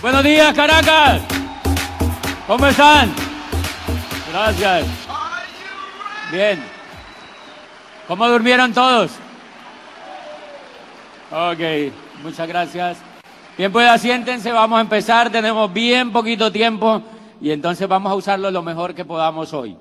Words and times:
Buenos 0.00 0.22
días, 0.22 0.54
Caracas. 0.54 1.22
¿Cómo 2.46 2.66
están? 2.66 3.12
Gracias. 4.30 4.86
Bien. 6.30 6.64
¿Cómo 8.06 8.28
durmieron 8.28 8.72
todos? 8.72 9.10
Ok, 11.32 11.92
muchas 12.22 12.46
gracias. 12.46 12.98
Bien, 13.56 13.72
pues 13.72 13.88
asiéntense, 13.88 14.52
vamos 14.52 14.78
a 14.78 14.82
empezar. 14.82 15.30
Tenemos 15.30 15.72
bien 15.72 16.12
poquito 16.12 16.52
tiempo 16.52 17.02
y 17.40 17.50
entonces 17.50 17.88
vamos 17.88 18.12
a 18.12 18.14
usarlo 18.14 18.52
lo 18.52 18.62
mejor 18.62 18.94
que 18.94 19.04
podamos 19.04 19.52
hoy. 19.52 19.76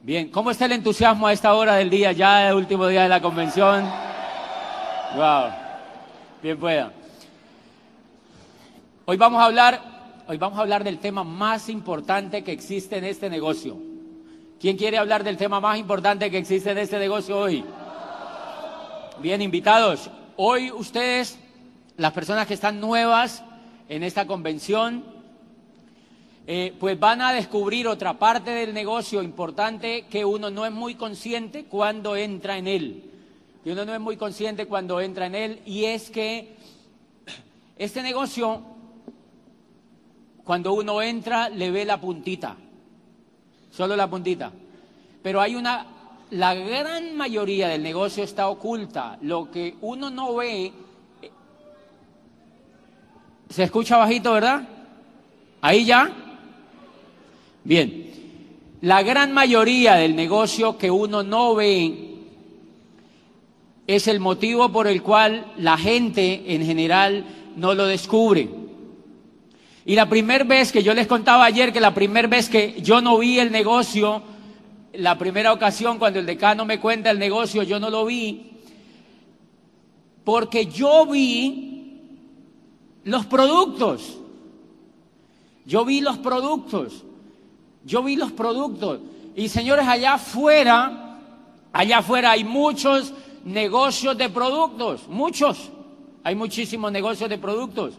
Bien, 0.00 0.30
¿cómo 0.30 0.52
está 0.52 0.66
el 0.66 0.72
entusiasmo 0.72 1.26
a 1.26 1.32
esta 1.32 1.52
hora 1.54 1.74
del 1.74 1.90
día, 1.90 2.12
ya 2.12 2.48
el 2.50 2.54
último 2.54 2.86
día 2.86 3.02
de 3.02 3.08
la 3.08 3.20
convención? 3.20 3.84
Wow, 5.16 5.50
bien 6.40 6.56
pueda. 6.56 6.97
Hoy 9.10 9.16
vamos 9.16 9.40
a 9.40 9.46
hablar, 9.46 9.80
hoy 10.26 10.36
vamos 10.36 10.58
a 10.58 10.60
hablar 10.60 10.84
del 10.84 10.98
tema 10.98 11.24
más 11.24 11.70
importante 11.70 12.44
que 12.44 12.52
existe 12.52 12.98
en 12.98 13.04
este 13.04 13.30
negocio. 13.30 13.78
¿Quién 14.60 14.76
quiere 14.76 14.98
hablar 14.98 15.24
del 15.24 15.38
tema 15.38 15.60
más 15.60 15.78
importante 15.78 16.30
que 16.30 16.36
existe 16.36 16.72
en 16.72 16.76
este 16.76 16.98
negocio 16.98 17.38
hoy? 17.38 17.64
Bien, 19.22 19.40
invitados. 19.40 20.10
Hoy 20.36 20.70
ustedes, 20.70 21.38
las 21.96 22.12
personas 22.12 22.46
que 22.46 22.52
están 22.52 22.80
nuevas 22.80 23.42
en 23.88 24.02
esta 24.02 24.26
convención, 24.26 25.02
eh, 26.46 26.74
pues 26.78 27.00
van 27.00 27.22
a 27.22 27.32
descubrir 27.32 27.88
otra 27.88 28.18
parte 28.18 28.50
del 28.50 28.74
negocio 28.74 29.22
importante 29.22 30.04
que 30.10 30.26
uno 30.26 30.50
no 30.50 30.66
es 30.66 30.72
muy 30.72 30.96
consciente 30.96 31.64
cuando 31.64 32.14
entra 32.14 32.58
en 32.58 32.68
él. 32.68 33.10
Que 33.64 33.72
uno 33.72 33.86
no 33.86 33.94
es 33.94 34.00
muy 34.00 34.18
consciente 34.18 34.66
cuando 34.66 35.00
entra 35.00 35.24
en 35.24 35.34
él 35.34 35.62
y 35.64 35.86
es 35.86 36.10
que 36.10 36.58
este 37.78 38.02
negocio, 38.02 38.76
cuando 40.48 40.72
uno 40.72 41.02
entra, 41.02 41.50
le 41.50 41.70
ve 41.70 41.84
la 41.84 42.00
puntita, 42.00 42.56
solo 43.70 43.94
la 43.94 44.08
puntita. 44.08 44.50
Pero 45.22 45.42
hay 45.42 45.54
una, 45.54 45.84
la 46.30 46.54
gran 46.54 47.14
mayoría 47.14 47.68
del 47.68 47.82
negocio 47.82 48.24
está 48.24 48.48
oculta. 48.48 49.18
Lo 49.20 49.50
que 49.50 49.74
uno 49.82 50.08
no 50.08 50.36
ve, 50.36 50.72
se 53.50 53.64
escucha 53.64 53.98
bajito, 53.98 54.32
¿verdad? 54.32 54.66
Ahí 55.60 55.84
ya. 55.84 56.10
Bien, 57.62 58.10
la 58.80 59.02
gran 59.02 59.34
mayoría 59.34 59.96
del 59.96 60.16
negocio 60.16 60.78
que 60.78 60.90
uno 60.90 61.22
no 61.22 61.56
ve 61.56 62.14
es 63.86 64.08
el 64.08 64.18
motivo 64.18 64.72
por 64.72 64.86
el 64.86 65.02
cual 65.02 65.52
la 65.58 65.76
gente 65.76 66.54
en 66.54 66.64
general 66.64 67.26
no 67.54 67.74
lo 67.74 67.84
descubre. 67.84 68.67
Y 69.88 69.94
la 69.94 70.06
primera 70.06 70.44
vez 70.44 70.70
que 70.70 70.82
yo 70.82 70.92
les 70.92 71.06
contaba 71.06 71.46
ayer 71.46 71.72
que 71.72 71.80
la 71.80 71.94
primera 71.94 72.28
vez 72.28 72.50
que 72.50 72.76
yo 72.82 73.00
no 73.00 73.16
vi 73.16 73.38
el 73.38 73.50
negocio, 73.50 74.22
la 74.92 75.16
primera 75.16 75.50
ocasión 75.50 75.98
cuando 75.98 76.18
el 76.18 76.26
decano 76.26 76.66
me 76.66 76.78
cuenta 76.78 77.10
el 77.10 77.18
negocio, 77.18 77.62
yo 77.62 77.80
no 77.80 77.88
lo 77.88 78.04
vi, 78.04 78.50
porque 80.24 80.66
yo 80.66 81.06
vi 81.06 82.02
los 83.04 83.24
productos. 83.24 84.18
Yo 85.64 85.86
vi 85.86 86.02
los 86.02 86.18
productos. 86.18 87.02
Yo 87.82 88.02
vi 88.02 88.16
los 88.16 88.32
productos. 88.32 89.00
Y 89.36 89.48
señores, 89.48 89.88
allá 89.88 90.14
afuera, 90.14 91.18
allá 91.72 91.98
afuera 92.00 92.32
hay 92.32 92.44
muchos 92.44 93.14
negocios 93.42 94.18
de 94.18 94.28
productos, 94.28 95.08
muchos. 95.08 95.70
Hay 96.24 96.34
muchísimos 96.34 96.92
negocios 96.92 97.30
de 97.30 97.38
productos. 97.38 97.94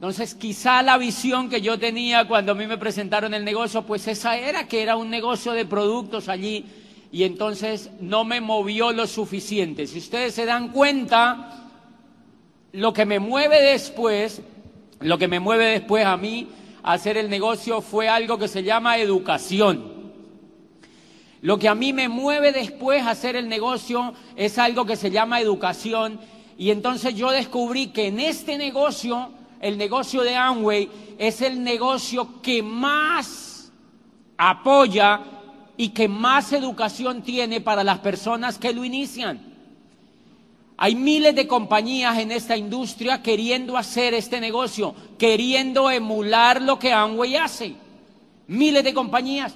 Entonces, 0.00 0.34
quizá 0.34 0.82
la 0.82 0.96
visión 0.96 1.50
que 1.50 1.60
yo 1.60 1.78
tenía 1.78 2.26
cuando 2.26 2.52
a 2.52 2.54
mí 2.54 2.66
me 2.66 2.78
presentaron 2.78 3.34
el 3.34 3.44
negocio, 3.44 3.82
pues 3.82 4.08
esa 4.08 4.38
era 4.38 4.66
que 4.66 4.80
era 4.80 4.96
un 4.96 5.10
negocio 5.10 5.52
de 5.52 5.66
productos 5.66 6.30
allí 6.30 6.64
y 7.12 7.24
entonces 7.24 7.90
no 8.00 8.24
me 8.24 8.40
movió 8.40 8.92
lo 8.92 9.06
suficiente. 9.06 9.86
Si 9.86 9.98
ustedes 9.98 10.32
se 10.32 10.46
dan 10.46 10.68
cuenta, 10.68 11.68
lo 12.72 12.94
que 12.94 13.04
me 13.04 13.18
mueve 13.18 13.60
después, 13.60 14.40
lo 15.00 15.18
que 15.18 15.28
me 15.28 15.38
mueve 15.38 15.66
después 15.66 16.06
a 16.06 16.16
mí 16.16 16.48
hacer 16.82 17.18
el 17.18 17.28
negocio 17.28 17.82
fue 17.82 18.08
algo 18.08 18.38
que 18.38 18.48
se 18.48 18.62
llama 18.62 18.96
educación. 18.96 20.12
Lo 21.42 21.58
que 21.58 21.68
a 21.68 21.74
mí 21.74 21.92
me 21.92 22.08
mueve 22.08 22.52
después 22.52 23.02
a 23.02 23.10
hacer 23.10 23.36
el 23.36 23.50
negocio 23.50 24.14
es 24.34 24.56
algo 24.56 24.86
que 24.86 24.96
se 24.96 25.10
llama 25.10 25.42
educación. 25.42 26.18
Y 26.56 26.70
entonces 26.70 27.14
yo 27.14 27.30
descubrí 27.30 27.88
que 27.88 28.06
en 28.06 28.18
este 28.18 28.56
negocio, 28.56 29.34
el 29.60 29.76
negocio 29.76 30.22
de 30.22 30.36
Amway, 30.36 30.88
es 31.18 31.42
el 31.42 31.62
negocio 31.62 32.40
que 32.42 32.62
más 32.62 33.70
apoya 34.36 35.20
y 35.76 35.90
que 35.90 36.08
más 36.08 36.52
educación 36.52 37.22
tiene 37.22 37.60
para 37.60 37.84
las 37.84 37.98
personas 37.98 38.58
que 38.58 38.72
lo 38.72 38.84
inician. 38.84 39.50
Hay 40.76 40.94
miles 40.94 41.34
de 41.34 41.46
compañías 41.46 42.18
en 42.18 42.32
esta 42.32 42.56
industria 42.56 43.22
queriendo 43.22 43.76
hacer 43.76 44.14
este 44.14 44.40
negocio, 44.40 44.94
queriendo 45.18 45.90
emular 45.90 46.62
lo 46.62 46.78
que 46.78 46.90
Amway 46.90 47.36
hace. 47.36 47.74
Miles 48.46 48.82
de 48.82 48.94
compañías. 48.94 49.54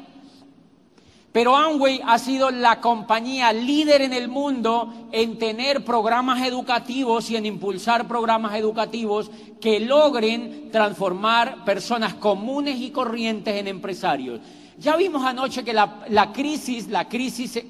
Pero 1.34 1.56
Amway 1.56 2.00
ha 2.06 2.16
sido 2.20 2.52
la 2.52 2.80
compañía 2.80 3.52
líder 3.52 4.02
en 4.02 4.12
el 4.12 4.28
mundo 4.28 5.08
en 5.10 5.36
tener 5.36 5.84
programas 5.84 6.46
educativos 6.46 7.28
y 7.28 7.34
en 7.34 7.44
impulsar 7.44 8.06
programas 8.06 8.54
educativos 8.54 9.32
que 9.60 9.80
logren 9.80 10.70
transformar 10.70 11.64
personas 11.64 12.14
comunes 12.14 12.78
y 12.78 12.90
corrientes 12.90 13.56
en 13.56 13.66
empresarios. 13.66 14.38
Ya 14.78 14.94
vimos 14.94 15.24
anoche 15.24 15.64
que 15.64 15.72
la, 15.72 16.30
crisis, 16.32 16.86
la 16.86 17.08
crisis, 17.08 17.60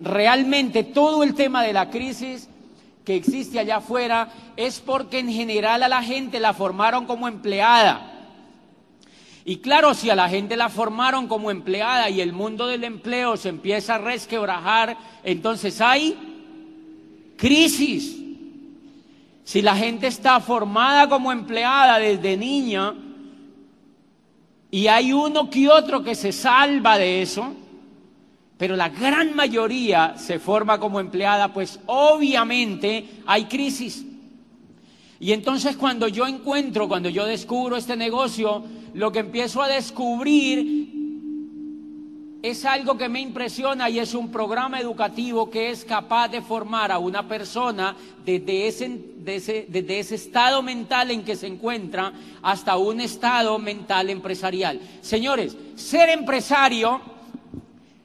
realmente 0.00 0.82
todo 0.82 1.22
el 1.22 1.34
tema 1.34 1.62
de 1.62 1.74
la 1.74 1.90
crisis 1.90 2.48
que 3.04 3.16
existe 3.16 3.60
allá 3.60 3.76
afuera 3.76 4.32
es 4.56 4.80
porque 4.80 5.18
en 5.18 5.30
general 5.30 5.82
a 5.82 5.88
la 5.88 6.02
gente 6.02 6.40
la 6.40 6.54
formaron 6.54 7.04
como 7.04 7.28
empleada. 7.28 8.19
Y 9.44 9.56
claro, 9.56 9.94
si 9.94 10.10
a 10.10 10.14
la 10.14 10.28
gente 10.28 10.56
la 10.56 10.68
formaron 10.68 11.26
como 11.26 11.50
empleada 11.50 12.10
y 12.10 12.20
el 12.20 12.32
mundo 12.32 12.66
del 12.66 12.84
empleo 12.84 13.36
se 13.36 13.48
empieza 13.48 13.94
a 13.94 13.98
resquebrajar, 13.98 14.96
entonces 15.24 15.80
hay 15.80 16.16
crisis. 17.36 18.18
Si 19.44 19.62
la 19.62 19.74
gente 19.74 20.06
está 20.06 20.40
formada 20.40 21.08
como 21.08 21.32
empleada 21.32 21.98
desde 21.98 22.36
niña 22.36 22.94
y 24.70 24.86
hay 24.86 25.12
uno 25.12 25.50
que 25.50 25.68
otro 25.68 26.04
que 26.04 26.14
se 26.14 26.32
salva 26.32 26.98
de 26.98 27.22
eso, 27.22 27.54
pero 28.58 28.76
la 28.76 28.90
gran 28.90 29.34
mayoría 29.34 30.16
se 30.18 30.38
forma 30.38 30.78
como 30.78 31.00
empleada, 31.00 31.52
pues 31.52 31.80
obviamente 31.86 33.22
hay 33.26 33.46
crisis. 33.46 34.04
Y 35.20 35.32
entonces 35.32 35.76
cuando 35.76 36.08
yo 36.08 36.26
encuentro, 36.26 36.88
cuando 36.88 37.08
yo 37.08 37.26
descubro 37.26 37.76
este 37.76 37.96
negocio, 37.96 38.64
lo 38.94 39.12
que 39.12 39.20
empiezo 39.20 39.62
a 39.62 39.68
descubrir 39.68 40.98
es 42.42 42.64
algo 42.64 42.96
que 42.96 43.08
me 43.10 43.20
impresiona 43.20 43.90
y 43.90 43.98
es 43.98 44.14
un 44.14 44.32
programa 44.32 44.80
educativo 44.80 45.50
que 45.50 45.70
es 45.70 45.84
capaz 45.84 46.28
de 46.28 46.40
formar 46.40 46.90
a 46.90 46.98
una 46.98 47.28
persona 47.28 47.94
desde 48.24 48.66
ese, 48.66 48.98
desde 49.18 49.98
ese, 49.98 50.14
estado 50.14 50.62
mental 50.62 51.10
en 51.10 51.22
que 51.22 51.36
se 51.36 51.46
encuentra 51.46 52.14
hasta 52.40 52.78
un 52.78 53.02
estado 53.02 53.58
mental 53.58 54.08
empresarial. 54.08 54.80
Señores, 55.02 55.54
ser 55.76 56.08
empresario 56.08 57.00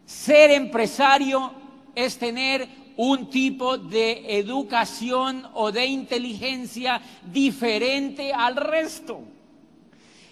ser 0.06 0.52
empresario 0.52 1.52
es 1.96 2.18
tener 2.18 2.68
un 2.98 3.30
tipo 3.30 3.78
de 3.78 4.40
educación 4.40 5.46
o 5.54 5.72
de 5.72 5.86
inteligencia 5.86 7.02
diferente 7.32 8.34
al 8.34 8.56
resto. 8.56 9.22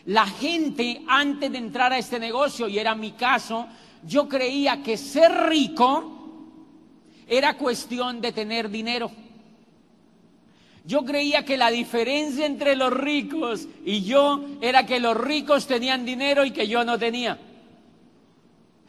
La 0.06 0.25
gente 0.25 1.01
antes 1.07 1.51
de 1.51 1.57
entrar 1.57 1.94
a 1.94 1.98
este 1.98 2.19
negocio, 2.19 2.68
y 2.68 2.80
era 2.80 2.95
mi 2.95 3.12
caso, 3.12 3.68
yo 4.06 4.27
creía 4.27 4.83
que 4.83 4.98
ser 4.98 5.31
rico 5.48 6.13
era 7.27 7.57
cuestión 7.57 8.21
de 8.21 8.31
tener 8.31 8.69
dinero. 8.69 9.12
Yo 10.86 11.06
creía 11.06 11.45
que 11.45 11.56
la 11.56 11.71
diferencia 11.71 12.45
entre 12.45 12.75
los 12.75 12.92
ricos 12.92 13.68
y 13.86 14.04
yo 14.04 14.42
era 14.62 14.86
que 14.86 15.00
los 15.00 15.15
ricos 15.15 15.65
tenían 15.65 16.04
dinero 16.04 16.44
y 16.44 16.51
que 16.51 16.68
yo 16.68 16.83
no 16.83 17.00
tenía. 17.00 17.39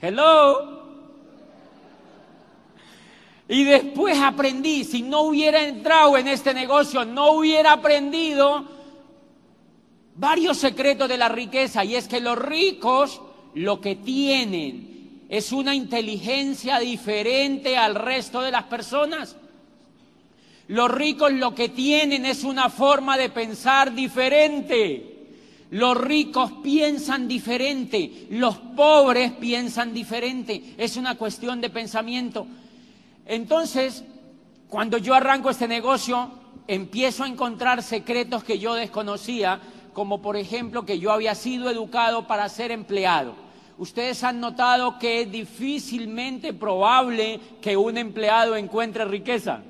Hello. 0.00 0.74
Y 3.49 3.64
después 3.64 4.19
aprendí, 4.19 4.85
si 4.85 5.02
no 5.02 5.23
hubiera 5.23 5.62
entrado 5.67 6.17
en 6.17 6.29
este 6.29 6.55
negocio, 6.55 7.05
no 7.05 7.32
hubiera 7.32 7.73
aprendido 7.73 8.64
varios 10.17 10.56
secretos 10.58 11.08
de 11.08 11.19
la 11.19 11.29
riqueza. 11.29 11.85
Y 11.85 11.94
es 11.94 12.08
que 12.08 12.20
los 12.20 12.38
ricos 12.38 13.20
lo 13.55 13.81
que 13.81 13.96
tienen 13.96 15.25
es 15.29 15.52
una 15.52 15.75
inteligencia 15.75 16.79
diferente 16.79 17.76
al 17.76 17.94
resto 17.94 18.41
de 18.41 18.50
las 18.50 18.64
personas. 18.64 19.37
Los 20.69 20.90
ricos 20.90 21.31
lo 21.32 21.55
que 21.55 21.69
tienen 21.69 22.25
es 22.25 22.44
una 22.44 22.70
forma 22.70 23.19
de 23.19 23.29
pensar 23.29 23.94
diferente. 23.94 25.11
Los 25.70 25.97
ricos 25.99 26.52
piensan 26.62 27.26
diferente, 27.26 28.26
los 28.31 28.56
pobres 28.56 29.32
piensan 29.32 29.93
diferente. 29.93 30.75
Es 30.79 30.97
una 30.97 31.17
cuestión 31.17 31.61
de 31.61 31.69
pensamiento. 31.69 32.47
Entonces, 33.26 34.05
cuando 34.69 34.99
yo 34.99 35.15
arranco 35.15 35.50
este 35.50 35.69
negocio, 35.69 36.31
empiezo 36.67 37.25
a 37.25 37.29
encontrar 37.29 37.82
secretos 37.82 38.44
que 38.44 38.59
yo 38.59 38.75
desconocía, 38.75 39.61
como 39.93 40.21
por 40.21 40.37
ejemplo 40.37 40.85
que 40.85 40.99
yo 40.99 41.12
había 41.12 41.35
sido 41.35 41.71
educado 41.71 42.26
para 42.26 42.49
ser 42.49 42.71
empleado. 42.71 43.35
Ustedes 43.76 44.23
han 44.23 44.41
notado 44.41 44.99
que 44.99 45.23
es 45.23 45.31
difícilmente 45.31 46.53
probable 46.53 47.41
que 47.61 47.76
un 47.76 47.99
empleado 47.99 48.56
encuentre 48.56 49.05
riqueza. 49.05 49.62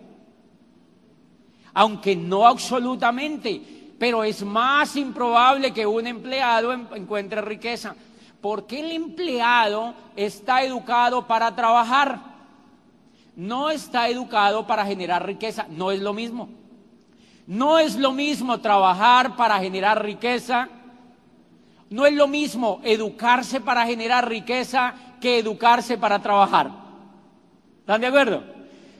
Aunque 1.72 2.14
no 2.14 2.46
absolutamente, 2.46 3.60
pero 3.98 4.22
es 4.22 4.44
más 4.44 4.96
improbable 4.96 5.72
que 5.72 5.86
un 5.86 6.06
empleado 6.06 6.72
encuentre 6.72 7.40
riqueza. 7.40 7.96
Porque 8.40 8.80
el 8.80 8.92
empleado 8.92 9.94
está 10.16 10.62
educado 10.62 11.26
para 11.26 11.56
trabajar, 11.56 12.33
no 13.36 13.70
está 13.70 14.08
educado 14.08 14.66
para 14.66 14.86
generar 14.86 15.26
riqueza, 15.26 15.66
no 15.70 15.90
es 15.90 16.00
lo 16.00 16.12
mismo. 16.12 16.48
No 17.46 17.78
es 17.78 17.96
lo 17.96 18.12
mismo 18.12 18.60
trabajar 18.60 19.36
para 19.36 19.58
generar 19.58 20.02
riqueza, 20.02 20.68
no 21.90 22.06
es 22.06 22.14
lo 22.14 22.26
mismo 22.26 22.80
educarse 22.84 23.60
para 23.60 23.84
generar 23.86 24.28
riqueza 24.28 24.94
que 25.20 25.38
educarse 25.38 25.98
para 25.98 26.20
trabajar. 26.20 26.70
¿Están 27.80 28.00
de 28.00 28.06
acuerdo? 28.06 28.42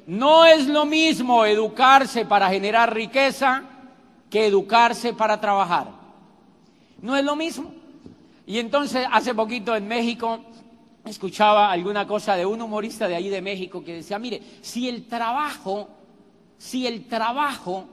No 0.07 0.45
es 0.45 0.67
lo 0.67 0.85
mismo 0.85 1.47
educarse 1.47 2.27
para 2.27 2.51
generar 2.51 2.93
riqueza 2.93 3.63
que 4.29 4.47
educarse 4.47 5.15
para 5.15 5.41
trabajar. 5.41 5.89
No 7.01 7.17
es 7.17 7.25
lo 7.25 7.37
mismo. 7.37 7.73
Y 8.47 8.59
entonces 8.59 9.07
hace 9.11 9.35
poquito 9.35 9.75
en 9.75 9.89
México 9.89 10.41
escuchaba 11.05 11.71
alguna 11.71 12.07
cosa 12.07 12.37
de 12.37 12.47
un 12.47 12.63
humorista 12.63 13.07
de 13.09 13.17
ahí 13.17 13.29
de 13.29 13.43
México 13.43 13.85
que 13.85 13.95
decía, 13.97 14.19
mire, 14.19 14.43
si 14.63 14.89
el 14.89 15.07
trabajo, 15.07 15.89
si 16.59 16.87
el 16.87 17.07
trabajo 17.07 17.87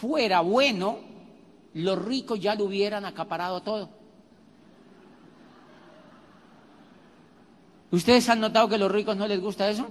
fuera 0.00 0.40
bueno, 0.40 0.98
los 1.74 2.02
ricos 2.04 2.40
ya 2.40 2.54
lo 2.54 2.64
hubieran 2.64 3.04
acaparado 3.04 3.62
todo. 3.62 3.88
¿Ustedes 7.90 8.28
han 8.28 8.40
notado 8.40 8.68
que 8.68 8.74
a 8.74 8.78
los 8.78 8.90
ricos 8.90 9.16
no 9.16 9.26
les 9.26 9.40
gusta 9.40 9.70
eso? 9.70 9.88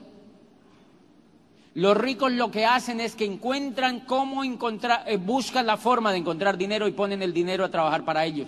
Los 1.73 1.97
ricos 1.97 2.31
lo 2.31 2.51
que 2.51 2.65
hacen 2.65 3.01
es 3.01 3.15
que 3.15 3.25
encuentran 3.25 4.01
cómo 4.01 4.43
encontrar, 4.43 5.03
eh, 5.07 5.17
buscan 5.17 5.65
la 5.65 5.75
forma 5.75 6.11
de 6.11 6.19
encontrar 6.19 6.57
dinero 6.57 6.87
y 6.87 6.91
ponen 6.91 7.21
el 7.21 7.33
dinero 7.33 7.65
a 7.65 7.69
trabajar 7.69 8.05
para 8.05 8.25
ellos. 8.25 8.47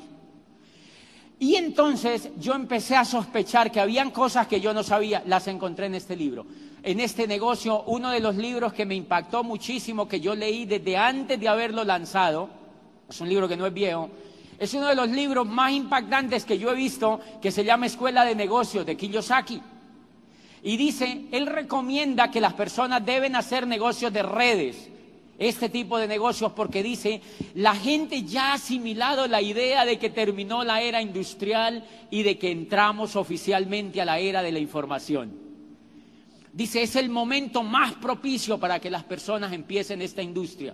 Y 1.40 1.56
entonces 1.56 2.30
yo 2.40 2.56
empecé 2.56 2.96
a 2.96 3.06
sospechar 3.06 3.72
que 3.72 3.80
habían 3.80 4.12
cosas 4.12 4.48
que 4.48 4.60
yo 4.60 4.74
no 4.74 4.84
sabía, 4.84 5.22
las 5.26 5.48
encontré 5.48 5.86
en 5.86 5.96
este 5.96 6.16
libro. 6.16 6.46
En 6.82 7.00
este 7.00 7.28
negocio, 7.28 7.84
uno 7.84 8.10
de 8.10 8.20
los 8.20 8.36
libros 8.36 8.74
que 8.74 8.86
me 8.86 8.96
impactó 8.96 9.44
muchísimo, 9.44 10.08
que 10.08 10.20
yo 10.20 10.36
leí 10.36 10.66
desde 10.66 10.98
antes 10.98 11.40
de 11.40 11.48
haberlo 11.48 11.84
lanzado, 11.84 12.50
es 13.08 13.22
un 13.22 13.30
libro 13.30 13.48
que 13.48 13.58
no 13.58 13.68
es 13.68 13.74
viejo, 13.74 14.10
es 14.58 14.74
uno 14.74 14.88
de 14.88 14.96
los 14.96 15.10
libros 15.10 15.48
más 15.48 15.72
impactantes 15.72 16.44
que 16.44 16.58
yo 16.58 16.72
he 16.72 16.76
visto, 16.76 17.20
que 17.42 17.52
se 17.52 17.64
llama 17.64 17.86
Escuela 17.86 18.26
de 18.26 18.34
Negocios 18.34 18.86
de 18.86 18.98
Kiyosaki. 18.98 19.62
Y 20.64 20.78
dice, 20.78 21.26
él 21.32 21.46
recomienda 21.46 22.32
que 22.32 22.42
las 22.42 22.54
personas 22.54 23.06
deben 23.06 23.36
hacer 23.36 23.68
negocios 23.68 24.12
de 24.12 24.24
redes 24.24 24.90
este 25.40 25.70
tipo 25.70 25.98
de 25.98 26.08
negocios 26.08 26.52
porque 26.54 26.82
dice, 26.82 27.22
la 27.54 27.76
gente 27.76 28.24
ya 28.24 28.52
ha 28.52 28.54
asimilado 28.54 29.28
la 29.28 29.42
idea 29.42 29.86
de 29.86 30.00
que 30.00 30.10
terminó 30.10 30.64
la 30.64 30.82
era 30.82 31.02
industrial 31.02 31.84
y 32.10 32.24
de 32.24 32.38
que 32.38 32.52
entramos 32.52 33.16
oficialmente 33.16 34.02
a 34.02 34.06
la 34.06 34.20
era 34.20 34.42
de 34.42 34.52
la 34.52 34.60
información. 34.60 35.32
Dice, 36.54 36.82
es 36.82 36.96
el 36.96 37.10
momento 37.10 37.62
más 37.62 37.94
propicio 37.94 38.60
para 38.60 38.80
que 38.80 38.90
las 38.90 39.04
personas 39.04 39.54
empiecen 39.54 40.02
esta 40.02 40.24
industria. 40.24 40.74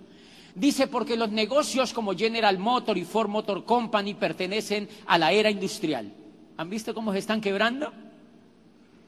Dice, 0.54 0.86
porque 0.86 1.16
los 1.16 1.30
negocios 1.30 1.92
como 1.92 2.14
General 2.14 2.56
Motor 2.58 2.96
y 2.96 3.04
Ford 3.04 3.28
Motor 3.28 3.64
Company 3.64 4.14
pertenecen 4.14 4.88
a 5.06 5.18
la 5.18 5.32
era 5.32 5.50
industrial. 5.50 6.10
¿Han 6.56 6.70
visto 6.70 6.94
cómo 6.94 7.12
se 7.12 7.18
están 7.18 7.40
quebrando? 7.40 7.92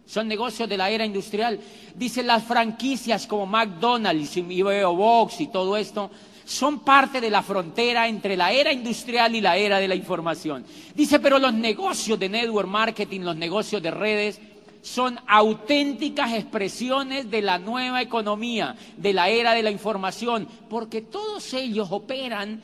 Son 0.06 0.28
negocios 0.28 0.68
de 0.68 0.76
la 0.76 0.88
era 0.88 1.04
industrial. 1.04 1.58
Dice, 1.94 2.22
las 2.22 2.44
franquicias 2.44 3.26
como 3.26 3.44
McDonald's 3.44 4.36
y 4.36 4.62
Box 4.62 5.40
y 5.40 5.48
todo 5.48 5.76
esto 5.76 6.10
son 6.44 6.78
parte 6.78 7.20
de 7.20 7.28
la 7.28 7.42
frontera 7.42 8.06
entre 8.06 8.36
la 8.36 8.52
era 8.52 8.72
industrial 8.72 9.34
y 9.34 9.40
la 9.40 9.56
era 9.56 9.80
de 9.80 9.88
la 9.88 9.96
información. 9.96 10.64
Dice, 10.94 11.18
pero 11.18 11.40
los 11.40 11.52
negocios 11.52 12.18
de 12.20 12.28
network 12.28 12.68
marketing, 12.68 13.22
los 13.22 13.36
negocios 13.36 13.82
de 13.82 13.90
redes, 13.90 14.40
son 14.80 15.18
auténticas 15.26 16.32
expresiones 16.34 17.28
de 17.28 17.42
la 17.42 17.58
nueva 17.58 18.00
economía, 18.00 18.76
de 18.96 19.12
la 19.12 19.28
era 19.28 19.54
de 19.54 19.64
la 19.64 19.72
información, 19.72 20.46
porque 20.70 21.02
todos 21.02 21.52
ellos 21.52 21.88
operan 21.90 22.62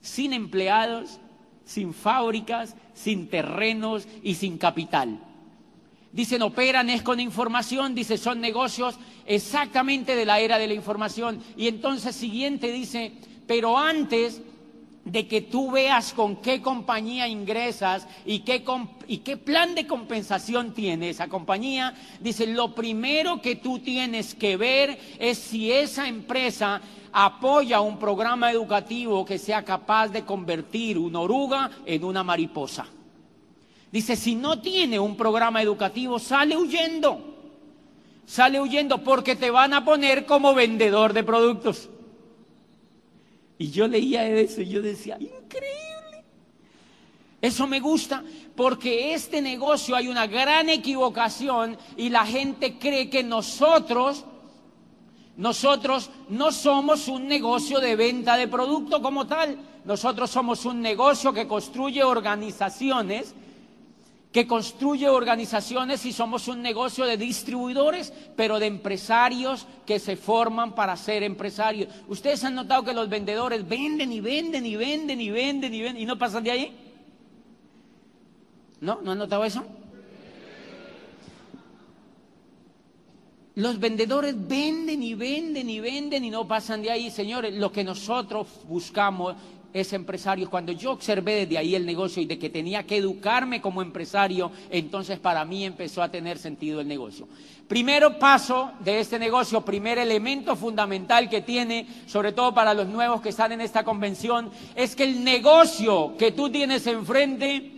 sin 0.00 0.32
empleados, 0.32 1.18
sin 1.66 1.92
fábricas, 1.92 2.74
sin 2.94 3.28
terrenos 3.28 4.08
y 4.22 4.36
sin 4.36 4.56
capital. 4.56 5.20
Dicen, 6.18 6.42
operan 6.42 6.90
es 6.90 7.02
con 7.02 7.20
información, 7.20 7.94
dice, 7.94 8.18
son 8.18 8.40
negocios 8.40 8.96
exactamente 9.24 10.16
de 10.16 10.26
la 10.26 10.40
era 10.40 10.58
de 10.58 10.66
la 10.66 10.74
información. 10.74 11.40
Y 11.56 11.68
entonces 11.68 12.16
siguiente 12.16 12.72
dice, 12.72 13.12
pero 13.46 13.78
antes 13.78 14.42
de 15.04 15.28
que 15.28 15.42
tú 15.42 15.70
veas 15.70 16.12
con 16.12 16.42
qué 16.42 16.60
compañía 16.60 17.28
ingresas 17.28 18.08
y 18.26 18.40
qué, 18.40 18.64
y 19.06 19.18
qué 19.18 19.36
plan 19.36 19.76
de 19.76 19.86
compensación 19.86 20.74
tiene 20.74 21.10
esa 21.10 21.28
compañía, 21.28 21.94
dice, 22.18 22.48
lo 22.48 22.74
primero 22.74 23.40
que 23.40 23.54
tú 23.54 23.78
tienes 23.78 24.34
que 24.34 24.56
ver 24.56 24.98
es 25.20 25.38
si 25.38 25.70
esa 25.70 26.08
empresa 26.08 26.80
apoya 27.12 27.80
un 27.80 27.96
programa 27.96 28.50
educativo 28.50 29.24
que 29.24 29.38
sea 29.38 29.64
capaz 29.64 30.08
de 30.08 30.24
convertir 30.24 30.98
una 30.98 31.20
oruga 31.20 31.70
en 31.86 32.02
una 32.02 32.24
mariposa. 32.24 32.88
Dice, 33.90 34.16
si 34.16 34.34
no 34.34 34.60
tiene 34.60 34.98
un 34.98 35.16
programa 35.16 35.62
educativo, 35.62 36.18
sale 36.18 36.56
huyendo. 36.56 37.36
Sale 38.26 38.60
huyendo 38.60 39.02
porque 39.02 39.36
te 39.36 39.50
van 39.50 39.72
a 39.72 39.84
poner 39.84 40.26
como 40.26 40.54
vendedor 40.54 41.14
de 41.14 41.24
productos. 41.24 41.88
Y 43.56 43.70
yo 43.70 43.88
leía 43.88 44.26
eso 44.28 44.60
y 44.60 44.68
yo 44.68 44.82
decía, 44.82 45.16
increíble. 45.18 46.24
Eso 47.40 47.66
me 47.66 47.80
gusta 47.80 48.22
porque 48.54 49.14
este 49.14 49.40
negocio 49.40 49.96
hay 49.96 50.08
una 50.08 50.26
gran 50.26 50.68
equivocación 50.68 51.78
y 51.96 52.10
la 52.10 52.26
gente 52.26 52.78
cree 52.78 53.08
que 53.08 53.22
nosotros, 53.22 54.24
nosotros 55.36 56.10
no 56.28 56.52
somos 56.52 57.08
un 57.08 57.28
negocio 57.28 57.80
de 57.80 57.96
venta 57.96 58.36
de 58.36 58.48
producto 58.48 59.00
como 59.00 59.26
tal. 59.26 59.56
Nosotros 59.84 60.28
somos 60.30 60.66
un 60.66 60.82
negocio 60.82 61.32
que 61.32 61.48
construye 61.48 62.04
organizaciones 62.04 63.34
que 64.32 64.46
construye 64.46 65.08
organizaciones 65.08 66.04
y 66.04 66.12
somos 66.12 66.48
un 66.48 66.60
negocio 66.60 67.06
de 67.06 67.16
distribuidores, 67.16 68.12
pero 68.36 68.58
de 68.58 68.66
empresarios 68.66 69.66
que 69.86 69.98
se 69.98 70.16
forman 70.16 70.74
para 70.74 70.96
ser 70.96 71.22
empresarios. 71.22 71.88
¿Ustedes 72.08 72.44
han 72.44 72.54
notado 72.54 72.84
que 72.84 72.92
los 72.92 73.08
vendedores 73.08 73.66
venden 73.66 74.12
y 74.12 74.20
venden 74.20 74.66
y 74.66 74.76
venden 74.76 75.20
y 75.20 75.30
venden 75.30 75.74
y 75.74 75.80
venden 75.80 76.02
y 76.02 76.06
no 76.06 76.18
pasan 76.18 76.44
de 76.44 76.50
ahí? 76.50 76.76
¿No? 78.80 79.00
¿No 79.02 79.12
han 79.12 79.18
notado 79.18 79.44
eso? 79.44 79.64
Los 83.54 83.80
vendedores 83.80 84.36
venden 84.46 85.02
y 85.02 85.14
venden 85.14 85.68
y 85.68 85.80
venden 85.80 86.24
y 86.24 86.30
no 86.30 86.46
pasan 86.46 86.80
de 86.80 86.92
ahí, 86.92 87.10
señores. 87.10 87.54
Lo 87.54 87.72
que 87.72 87.82
nosotros 87.82 88.46
buscamos 88.68 89.34
es 89.72 89.92
empresario. 89.92 90.50
Cuando 90.50 90.72
yo 90.72 90.92
observé 90.92 91.34
desde 91.34 91.58
ahí 91.58 91.74
el 91.74 91.86
negocio 91.86 92.22
y 92.22 92.26
de 92.26 92.38
que 92.38 92.50
tenía 92.50 92.84
que 92.84 92.96
educarme 92.96 93.60
como 93.60 93.82
empresario, 93.82 94.50
entonces 94.70 95.18
para 95.18 95.44
mí 95.44 95.64
empezó 95.64 96.02
a 96.02 96.10
tener 96.10 96.38
sentido 96.38 96.80
el 96.80 96.88
negocio. 96.88 97.28
Primero 97.66 98.18
paso 98.18 98.72
de 98.80 99.00
este 99.00 99.18
negocio, 99.18 99.60
primer 99.60 99.98
elemento 99.98 100.56
fundamental 100.56 101.28
que 101.28 101.42
tiene, 101.42 101.86
sobre 102.06 102.32
todo 102.32 102.54
para 102.54 102.72
los 102.72 102.88
nuevos 102.88 103.20
que 103.20 103.28
están 103.28 103.52
en 103.52 103.60
esta 103.60 103.84
convención, 103.84 104.50
es 104.74 104.96
que 104.96 105.04
el 105.04 105.22
negocio 105.22 106.16
que 106.16 106.32
tú 106.32 106.50
tienes 106.50 106.86
enfrente 106.86 107.77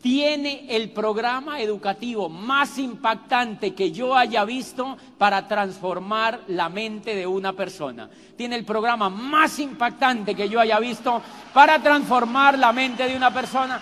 tiene 0.00 0.66
el 0.68 0.90
programa 0.90 1.60
educativo 1.60 2.28
más 2.28 2.78
impactante 2.78 3.74
que 3.74 3.90
yo 3.90 4.16
haya 4.16 4.44
visto 4.44 4.96
para 5.18 5.48
transformar 5.48 6.40
la 6.48 6.68
mente 6.68 7.14
de 7.14 7.26
una 7.26 7.52
persona. 7.52 8.08
Tiene 8.36 8.56
el 8.56 8.64
programa 8.64 9.10
más 9.10 9.58
impactante 9.58 10.34
que 10.34 10.48
yo 10.48 10.60
haya 10.60 10.78
visto 10.78 11.20
para 11.52 11.82
transformar 11.82 12.58
la 12.58 12.72
mente 12.72 13.08
de 13.08 13.16
una 13.16 13.32
persona. 13.34 13.80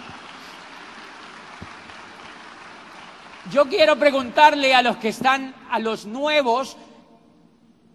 Yo 3.52 3.66
quiero 3.66 3.96
preguntarle 3.96 4.74
a 4.74 4.82
los 4.82 4.96
que 4.96 5.08
están, 5.08 5.54
a 5.70 5.78
los 5.78 6.06
nuevos, 6.06 6.76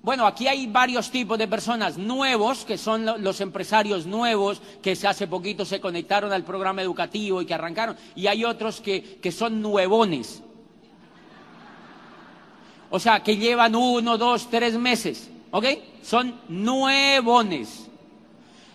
Bueno, 0.04 0.26
aquí 0.26 0.48
hay 0.48 0.66
varios 0.66 1.12
tipos 1.12 1.38
de 1.38 1.48
personas 1.48 1.98
nuevos, 1.98 2.66
que 2.66 2.78
son 2.78 3.06
los 3.24 3.40
empresarios 3.40 4.08
nuevos, 4.08 4.60
que 4.82 4.98
hace 5.08 5.28
poquito 5.28 5.64
se 5.64 5.80
conectaron 5.80 6.34
al 6.34 6.44
programa 6.44 6.82
educativo 6.82 7.40
y 7.42 7.46
que 7.46 7.54
arrancaron, 7.54 7.96
y 8.16 8.26
hay 8.26 8.44
otros 8.44 8.82
que, 8.82 9.20
que 9.22 9.32
son 9.32 9.62
nuevones. 9.62 10.42
O 12.90 13.00
sea, 13.00 13.22
que 13.22 13.38
llevan 13.38 13.76
uno, 13.76 14.18
dos, 14.18 14.50
tres 14.50 14.74
meses, 14.74 15.30
¿ok? 15.52 15.66
Son 16.02 16.42
nuevones. 16.50 17.88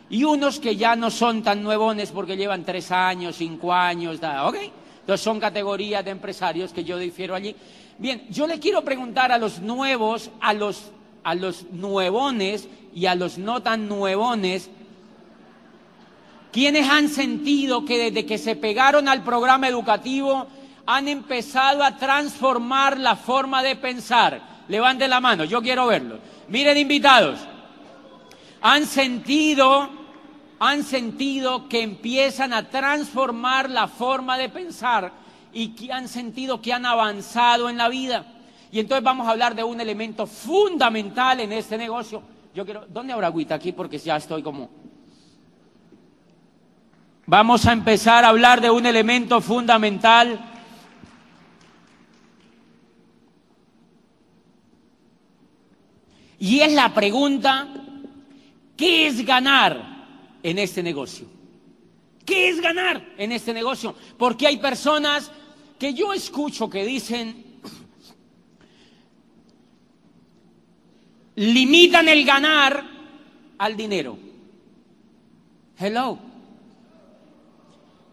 Y 0.08 0.22
unos 0.22 0.60
que 0.60 0.76
ya 0.76 0.94
no 0.94 1.10
son 1.10 1.42
tan 1.42 1.60
nuevones 1.60 2.12
porque 2.12 2.36
llevan 2.36 2.64
tres 2.64 2.92
años, 2.92 3.34
cinco 3.36 3.72
años, 3.72 4.20
¿ok? 4.22 4.56
Entonces 5.00 5.24
son 5.24 5.40
categorías 5.40 6.04
de 6.04 6.12
empresarios 6.12 6.72
que 6.72 6.84
yo 6.84 6.96
difiero 6.98 7.34
allí. 7.34 7.54
Bien, 7.98 8.26
yo 8.30 8.46
le 8.46 8.60
quiero 8.60 8.84
preguntar 8.84 9.32
a 9.32 9.38
los 9.38 9.60
nuevos, 9.60 10.30
a 10.40 10.54
los 10.54 10.92
a 11.26 11.34
los 11.34 11.64
nuevones 11.72 12.68
y 12.94 13.06
a 13.06 13.16
los 13.16 13.36
no 13.36 13.60
tan 13.60 13.88
nuevones, 13.88 14.70
quienes 16.52 16.88
han 16.88 17.08
sentido 17.08 17.84
que 17.84 17.98
desde 17.98 18.24
que 18.24 18.38
se 18.38 18.54
pegaron 18.54 19.08
al 19.08 19.24
programa 19.24 19.66
educativo 19.66 20.46
han 20.86 21.08
empezado 21.08 21.82
a 21.82 21.96
transformar 21.96 23.00
la 23.00 23.16
forma 23.16 23.64
de 23.64 23.74
pensar? 23.74 24.40
Levanten 24.68 25.10
la 25.10 25.18
mano, 25.18 25.42
yo 25.42 25.60
quiero 25.60 25.88
verlo. 25.88 26.20
Miren 26.46 26.78
invitados, 26.78 27.40
han 28.62 28.86
sentido, 28.86 29.88
han 30.60 30.84
sentido 30.84 31.68
que 31.68 31.82
empiezan 31.82 32.52
a 32.52 32.70
transformar 32.70 33.68
la 33.68 33.88
forma 33.88 34.38
de 34.38 34.48
pensar 34.48 35.10
y 35.52 35.70
que 35.70 35.92
han 35.92 36.06
sentido 36.06 36.62
que 36.62 36.72
han 36.72 36.86
avanzado 36.86 37.68
en 37.68 37.78
la 37.78 37.88
vida. 37.88 38.35
Y 38.76 38.80
entonces 38.80 39.02
vamos 39.02 39.26
a 39.26 39.30
hablar 39.30 39.54
de 39.54 39.64
un 39.64 39.80
elemento 39.80 40.26
fundamental 40.26 41.40
en 41.40 41.50
este 41.50 41.78
negocio. 41.78 42.22
Yo 42.54 42.66
quiero, 42.66 42.84
¿dónde 42.86 43.14
habrá 43.14 43.28
agüita 43.28 43.54
aquí? 43.54 43.72
Porque 43.72 43.96
ya 43.96 44.18
estoy 44.18 44.42
como... 44.42 44.68
Vamos 47.24 47.64
a 47.64 47.72
empezar 47.72 48.22
a 48.22 48.28
hablar 48.28 48.60
de 48.60 48.68
un 48.68 48.84
elemento 48.84 49.40
fundamental. 49.40 50.38
Y 56.38 56.60
es 56.60 56.74
la 56.74 56.92
pregunta, 56.92 57.68
¿qué 58.76 59.06
es 59.06 59.24
ganar 59.24 60.04
en 60.42 60.58
este 60.58 60.82
negocio? 60.82 61.26
¿Qué 62.26 62.50
es 62.50 62.60
ganar 62.60 63.02
en 63.16 63.32
este 63.32 63.54
negocio? 63.54 63.94
Porque 64.18 64.46
hay 64.46 64.58
personas 64.58 65.32
que 65.78 65.94
yo 65.94 66.12
escucho 66.12 66.68
que 66.68 66.84
dicen, 66.84 67.45
limitan 71.36 72.08
el 72.08 72.24
ganar 72.24 72.84
al 73.58 73.76
dinero. 73.76 74.18
Hello. 75.78 76.18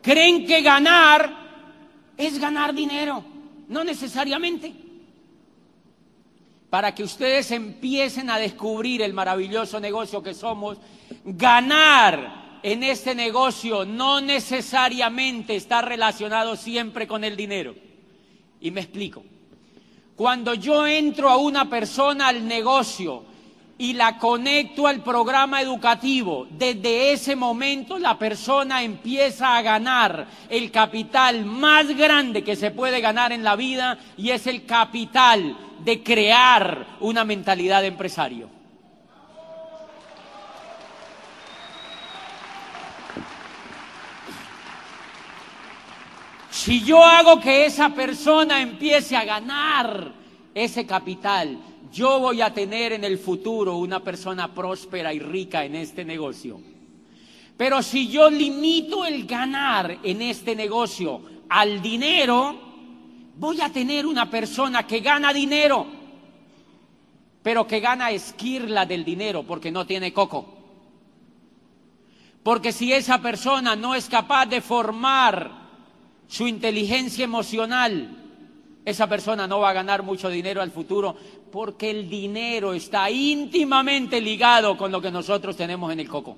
Creen 0.02 0.46
que 0.46 0.62
ganar 0.62 1.44
es 2.18 2.40
ganar 2.40 2.74
dinero, 2.74 3.24
no 3.70 3.84
necesariamente. 3.84 4.74
Para 6.70 6.94
que 6.94 7.04
ustedes 7.04 7.52
empiecen 7.52 8.30
a 8.30 8.38
descubrir 8.38 9.02
el 9.02 9.14
maravilloso 9.14 9.80
negocio 9.80 10.22
que 10.22 10.34
somos, 10.34 10.78
ganar 11.24 12.60
en 12.64 12.84
este 12.84 13.14
negocio 13.14 13.86
no 13.86 14.22
necesariamente 14.22 15.56
está 15.56 15.82
relacionado 15.82 16.56
siempre 16.56 17.08
con 17.08 17.24
el 17.24 17.38
dinero. 17.38 17.76
Y 18.60 18.72
me 18.72 18.82
explico. 18.82 19.24
Cuando 20.16 20.54
yo 20.54 20.86
entro 20.86 21.30
a 21.30 21.38
una 21.38 21.70
persona 21.70 22.28
al 22.28 22.48
negocio 22.48 23.24
y 23.80 23.94
la 23.94 24.20
conecto 24.20 24.86
al 24.86 25.02
programa 25.02 25.60
educativo, 25.60 26.46
desde 26.52 27.14
ese 27.14 27.36
momento 27.36 27.98
la 27.98 28.20
persona 28.20 28.84
empieza 28.84 29.58
a 29.58 29.64
ganar 29.64 30.28
el 30.50 30.70
capital 30.70 31.46
más 31.46 31.88
grande 31.98 32.44
que 32.44 32.56
se 32.56 32.70
puede 32.70 33.02
ganar 33.02 33.32
en 33.32 33.44
la 33.44 33.56
vida 33.56 33.98
y 34.16 34.30
es 34.30 34.46
el 34.46 34.66
capital 34.66 35.58
de 35.84 36.04
crear 36.04 36.98
una 37.00 37.26
mentalidad 37.26 37.82
de 37.82 37.88
empresario. 37.88 38.63
Si 46.64 46.82
yo 46.82 47.04
hago 47.04 47.42
que 47.42 47.66
esa 47.66 47.90
persona 47.90 48.62
empiece 48.62 49.18
a 49.18 49.26
ganar 49.26 50.14
ese 50.56 50.86
capital, 50.86 51.58
yo 51.92 52.22
voy 52.22 52.40
a 52.40 52.54
tener 52.54 52.94
en 52.94 53.04
el 53.04 53.18
futuro 53.18 53.76
una 53.76 54.00
persona 54.00 54.54
próspera 54.54 55.14
y 55.14 55.20
rica 55.20 55.66
en 55.66 55.76
este 55.76 56.06
negocio. 56.06 56.62
Pero 57.58 57.84
si 57.84 58.08
yo 58.08 58.30
limito 58.30 59.04
el 59.04 59.26
ganar 59.26 59.98
en 60.04 60.22
este 60.22 60.56
negocio 60.56 61.22
al 61.50 61.82
dinero, 61.82 62.58
voy 63.36 63.60
a 63.60 63.68
tener 63.68 64.06
una 64.06 64.30
persona 64.30 64.88
que 64.88 65.02
gana 65.02 65.34
dinero, 65.34 65.86
pero 67.42 67.68
que 67.68 67.82
gana 67.82 68.10
esquirla 68.12 68.86
del 68.86 69.04
dinero 69.04 69.44
porque 69.44 69.70
no 69.70 69.86
tiene 69.86 70.14
coco. 70.14 70.46
Porque 72.42 72.72
si 72.72 72.94
esa 72.94 73.22
persona 73.22 73.76
no 73.76 73.96
es 73.96 74.08
capaz 74.08 74.46
de 74.46 74.62
formar 74.62 75.63
su 76.28 76.48
inteligencia 76.48 77.24
emocional, 77.24 78.24
esa 78.86 79.08
persona 79.08 79.48
no 79.48 79.60
va 79.60 79.70
a 79.70 79.74
ganar 79.74 80.04
mucho 80.04 80.30
dinero 80.30 80.62
al 80.62 80.72
futuro 80.72 81.16
porque 81.52 81.92
el 81.92 82.10
dinero 82.10 82.74
está 82.74 83.10
íntimamente 83.10 84.20
ligado 84.20 84.76
con 84.76 84.92
lo 84.92 85.02
que 85.02 85.12
nosotros 85.12 85.56
tenemos 85.56 85.92
en 85.94 86.00
el 86.00 86.10
coco. 86.10 86.38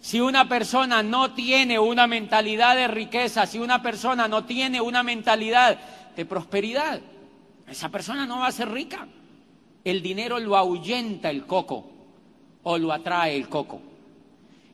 Si 0.00 0.20
una 0.20 0.48
persona 0.48 1.02
no 1.02 1.34
tiene 1.34 1.78
una 1.78 2.06
mentalidad 2.06 2.76
de 2.76 2.86
riqueza, 2.86 3.44
si 3.46 3.58
una 3.58 3.82
persona 3.82 4.28
no 4.28 4.44
tiene 4.44 4.80
una 4.80 5.02
mentalidad 5.02 5.78
de 6.14 6.24
prosperidad, 6.24 7.00
esa 7.68 7.88
persona 7.88 8.24
no 8.24 8.38
va 8.38 8.46
a 8.46 8.52
ser 8.52 8.70
rica. 8.70 9.08
El 9.82 10.02
dinero 10.02 10.38
lo 10.38 10.56
ahuyenta 10.56 11.28
el 11.28 11.44
coco 11.44 11.90
o 12.62 12.78
lo 12.78 12.92
atrae 12.92 13.36
el 13.36 13.48
coco. 13.48 13.80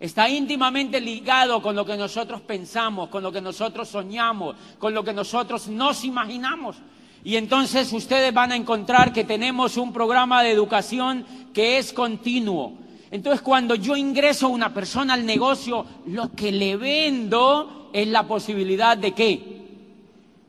Está 0.02 0.28
íntimamente 0.28 1.00
ligado 1.00 1.62
con 1.62 1.76
lo 1.76 1.87
que 1.87 1.97
nosotros 1.97 2.40
pensamos, 2.40 3.09
con 3.09 3.23
lo 3.23 3.30
que 3.30 3.40
nosotros 3.40 3.88
soñamos, 3.88 4.56
con 4.76 4.92
lo 4.92 5.04
que 5.04 5.12
nosotros 5.12 5.68
nos 5.68 6.04
imaginamos. 6.04 6.75
Y 7.23 7.37
entonces 7.37 7.92
ustedes 7.92 8.35
van 8.35 8.50
a 8.50 8.56
encontrar 8.56 9.12
que 9.12 9.23
tenemos 9.23 9.76
un 9.76 9.92
programa 9.92 10.42
de 10.42 10.50
educación 10.50 11.25
que 11.54 11.78
es 11.78 11.92
continuo. 11.92 12.73
Entonces 13.12 13.42
cuando 13.42 13.76
yo 13.76 13.94
ingreso 13.94 14.47
a 14.47 14.49
una 14.49 14.75
persona 14.75 15.14
al 15.14 15.25
negocio, 15.25 15.87
lo 16.06 16.32
que 16.32 16.50
le 16.50 16.76
vendo 16.76 17.90
es 17.92 18.09
la 18.09 18.25
posibilidad 18.25 18.97
de 18.97 19.12
qué? 19.12 19.68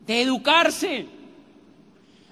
De 0.07 0.19
educarse. 0.23 1.05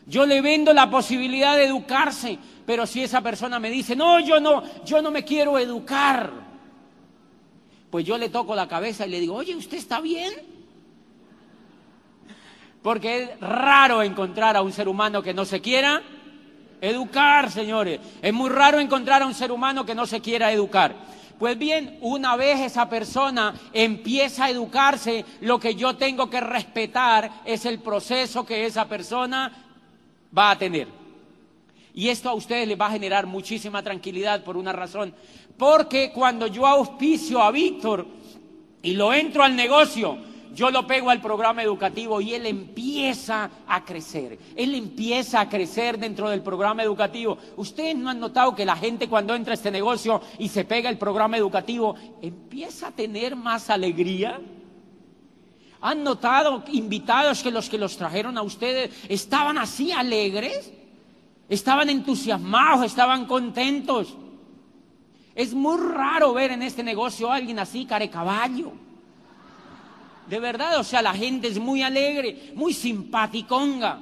Yo 0.07 0.25
le 0.25 0.41
vendo 0.41 0.73
la 0.73 0.89
posibilidad 0.89 1.55
de 1.55 1.65
educarse, 1.65 2.39
pero 2.65 2.87
si 2.87 3.03
esa 3.03 3.21
persona 3.21 3.59
me 3.59 3.69
dice, 3.69 3.95
no, 3.95 4.19
yo 4.21 4.39
no, 4.39 4.63
yo 4.83 5.03
no 5.03 5.11
me 5.11 5.23
quiero 5.23 5.59
educar 5.59 6.49
pues 7.91 8.05
yo 8.05 8.17
le 8.17 8.29
toco 8.29 8.55
la 8.55 8.69
cabeza 8.69 9.05
y 9.05 9.09
le 9.09 9.19
digo, 9.19 9.35
oye, 9.35 9.53
¿usted 9.53 9.77
está 9.77 9.99
bien? 9.99 10.33
Porque 12.81 13.23
es 13.23 13.39
raro 13.41 14.01
encontrar 14.01 14.55
a 14.55 14.61
un 14.61 14.71
ser 14.71 14.87
humano 14.87 15.21
que 15.21 15.33
no 15.33 15.43
se 15.43 15.59
quiera 15.59 16.01
educar, 16.79 17.51
señores. 17.51 17.99
Es 18.21 18.33
muy 18.33 18.49
raro 18.49 18.79
encontrar 18.79 19.21
a 19.21 19.25
un 19.25 19.35
ser 19.35 19.51
humano 19.51 19.85
que 19.85 19.93
no 19.93 20.07
se 20.07 20.21
quiera 20.21 20.51
educar. 20.51 20.95
Pues 21.37 21.57
bien, 21.57 21.97
una 22.01 22.35
vez 22.35 22.61
esa 22.61 22.87
persona 22.87 23.53
empieza 23.73 24.45
a 24.45 24.49
educarse, 24.49 25.25
lo 25.41 25.59
que 25.59 25.75
yo 25.75 25.95
tengo 25.97 26.29
que 26.29 26.39
respetar 26.39 27.29
es 27.45 27.65
el 27.65 27.79
proceso 27.79 28.45
que 28.45 28.65
esa 28.65 28.87
persona 28.87 29.51
va 30.35 30.51
a 30.51 30.57
tener. 30.57 31.00
Y 31.93 32.09
esto 32.09 32.29
a 32.29 32.33
ustedes 32.33 32.67
les 32.67 32.79
va 32.79 32.87
a 32.87 32.91
generar 32.91 33.27
muchísima 33.27 33.83
tranquilidad 33.83 34.43
por 34.43 34.57
una 34.57 34.71
razón. 34.71 35.13
Porque 35.57 36.11
cuando 36.13 36.47
yo 36.47 36.65
auspicio 36.65 37.41
a 37.41 37.51
Víctor 37.51 38.07
y 38.81 38.93
lo 38.93 39.13
entro 39.13 39.43
al 39.43 39.55
negocio, 39.55 40.17
yo 40.53 40.69
lo 40.69 40.85
pego 40.85 41.09
al 41.09 41.21
programa 41.21 41.63
educativo 41.63 42.19
y 42.19 42.33
él 42.33 42.45
empieza 42.45 43.49
a 43.67 43.85
crecer. 43.85 44.37
Él 44.55 44.75
empieza 44.75 45.39
a 45.39 45.49
crecer 45.49 45.97
dentro 45.97 46.29
del 46.29 46.41
programa 46.41 46.83
educativo. 46.83 47.37
Ustedes 47.55 47.95
no 47.95 48.09
han 48.09 48.19
notado 48.19 48.55
que 48.55 48.65
la 48.65 48.75
gente 48.75 49.07
cuando 49.07 49.33
entra 49.33 49.53
a 49.53 49.55
este 49.55 49.71
negocio 49.71 50.21
y 50.39 50.49
se 50.49 50.65
pega 50.65 50.89
el 50.89 50.97
programa 50.97 51.37
educativo 51.37 51.95
empieza 52.21 52.87
a 52.87 52.91
tener 52.91 53.35
más 53.35 53.69
alegría. 53.69 54.41
¿Han 55.79 56.03
notado 56.03 56.63
invitados 56.71 57.41
que 57.41 57.51
los 57.51 57.69
que 57.69 57.77
los 57.77 57.97
trajeron 57.97 58.37
a 58.37 58.41
ustedes 58.41 58.91
estaban 59.09 59.57
así 59.57 59.91
alegres? 59.91 60.71
Estaban 61.51 61.89
entusiasmados, 61.89 62.85
estaban 62.85 63.25
contentos. 63.25 64.15
Es 65.35 65.53
muy 65.53 65.77
raro 65.81 66.33
ver 66.33 66.51
en 66.51 66.61
este 66.61 66.81
negocio 66.81 67.29
a 67.29 67.35
alguien 67.35 67.59
así, 67.59 67.83
carecaballo. 67.83 68.71
De 70.27 70.39
verdad, 70.39 70.79
o 70.79 70.83
sea, 70.85 71.01
la 71.01 71.13
gente 71.13 71.49
es 71.49 71.59
muy 71.59 71.83
alegre, 71.83 72.53
muy 72.55 72.73
simpaticonga, 72.73 73.99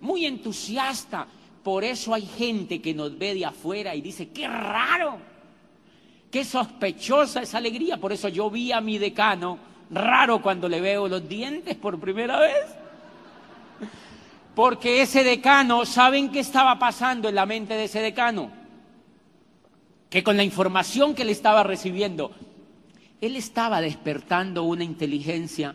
muy 0.00 0.26
entusiasta. 0.26 1.26
Por 1.64 1.82
eso 1.82 2.14
hay 2.14 2.24
gente 2.24 2.80
que 2.80 2.94
nos 2.94 3.18
ve 3.18 3.34
de 3.34 3.46
afuera 3.46 3.92
y 3.96 4.00
dice, 4.00 4.28
qué 4.28 4.46
raro, 4.46 5.18
qué 6.30 6.44
sospechosa 6.44 7.42
esa 7.42 7.58
alegría. 7.58 7.96
Por 7.96 8.12
eso 8.12 8.28
yo 8.28 8.48
vi 8.48 8.70
a 8.70 8.80
mi 8.80 8.98
decano 8.98 9.58
raro 9.90 10.40
cuando 10.40 10.68
le 10.68 10.80
veo 10.80 11.08
los 11.08 11.28
dientes 11.28 11.74
por 11.74 11.98
primera 11.98 12.38
vez. 12.38 12.64
Porque 14.56 15.02
ese 15.02 15.22
decano, 15.22 15.84
¿saben 15.84 16.30
qué 16.30 16.40
estaba 16.40 16.78
pasando 16.78 17.28
en 17.28 17.34
la 17.34 17.44
mente 17.44 17.74
de 17.74 17.84
ese 17.84 18.00
decano? 18.00 18.50
Que 20.08 20.24
con 20.24 20.38
la 20.38 20.44
información 20.44 21.14
que 21.14 21.26
le 21.26 21.32
estaba 21.32 21.62
recibiendo, 21.62 22.32
él 23.20 23.36
estaba 23.36 23.82
despertando 23.82 24.62
una 24.62 24.82
inteligencia 24.82 25.74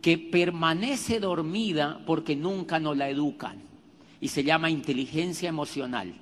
que 0.00 0.16
permanece 0.16 1.18
dormida 1.18 2.02
porque 2.06 2.36
nunca 2.36 2.78
nos 2.78 2.96
la 2.96 3.08
educan 3.08 3.62
y 4.20 4.28
se 4.28 4.44
llama 4.44 4.70
inteligencia 4.70 5.48
emocional. 5.48 6.14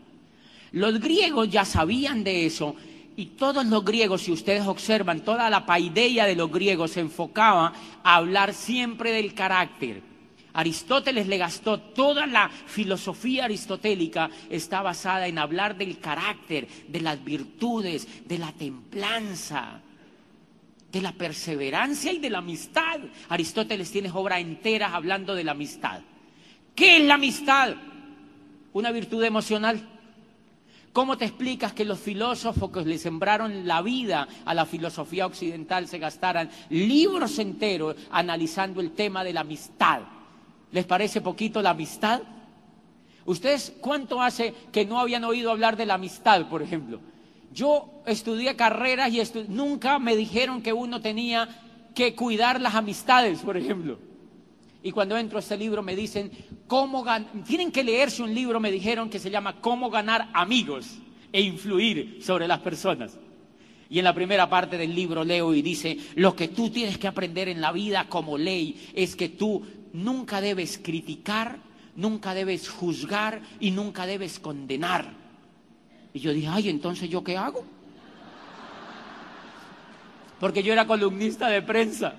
Los 0.72 1.00
griegos 1.00 1.50
ya 1.50 1.66
sabían 1.66 2.24
de 2.24 2.46
eso 2.46 2.74
y 3.16 3.26
todos 3.26 3.66
los 3.66 3.84
griegos, 3.84 4.22
si 4.22 4.32
ustedes 4.32 4.66
observan, 4.66 5.20
toda 5.20 5.50
la 5.50 5.66
paideia 5.66 6.24
de 6.24 6.36
los 6.36 6.50
griegos 6.50 6.92
se 6.92 7.00
enfocaba 7.00 7.74
a 8.02 8.14
hablar 8.16 8.54
siempre 8.54 9.12
del 9.12 9.34
carácter. 9.34 10.08
Aristóteles 10.52 11.28
le 11.28 11.38
gastó 11.38 11.78
toda 11.78 12.26
la 12.26 12.48
filosofía 12.48 13.44
aristotélica 13.44 14.30
está 14.50 14.82
basada 14.82 15.26
en 15.26 15.38
hablar 15.38 15.76
del 15.76 15.98
carácter, 15.98 16.66
de 16.88 17.00
las 17.00 17.22
virtudes, 17.22 18.26
de 18.26 18.38
la 18.38 18.52
templanza, 18.52 19.80
de 20.90 21.02
la 21.02 21.12
perseverancia 21.12 22.12
y 22.12 22.18
de 22.18 22.30
la 22.30 22.38
amistad. 22.38 23.00
Aristóteles 23.28 23.90
tiene 23.90 24.10
obras 24.10 24.40
enteras 24.40 24.94
hablando 24.94 25.34
de 25.34 25.44
la 25.44 25.52
amistad. 25.52 26.00
¿Qué 26.74 26.96
es 26.96 27.04
la 27.04 27.14
amistad? 27.14 27.74
Una 28.72 28.90
virtud 28.90 29.22
emocional. 29.22 29.96
¿Cómo 30.92 31.18
te 31.18 31.26
explicas 31.26 31.74
que 31.74 31.84
los 31.84 32.00
filósofos 32.00 32.70
que 32.70 32.80
le 32.80 32.98
sembraron 32.98 33.66
la 33.66 33.82
vida 33.82 34.26
a 34.44 34.54
la 34.54 34.64
filosofía 34.64 35.26
occidental 35.26 35.86
se 35.86 35.98
gastaran 35.98 36.50
libros 36.70 37.38
enteros 37.38 37.94
analizando 38.10 38.80
el 38.80 38.92
tema 38.92 39.22
de 39.22 39.32
la 39.32 39.42
amistad? 39.42 40.00
¿Les 40.72 40.84
parece 40.84 41.20
poquito 41.20 41.62
la 41.62 41.70
amistad? 41.70 42.22
¿Ustedes 43.24 43.74
cuánto 43.80 44.22
hace 44.22 44.54
que 44.72 44.84
no 44.84 44.98
habían 44.98 45.24
oído 45.24 45.50
hablar 45.50 45.76
de 45.76 45.86
la 45.86 45.94
amistad, 45.94 46.48
por 46.48 46.62
ejemplo? 46.62 47.00
Yo 47.52 48.02
estudié 48.06 48.56
carreras 48.56 49.12
y 49.12 49.22
nunca 49.48 49.98
me 49.98 50.16
dijeron 50.16 50.62
que 50.62 50.72
uno 50.72 51.00
tenía 51.00 51.48
que 51.94 52.14
cuidar 52.14 52.60
las 52.60 52.74
amistades, 52.74 53.40
por 53.40 53.56
ejemplo. 53.56 53.98
Y 54.82 54.92
cuando 54.92 55.16
entro 55.16 55.38
a 55.38 55.40
este 55.40 55.56
libro 55.56 55.82
me 55.82 55.96
dicen, 55.96 56.30
¿cómo 56.66 57.04
tienen 57.46 57.72
que 57.72 57.82
leerse 57.82 58.22
un 58.22 58.34
libro, 58.34 58.60
me 58.60 58.70
dijeron, 58.70 59.10
que 59.10 59.18
se 59.18 59.30
llama 59.30 59.60
Cómo 59.60 59.90
ganar 59.90 60.28
amigos 60.32 60.98
e 61.32 61.40
influir 61.40 62.18
sobre 62.22 62.46
las 62.46 62.60
personas. 62.60 63.18
Y 63.90 63.98
en 63.98 64.04
la 64.04 64.14
primera 64.14 64.48
parte 64.50 64.76
del 64.76 64.94
libro 64.94 65.24
leo 65.24 65.54
y 65.54 65.62
dice, 65.62 65.96
lo 66.14 66.36
que 66.36 66.48
tú 66.48 66.70
tienes 66.70 66.98
que 66.98 67.08
aprender 67.08 67.48
en 67.48 67.60
la 67.60 67.72
vida 67.72 68.06
como 68.08 68.36
ley 68.36 68.90
es 68.94 69.16
que 69.16 69.30
tú 69.30 69.62
nunca 69.92 70.40
debes 70.40 70.78
criticar, 70.78 71.58
nunca 71.96 72.34
debes 72.34 72.68
juzgar 72.68 73.40
y 73.60 73.70
nunca 73.70 74.06
debes 74.06 74.38
condenar. 74.38 75.12
Y 76.12 76.20
yo 76.20 76.32
dije, 76.32 76.48
ay, 76.48 76.68
entonces 76.68 77.08
yo 77.08 77.22
qué 77.22 77.36
hago? 77.36 77.64
Porque 80.40 80.62
yo 80.62 80.72
era 80.72 80.86
columnista 80.86 81.48
de 81.48 81.62
prensa. 81.62 82.14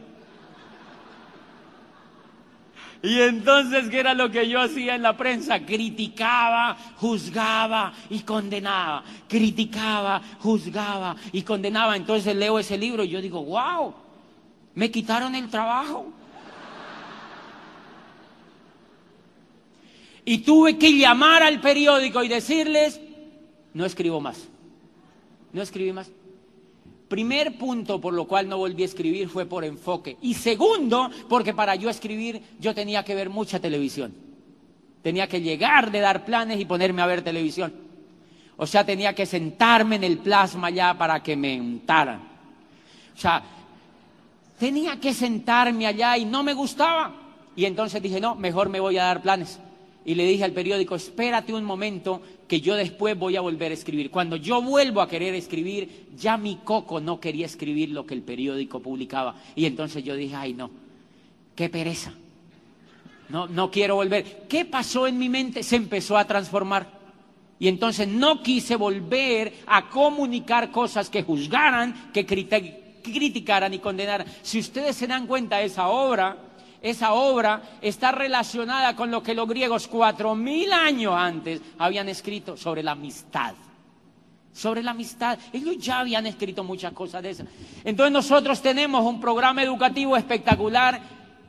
Y 3.02 3.22
entonces, 3.22 3.90
¿qué 3.90 4.02
era 4.02 4.14
lo 4.14 4.30
que 4.30 4.50
yo 4.50 4.60
hacía 4.60 4.96
en 4.96 5.02
la 5.02 5.16
prensa? 5.16 5.66
Criticaba, 5.66 6.76
juzgaba 6.98 7.94
y 8.10 8.20
condenaba. 8.22 9.04
Criticaba, 9.28 10.22
juzgaba 10.40 11.16
y 11.32 11.44
condenaba. 11.44 11.96
Entonces 11.96 12.36
leo 12.36 12.60
ese 12.60 12.78
libro 12.78 13.06
y 13.06 13.10
yo 13.10 13.22
digo, 13.22 13.42
wow, 13.44 13.94
me 14.76 14.92
quitaron 14.92 15.34
el 15.34 15.50
trabajo. 15.50 16.12
Y 20.30 20.38
tuve 20.38 20.78
que 20.78 20.96
llamar 20.96 21.42
al 21.42 21.60
periódico 21.60 22.24
y 22.24 22.28
decirles, 22.28 23.02
no 23.74 23.84
escribo 23.84 24.22
más. 24.22 24.48
No 25.52 25.64
escribí 25.64 25.92
más. 25.92 26.12
Primer 27.08 27.58
punto 27.58 28.00
por 28.00 28.14
lo 28.14 28.28
cual 28.28 28.48
no 28.48 28.60
volví 28.60 28.84
a 28.84 28.86
escribir 28.86 29.28
fue 29.28 29.48
por 29.48 29.66
enfoque. 29.66 30.18
Y 30.22 30.36
segundo, 30.36 31.10
porque 31.28 31.56
para 31.56 31.74
yo 31.74 31.90
escribir 31.90 32.44
yo 32.60 32.76
tenía 32.76 33.04
que 33.04 33.16
ver 33.16 33.32
mucha 33.32 33.60
televisión. 33.60 34.14
Tenía 35.02 35.26
que 35.26 35.42
llegar 35.42 35.90
de 35.90 36.00
dar 36.00 36.26
planes 36.26 36.60
y 36.60 36.66
ponerme 36.66 37.02
a 37.02 37.08
ver 37.08 37.24
televisión. 37.24 37.74
O 38.56 38.68
sea, 38.68 38.86
tenía 38.86 39.16
que 39.16 39.26
sentarme 39.26 39.96
en 39.96 40.04
el 40.04 40.20
plasma 40.20 40.70
ya 40.70 40.96
para 40.96 41.24
que 41.24 41.36
me 41.36 41.60
untaran. 41.60 42.20
O 43.16 43.20
sea, 43.20 43.42
tenía 44.60 45.00
que 45.00 45.12
sentarme 45.12 45.88
allá 45.88 46.20
y 46.20 46.26
no 46.26 46.44
me 46.44 46.54
gustaba. 46.54 47.16
Y 47.56 47.66
entonces 47.66 48.00
dije, 48.00 48.22
no, 48.22 48.36
mejor 48.36 48.70
me 48.70 48.80
voy 48.80 49.00
a 49.00 49.06
dar 49.06 49.24
planes 49.24 49.60
y 50.06 50.16
le 50.16 50.26
dije 50.26 50.44
al 50.44 50.54
periódico, 50.54 50.96
espérate 50.96 51.54
un 51.54 51.64
momento 51.64 52.22
que 52.48 52.62
yo 52.62 52.76
después 52.76 53.18
voy 53.18 53.36
a 53.36 53.42
volver 53.42 53.72
a 53.72 53.76
escribir. 53.76 54.10
Cuando 54.10 54.38
yo 54.38 54.62
vuelvo 54.62 55.02
a 55.02 55.10
querer 55.10 55.36
escribir, 55.36 56.08
ya 56.16 56.38
mi 56.38 56.56
coco 56.64 57.00
no 57.00 57.20
quería 57.20 57.46
escribir 57.46 57.90
lo 57.90 58.06
que 58.06 58.16
el 58.16 58.24
periódico 58.24 58.80
publicaba. 58.80 59.36
Y 59.56 59.66
entonces 59.66 60.04
yo 60.04 60.16
dije, 60.16 60.36
ay 60.36 60.54
no, 60.54 60.72
qué 61.56 61.70
pereza. 61.70 62.14
No, 63.28 63.46
no 63.48 63.70
quiero 63.70 63.96
volver. 63.96 64.48
¿Qué 64.50 64.66
pasó 64.66 65.06
en 65.06 65.20
mi 65.20 65.30
mente? 65.30 65.62
Se 65.62 65.76
empezó 65.76 66.18
a 66.18 66.26
transformar. 66.26 66.98
Y 67.60 67.68
entonces 67.68 68.08
no 68.08 68.42
quise 68.42 68.76
volver 68.78 69.54
a 69.68 69.90
comunicar 69.90 70.72
cosas 70.72 71.10
que 71.10 71.22
juzgaran, 71.22 72.10
que 72.14 72.26
criticaran 72.26 73.74
y 73.74 73.80
condenaran. 73.80 74.26
Si 74.42 74.60
ustedes 74.60 74.96
se 74.96 75.06
dan 75.06 75.28
cuenta, 75.28 75.62
esa 75.62 75.90
obra 75.90 76.38
esa 76.82 77.14
obra 77.14 77.62
está 77.82 78.12
relacionada 78.12 78.96
con 78.96 79.12
lo 79.12 79.22
que 79.22 79.34
los 79.34 79.48
griegos 79.48 79.88
cuatro 79.88 80.36
mil 80.36 80.72
años 80.72 81.14
antes 81.16 81.62
habían 81.78 82.08
escrito 82.10 82.56
sobre 82.56 82.84
la 82.84 82.92
amistad. 82.92 83.54
Sobre 84.54 84.82
la 84.82 84.92
amistad. 84.92 85.38
Ellos 85.54 85.78
ya 85.78 86.00
habían 86.00 86.26
escrito 86.26 86.64
muchas 86.64 86.94
cosas 86.94 87.22
de 87.22 87.32
esas. 87.32 87.48
Entonces 87.84 88.12
nosotros 88.12 88.62
tenemos 88.62 89.06
un 89.06 89.20
programa 89.20 89.62
educativo 89.62 90.16
espectacular 90.16 91.02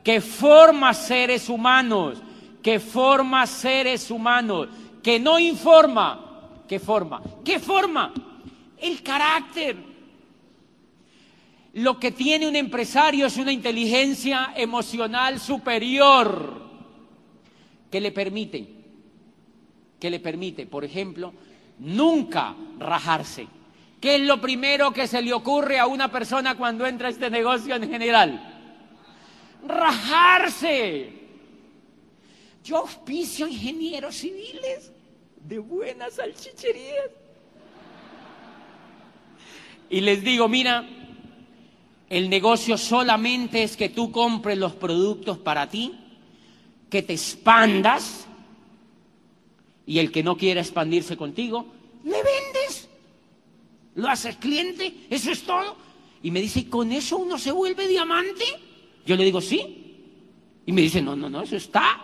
que 0.03 0.21
forma 0.21 0.93
seres 0.95 1.49
humanos, 1.49 2.23
que 2.63 2.81
forma 2.81 3.47
seres 3.47 4.11
humanos, 4.11 4.69
que 5.03 5.21
no 5.21 5.39
informa, 5.39 6.61
que 6.69 6.79
forma. 6.79 7.23
¿Qué 7.45 7.59
forma? 7.59 8.13
El 8.79 9.03
carácter, 9.03 9.77
lo 11.75 12.01
que 12.01 12.11
tiene 12.11 12.49
un 12.49 12.57
empresario 12.57 13.27
es 13.27 13.37
una 13.37 13.53
inteligencia 13.53 14.53
emocional 14.57 15.39
superior 15.39 16.69
que 17.91 18.01
le 18.01 18.11
permite, 18.11 18.67
que 19.99 20.11
le 20.11 20.21
permite, 20.21 20.67
por 20.67 20.85
ejemplo, 20.85 21.33
nunca 21.79 22.57
rajarse. 22.79 23.47
¿Qué 24.01 24.17
es 24.17 24.23
lo 24.23 24.41
primero 24.41 24.93
que 24.93 25.07
se 25.07 25.23
le 25.23 25.33
ocurre 25.33 25.79
a 25.79 25.87
una 25.87 26.11
persona 26.11 26.57
cuando 26.57 26.87
entra 26.87 27.09
a 27.09 27.11
este 27.11 27.31
negocio 27.31 27.77
en 27.77 27.89
general? 27.89 28.57
Rajarse. 29.67 31.13
Yo 32.65 32.79
auspicio 32.79 33.47
ingenieros 33.47 34.17
civiles 34.17 34.93
de 35.37 35.59
buenas 35.59 36.15
salchicherías. 36.15 37.11
Y 39.91 40.01
les 40.01 40.23
digo, 40.23 40.49
mira, 40.49 40.87
el 42.11 42.29
negocio 42.29 42.77
solamente 42.77 43.63
es 43.63 43.77
que 43.77 43.89
tú 43.89 44.11
compres 44.11 44.59
los 44.59 44.73
productos 44.73 45.39
para 45.39 45.69
ti, 45.69 45.95
que 46.91 47.03
te 47.03 47.13
expandas 47.13 48.27
y 49.87 50.01
el 50.01 50.11
que 50.11 50.25
no 50.25 50.37
quiera 50.37 50.61
expandirse 50.61 51.17
contigo, 51.17 51.67
le 52.05 52.17
vendes. 52.17 52.89
Lo 53.95 54.09
haces 54.09 54.37
cliente, 54.37 55.07
eso 55.09 55.31
es 55.31 55.45
todo. 55.45 55.77
Y 56.21 56.33
me 56.33 56.41
dice, 56.41 56.61
¿y 56.61 56.65
con 56.65 56.91
eso 56.91 57.17
uno 57.17 57.39
se 57.39 57.53
vuelve 57.53 57.87
diamante? 57.87 58.45
Yo 59.07 59.15
le 59.15 59.25
digo, 59.25 59.41
sí. 59.41 59.95
Y 60.67 60.73
me 60.73 60.83
dice, 60.83 61.01
no, 61.01 61.15
no, 61.15 61.31
no, 61.31 61.43
eso 61.43 61.57
está 61.57 61.97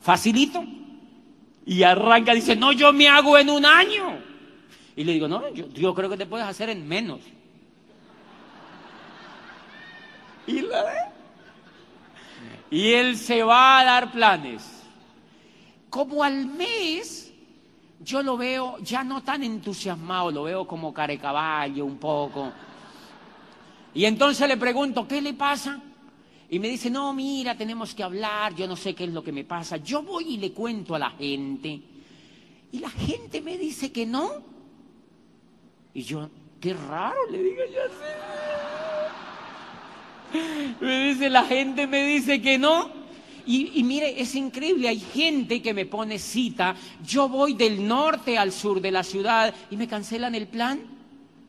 facilito. 0.00 0.64
Y 1.66 1.82
arranca, 1.82 2.32
dice, 2.32 2.54
no, 2.54 2.70
yo 2.70 2.92
me 2.92 3.08
hago 3.08 3.36
en 3.38 3.50
un 3.50 3.66
año. 3.66 4.20
Y 4.94 5.02
le 5.02 5.14
digo, 5.14 5.26
no, 5.26 5.52
yo, 5.52 5.68
yo 5.70 5.92
creo 5.94 6.08
que 6.08 6.16
te 6.16 6.26
puedes 6.26 6.46
hacer 6.46 6.70
en 6.70 6.86
menos. 6.86 7.20
Y, 12.70 12.92
él 12.92 13.16
se 13.16 13.42
va 13.42 13.80
a 13.80 13.84
dar 13.84 14.12
planes. 14.12 14.62
Como 15.90 16.22
al 16.22 16.46
mes, 16.46 17.32
yo 18.00 18.22
lo 18.22 18.36
veo 18.36 18.78
ya 18.78 19.02
no 19.02 19.22
tan 19.22 19.42
entusiasmado, 19.42 20.30
lo 20.30 20.42
veo 20.44 20.66
como 20.66 20.92
carecaballo 20.92 21.84
un 21.84 21.98
poco. 21.98 22.52
Y 23.94 24.04
entonces 24.04 24.46
le 24.46 24.56
pregunto, 24.56 25.08
¿qué 25.08 25.20
le 25.20 25.34
pasa? 25.34 25.80
Y 26.48 26.58
me 26.58 26.68
dice, 26.68 26.90
no, 26.90 27.12
mira, 27.12 27.56
tenemos 27.56 27.94
que 27.94 28.02
hablar, 28.02 28.54
yo 28.54 28.68
no 28.68 28.76
sé 28.76 28.94
qué 28.94 29.04
es 29.04 29.10
lo 29.10 29.24
que 29.24 29.32
me 29.32 29.44
pasa. 29.44 29.78
Yo 29.78 30.02
voy 30.02 30.34
y 30.34 30.36
le 30.36 30.52
cuento 30.52 30.94
a 30.94 30.98
la 30.98 31.10
gente. 31.10 31.80
Y 32.70 32.78
la 32.78 32.90
gente 32.90 33.40
me 33.40 33.56
dice 33.58 33.90
que 33.90 34.06
no. 34.06 34.30
Y 35.94 36.02
yo, 36.02 36.28
qué 36.60 36.74
raro, 36.74 37.18
le 37.30 37.42
digo 37.42 37.62
yo 37.72 37.82
así. 37.84 38.75
Me 40.80 41.08
dice, 41.08 41.30
la 41.30 41.44
gente 41.44 41.86
me 41.86 42.04
dice 42.06 42.40
que 42.40 42.58
no. 42.58 42.90
Y, 43.46 43.78
y, 43.78 43.84
mire, 43.84 44.20
es 44.20 44.34
increíble, 44.34 44.88
hay 44.88 44.98
gente 44.98 45.62
que 45.62 45.72
me 45.72 45.86
pone 45.86 46.18
cita, 46.18 46.74
yo 47.06 47.28
voy 47.28 47.54
del 47.54 47.86
norte 47.86 48.36
al 48.36 48.50
sur 48.50 48.80
de 48.80 48.90
la 48.90 49.04
ciudad 49.04 49.54
y 49.70 49.76
me 49.76 49.86
cancelan 49.86 50.34
el 50.34 50.48
plan. 50.48 50.80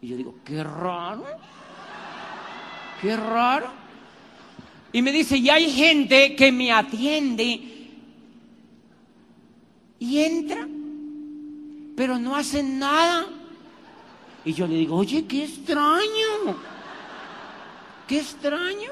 Y 0.02 0.10
yo 0.10 0.18
digo, 0.18 0.36
qué 0.46 0.64
raro, 0.64 1.26
qué 3.02 3.18
raro. 3.18 3.72
Y 4.94 5.02
me 5.02 5.12
dice, 5.12 5.38
y 5.38 5.50
hay 5.50 5.70
gente 5.72 6.36
que 6.36 6.52
me 6.52 6.72
atiende 6.72 7.62
y 10.00 10.20
entra, 10.20 10.68
pero 11.96 12.20
no 12.20 12.36
hacen 12.36 12.80
nada. 12.80 13.26
Y 14.46 14.54
yo 14.54 14.68
le 14.68 14.76
digo, 14.76 14.96
oye, 14.96 15.26
qué 15.26 15.44
extraño, 15.44 16.56
qué 18.08 18.20
extraño. 18.20 18.92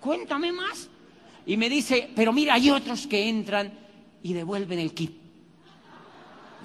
Cuéntame 0.00 0.52
más. 0.52 0.88
Y 1.46 1.56
me 1.56 1.68
dice, 1.68 2.10
pero 2.14 2.32
mira, 2.32 2.54
hay 2.54 2.70
otros 2.70 3.06
que 3.06 3.28
entran 3.28 3.72
y 4.22 4.32
devuelven 4.32 4.78
el 4.78 4.92
kit. 4.92 5.12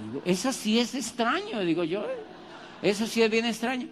Digo, 0.06 0.22
eso 0.26 0.52
sí 0.52 0.80
es 0.80 0.96
extraño, 0.96 1.60
digo 1.62 1.84
yo. 1.84 2.06
Eso 2.82 3.06
sí 3.06 3.22
es 3.22 3.30
bien 3.30 3.46
extraño. 3.46 3.88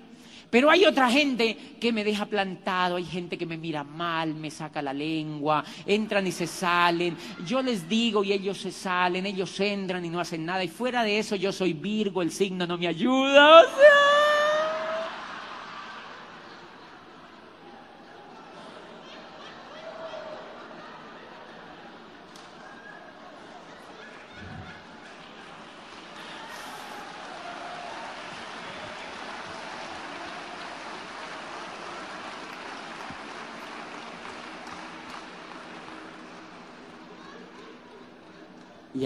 Pero 0.50 0.72
hay 0.72 0.86
otra 0.86 1.12
gente 1.12 1.56
que 1.80 1.94
me 1.94 2.04
deja 2.04 2.26
plantado, 2.26 2.96
hay 2.96 3.06
gente 3.06 3.38
que 3.38 3.46
me 3.46 3.56
mira 3.56 3.84
mal, 3.84 4.34
me 4.34 4.50
saca 4.50 4.82
la 4.82 4.94
lengua, 4.94 5.64
entran 5.86 6.26
y 6.26 6.32
se 6.32 6.48
salen. 6.48 7.16
Yo 7.46 7.62
les 7.62 7.88
digo 7.88 8.24
y 8.24 8.34
ellos 8.34 8.58
se 8.58 8.72
salen, 8.72 9.28
ellos 9.28 9.60
entran 9.60 10.04
y 10.04 10.10
no 10.10 10.20
hacen 10.20 10.44
nada. 10.44 10.64
Y 10.64 10.68
fuera 10.68 11.04
de 11.04 11.20
eso 11.20 11.36
yo 11.36 11.52
soy 11.52 11.74
Virgo, 11.74 12.24
el 12.24 12.32
signo 12.32 12.66
no 12.66 12.80
me 12.80 12.88
ayuda. 12.88 13.62
O 13.62 13.64
sea... 13.64 14.29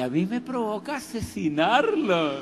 a 0.04 0.10
mí 0.10 0.26
me 0.26 0.42
provoca 0.42 0.98
asesinarlo. 0.98 2.42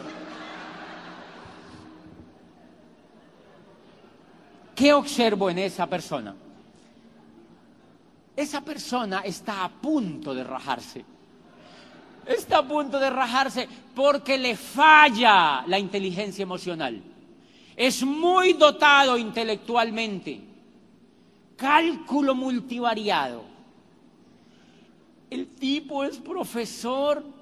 ¿Qué 4.75 4.91
observo 4.93 5.49
en 5.49 5.59
esa 5.59 5.85
persona? 5.85 6.35
Esa 8.35 8.61
persona 8.61 9.19
está 9.19 9.63
a 9.63 9.69
punto 9.69 10.33
de 10.33 10.43
rajarse. 10.43 11.05
Está 12.25 12.59
a 12.59 12.67
punto 12.67 12.97
de 12.99 13.09
rajarse 13.09 13.67
porque 13.93 14.37
le 14.37 14.55
falla 14.55 15.63
la 15.67 15.77
inteligencia 15.77 16.43
emocional. 16.43 17.01
Es 17.75 18.03
muy 18.03 18.53
dotado 18.53 19.17
intelectualmente. 19.17 20.41
Cálculo 21.55 22.33
multivariado. 22.33 23.43
El 25.29 25.47
tipo 25.47 26.03
es 26.03 26.17
profesor 26.17 27.40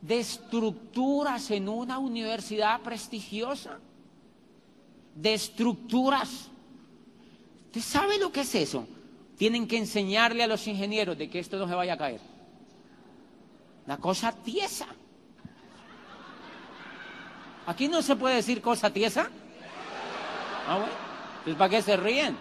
de 0.00 0.20
estructuras 0.20 1.50
en 1.50 1.68
una 1.68 1.98
universidad 1.98 2.80
prestigiosa, 2.80 3.78
de 5.14 5.34
estructuras. 5.34 6.48
¿Usted 7.66 7.80
sabe 7.80 8.18
lo 8.18 8.30
que 8.30 8.42
es 8.42 8.54
eso? 8.54 8.86
Tienen 9.36 9.66
que 9.66 9.78
enseñarle 9.78 10.42
a 10.42 10.46
los 10.46 10.66
ingenieros 10.66 11.18
de 11.18 11.28
que 11.28 11.38
esto 11.38 11.58
no 11.58 11.68
se 11.68 11.74
vaya 11.74 11.94
a 11.94 11.98
caer. 11.98 12.20
La 13.86 13.98
cosa 13.98 14.32
tiesa. 14.32 14.86
Aquí 17.66 17.88
no 17.88 18.00
se 18.02 18.16
puede 18.16 18.36
decir 18.36 18.62
cosa 18.62 18.90
tiesa. 18.90 19.28
Ah, 20.68 20.86
¿para 21.58 21.68
qué 21.68 21.82
se 21.82 21.96
ríen? 21.96 22.36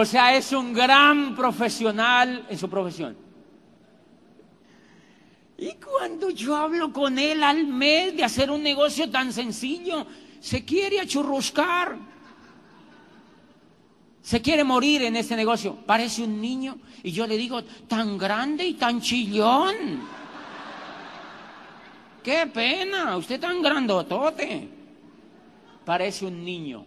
O 0.00 0.04
sea, 0.06 0.34
es 0.34 0.50
un 0.52 0.72
gran 0.72 1.36
profesional 1.36 2.46
en 2.48 2.56
su 2.56 2.70
profesión. 2.70 3.14
Y 5.58 5.74
cuando 5.74 6.30
yo 6.30 6.56
hablo 6.56 6.90
con 6.90 7.18
él 7.18 7.42
al 7.42 7.66
mes 7.66 8.16
de 8.16 8.24
hacer 8.24 8.50
un 8.50 8.62
negocio 8.62 9.10
tan 9.10 9.30
sencillo, 9.30 10.06
se 10.40 10.64
quiere 10.64 11.00
achurruscar. 11.00 11.98
Se 14.22 14.40
quiere 14.40 14.64
morir 14.64 15.02
en 15.02 15.16
ese 15.16 15.36
negocio. 15.36 15.76
Parece 15.84 16.22
un 16.22 16.40
niño. 16.40 16.78
Y 17.02 17.12
yo 17.12 17.26
le 17.26 17.36
digo, 17.36 17.62
tan 17.86 18.16
grande 18.16 18.64
y 18.64 18.72
tan 18.72 19.02
chillón. 19.02 20.00
Qué 22.24 22.46
pena, 22.46 23.18
usted 23.18 23.38
tan 23.38 23.60
grandotote. 23.60 24.66
Parece 25.84 26.24
un 26.24 26.42
niño 26.42 26.86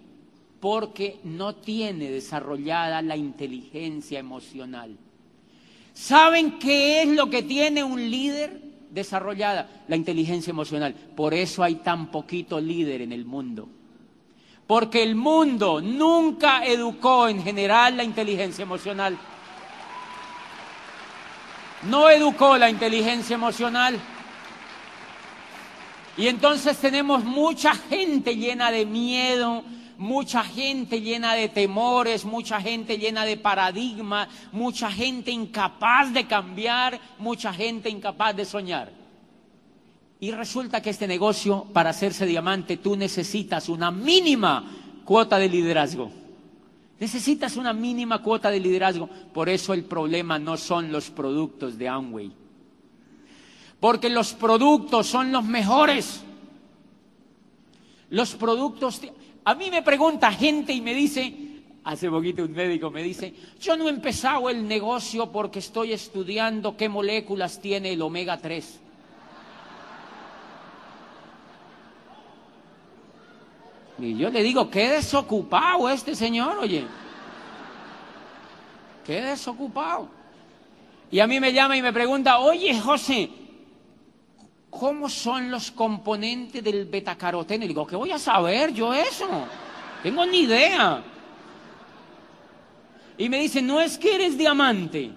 porque 0.63 1.19
no 1.26 1.56
tiene 1.56 2.10
desarrollada 2.10 3.02
la 3.02 3.17
inteligencia 3.17 4.17
emocional. 4.17 4.95
¿Saben 5.93 6.58
qué 6.58 7.02
es 7.02 7.10
lo 7.10 7.30
que 7.30 7.43
tiene 7.43 7.84
un 7.84 8.10
líder 8.10 8.62
desarrollada? 8.89 9.84
La 9.89 9.97
inteligencia 9.97 10.52
emocional. 10.52 10.93
Por 10.93 11.34
eso 11.34 11.63
hay 11.63 11.76
tan 11.76 12.10
poquito 12.10 12.62
líder 12.62 13.02
en 13.02 13.12
el 13.12 13.26
mundo. 13.26 13.67
Porque 14.65 15.04
el 15.04 15.15
mundo 15.15 15.82
nunca 15.82 16.65
educó 16.65 17.28
en 17.28 17.43
general 17.43 17.97
la 17.97 18.06
inteligencia 18.06 18.63
emocional. 18.63 19.17
No 21.89 22.10
educó 22.10 22.58
la 22.58 22.69
inteligencia 22.69 23.34
emocional. 23.34 23.99
Y 26.15 26.28
entonces 26.28 26.78
tenemos 26.78 27.21
mucha 27.26 27.76
gente 27.76 28.38
llena 28.38 28.71
de 28.71 28.86
miedo, 28.86 29.65
mucha 30.04 30.44
gente 30.44 31.00
llena 31.00 31.34
de 31.34 31.48
temores, 31.48 32.26
mucha 32.26 32.60
gente 32.60 32.98
llena 32.98 33.24
de 33.24 33.38
paradigmas, 33.38 34.28
mucha 34.52 34.92
gente 34.92 35.32
incapaz 35.32 36.13
de 36.13 36.28
cambiar, 36.28 37.00
mucha 37.20 37.54
gente 37.54 37.89
incapaz 37.89 38.36
de 38.36 38.44
soñar. 38.44 38.92
Y 40.20 40.32
resulta 40.32 40.82
que 40.82 40.89
este 40.89 41.08
negocio, 41.08 41.68
para 41.72 41.92
hacerse 41.92 42.26
diamante, 42.26 42.76
tú 42.76 42.98
necesitas 42.98 43.70
una 43.70 43.92
mínima 43.92 44.66
cuota 45.06 45.38
de 45.38 45.48
liderazgo. 45.48 46.12
Necesitas 47.00 47.56
una 47.56 47.72
mínima 47.72 48.22
cuota 48.22 48.52
de 48.52 48.60
liderazgo. 48.60 49.08
Por 49.34 49.48
eso 49.48 49.74
el 49.74 49.86
problema 49.86 50.38
no 50.38 50.58
son 50.58 50.92
los 50.92 51.12
productos 51.12 51.78
de 51.78 51.88
Amway. 51.88 52.30
Porque 53.80 54.10
los 54.10 54.34
productos 54.34 55.08
son 55.08 55.32
los 55.32 55.46
mejores. 55.46 56.24
Los 58.10 58.36
productos... 58.36 59.02
A 59.45 59.56
mí 59.56 59.69
me 59.69 59.82
pregunta 59.82 60.32
gente 60.32 60.71
y 60.71 60.82
me 60.82 60.93
dice, 60.93 61.34
hace 61.84 62.10
poquito 62.10 62.43
un 62.43 62.53
médico 62.53 62.89
me 62.89 63.03
dice, 63.03 63.34
yo 63.60 63.75
no 63.75 63.88
he 63.88 63.89
empezado 63.89 64.49
el 64.49 64.67
negocio 64.67 65.32
porque 65.32 65.60
estoy 65.60 65.91
estudiando 65.91 66.77
qué 66.77 66.88
moléculas 66.88 67.60
tiene 67.60 67.93
el 67.93 68.01
omega 68.01 68.38
3. 68.38 68.79
Y 73.99 74.17
yo 74.17 74.29
le 74.29 74.41
digo, 74.43 74.69
qué 74.69 74.89
desocupado 74.89 75.89
este 75.89 76.15
señor, 76.15 76.58
oye. 76.58 76.86
Qué 79.06 79.21
desocupado. 79.21 80.10
Y 81.12 81.19
a 81.19 81.27
mí 81.27 81.39
me 81.39 81.53
llama 81.53 81.77
y 81.77 81.82
me 81.82 81.93
pregunta, 81.93 82.39
oye 82.39 82.79
José, 82.79 83.29
¿Cómo 84.80 85.08
son 85.08 85.52
los 85.52 85.72
componentes 85.72 86.64
del 86.64 86.86
betacaroteno? 86.86 87.64
Y 87.64 87.68
digo, 87.68 87.86
¿qué 87.86 87.96
voy 87.96 88.12
a 88.12 88.18
saber 88.18 88.74
yo 88.74 88.94
eso? 88.94 89.28
Tengo 90.02 90.26
ni 90.26 90.40
idea. 90.40 91.04
Y 93.18 93.30
me 93.30 93.40
dice, 93.40 93.62
no 93.62 93.80
es 93.80 93.98
que 93.98 94.16
eres 94.16 94.36
diamante. 94.36 95.12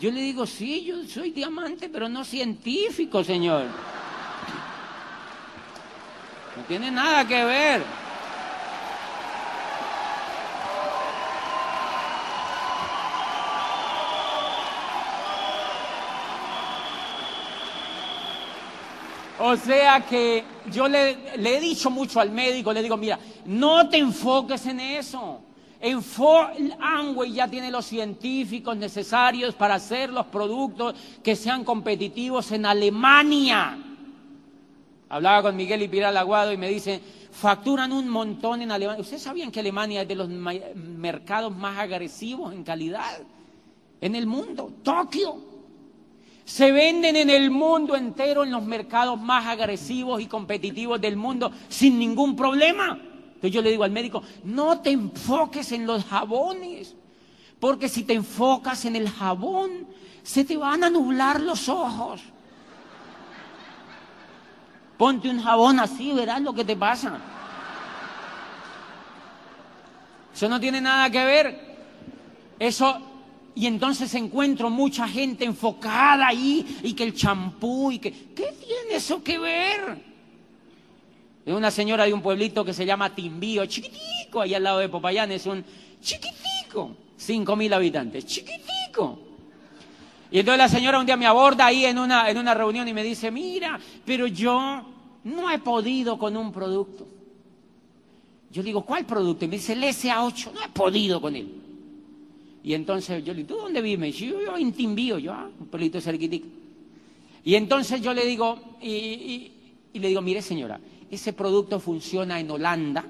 Yo 0.00 0.10
le 0.10 0.20
digo, 0.20 0.44
sí, 0.44 0.84
yo 0.84 1.04
soy 1.04 1.30
diamante, 1.30 1.88
pero 1.88 2.08
no 2.08 2.24
científico, 2.24 3.22
señor. 3.22 3.66
No 6.56 6.62
tiene 6.66 6.90
nada 6.90 7.26
que 7.26 7.44
ver. 7.44 8.05
O 19.38 19.56
sea 19.56 20.04
que 20.06 20.44
yo 20.72 20.88
le, 20.88 21.16
he 21.36 21.60
dicho 21.60 21.90
mucho 21.90 22.20
al 22.20 22.30
médico, 22.30 22.72
le 22.72 22.82
digo, 22.82 22.96
mira, 22.96 23.18
no 23.44 23.88
te 23.88 23.98
enfoques 23.98 24.64
en 24.66 24.80
eso. 24.80 25.40
Amway 26.80 27.32
ya 27.32 27.46
tiene 27.46 27.70
los 27.70 27.84
científicos 27.84 28.76
necesarios 28.76 29.54
para 29.54 29.74
hacer 29.74 30.10
los 30.10 30.26
productos 30.26 30.94
que 31.22 31.36
sean 31.36 31.64
competitivos 31.64 32.50
en 32.52 32.64
Alemania. 32.64 33.78
Hablaba 35.08 35.42
con 35.42 35.56
Miguel 35.56 35.82
y 35.82 35.88
Piral 35.88 36.16
Aguado 36.16 36.52
y 36.52 36.56
me 36.56 36.68
dice, 36.68 37.00
facturan 37.30 37.92
un 37.92 38.08
montón 38.08 38.62
en 38.62 38.72
Alemania. 38.72 39.02
¿Ustedes 39.02 39.22
sabían 39.22 39.52
que 39.52 39.60
Alemania 39.60 40.02
es 40.02 40.08
de 40.08 40.14
los 40.14 40.28
mercados 40.28 41.54
más 41.54 41.78
agresivos 41.78 42.54
en 42.54 42.64
calidad 42.64 43.18
en 44.00 44.16
el 44.16 44.26
mundo? 44.26 44.72
Tokio. 44.82 45.45
Se 46.46 46.70
venden 46.70 47.16
en 47.16 47.28
el 47.28 47.50
mundo 47.50 47.96
entero 47.96 48.44
en 48.44 48.52
los 48.52 48.62
mercados 48.62 49.20
más 49.20 49.46
agresivos 49.46 50.22
y 50.22 50.26
competitivos 50.26 51.00
del 51.00 51.16
mundo 51.16 51.50
sin 51.68 51.98
ningún 51.98 52.36
problema. 52.36 52.92
Entonces 52.92 53.50
yo 53.50 53.60
le 53.62 53.70
digo 53.70 53.82
al 53.82 53.90
médico, 53.90 54.22
no 54.44 54.80
te 54.80 54.90
enfoques 54.90 55.72
en 55.72 55.88
los 55.88 56.04
jabones, 56.04 56.94
porque 57.58 57.88
si 57.88 58.04
te 58.04 58.12
enfocas 58.12 58.84
en 58.84 58.94
el 58.94 59.10
jabón, 59.10 59.88
se 60.22 60.44
te 60.44 60.56
van 60.56 60.84
a 60.84 60.88
nublar 60.88 61.40
los 61.40 61.68
ojos. 61.68 62.22
Ponte 64.96 65.28
un 65.28 65.42
jabón 65.42 65.80
así, 65.80 66.12
verás 66.12 66.40
lo 66.40 66.54
que 66.54 66.64
te 66.64 66.76
pasa. 66.76 67.18
Eso 70.32 70.48
no 70.48 70.60
tiene 70.60 70.80
nada 70.80 71.10
que 71.10 71.24
ver. 71.24 71.76
Eso, 72.60 73.15
y 73.56 73.66
entonces 73.66 74.12
encuentro 74.14 74.68
mucha 74.68 75.08
gente 75.08 75.46
enfocada 75.46 76.28
ahí, 76.28 76.80
y 76.82 76.92
que 76.92 77.04
el 77.04 77.14
champú, 77.14 77.90
y 77.90 77.98
que, 77.98 78.12
¿qué 78.12 78.52
tiene 78.52 78.96
eso 78.96 79.24
que 79.24 79.38
ver? 79.38 79.96
Es 81.44 81.54
una 81.54 81.70
señora 81.70 82.04
de 82.04 82.12
un 82.12 82.20
pueblito 82.20 82.66
que 82.66 82.74
se 82.74 82.84
llama 82.84 83.14
Timbío, 83.14 83.64
chiquitico, 83.64 84.42
ahí 84.42 84.52
al 84.52 84.62
lado 84.62 84.80
de 84.80 84.90
Popayán, 84.90 85.32
es 85.32 85.46
un 85.46 85.64
chiquitico, 86.02 86.96
cinco 87.16 87.56
mil 87.56 87.72
habitantes, 87.72 88.26
chiquitico. 88.26 89.20
Y 90.30 90.40
entonces 90.40 90.58
la 90.58 90.68
señora 90.68 91.00
un 91.00 91.06
día 91.06 91.16
me 91.16 91.26
aborda 91.26 91.64
ahí 91.64 91.86
en 91.86 91.98
una, 91.98 92.28
en 92.28 92.36
una 92.36 92.52
reunión 92.52 92.86
y 92.86 92.92
me 92.92 93.02
dice, 93.02 93.30
mira, 93.30 93.80
pero 94.04 94.26
yo 94.26 94.82
no 95.24 95.50
he 95.50 95.58
podido 95.60 96.18
con 96.18 96.36
un 96.36 96.52
producto. 96.52 97.08
Yo 98.50 98.62
digo, 98.62 98.82
¿cuál 98.82 99.06
producto? 99.06 99.46
Y 99.46 99.48
me 99.48 99.56
dice, 99.56 99.72
el 99.72 99.82
SA8, 99.84 100.52
no 100.52 100.62
he 100.62 100.68
podido 100.68 101.22
con 101.22 101.34
él. 101.34 101.55
Y 102.66 102.74
entonces 102.74 103.24
yo 103.24 103.32
le 103.32 103.44
digo, 103.44 103.54
¿tú 103.54 103.62
dónde 103.62 103.80
vives? 103.80 104.16
Yo, 104.16 104.40
yo 104.42 104.56
en 104.56 104.72
Timbío, 104.72 105.18
yo, 105.18 105.32
ah, 105.32 105.48
un 105.56 105.66
pueblito 105.68 106.00
cerquitico. 106.00 106.48
Y 107.44 107.54
entonces 107.54 108.02
yo 108.02 108.12
le 108.12 108.26
digo, 108.26 108.58
y 108.82 109.52
le 109.94 110.08
digo, 110.08 110.20
mire 110.20 110.42
señora, 110.42 110.80
ese 111.08 111.32
producto 111.32 111.78
funciona 111.78 112.40
en 112.40 112.50
Holanda, 112.50 113.04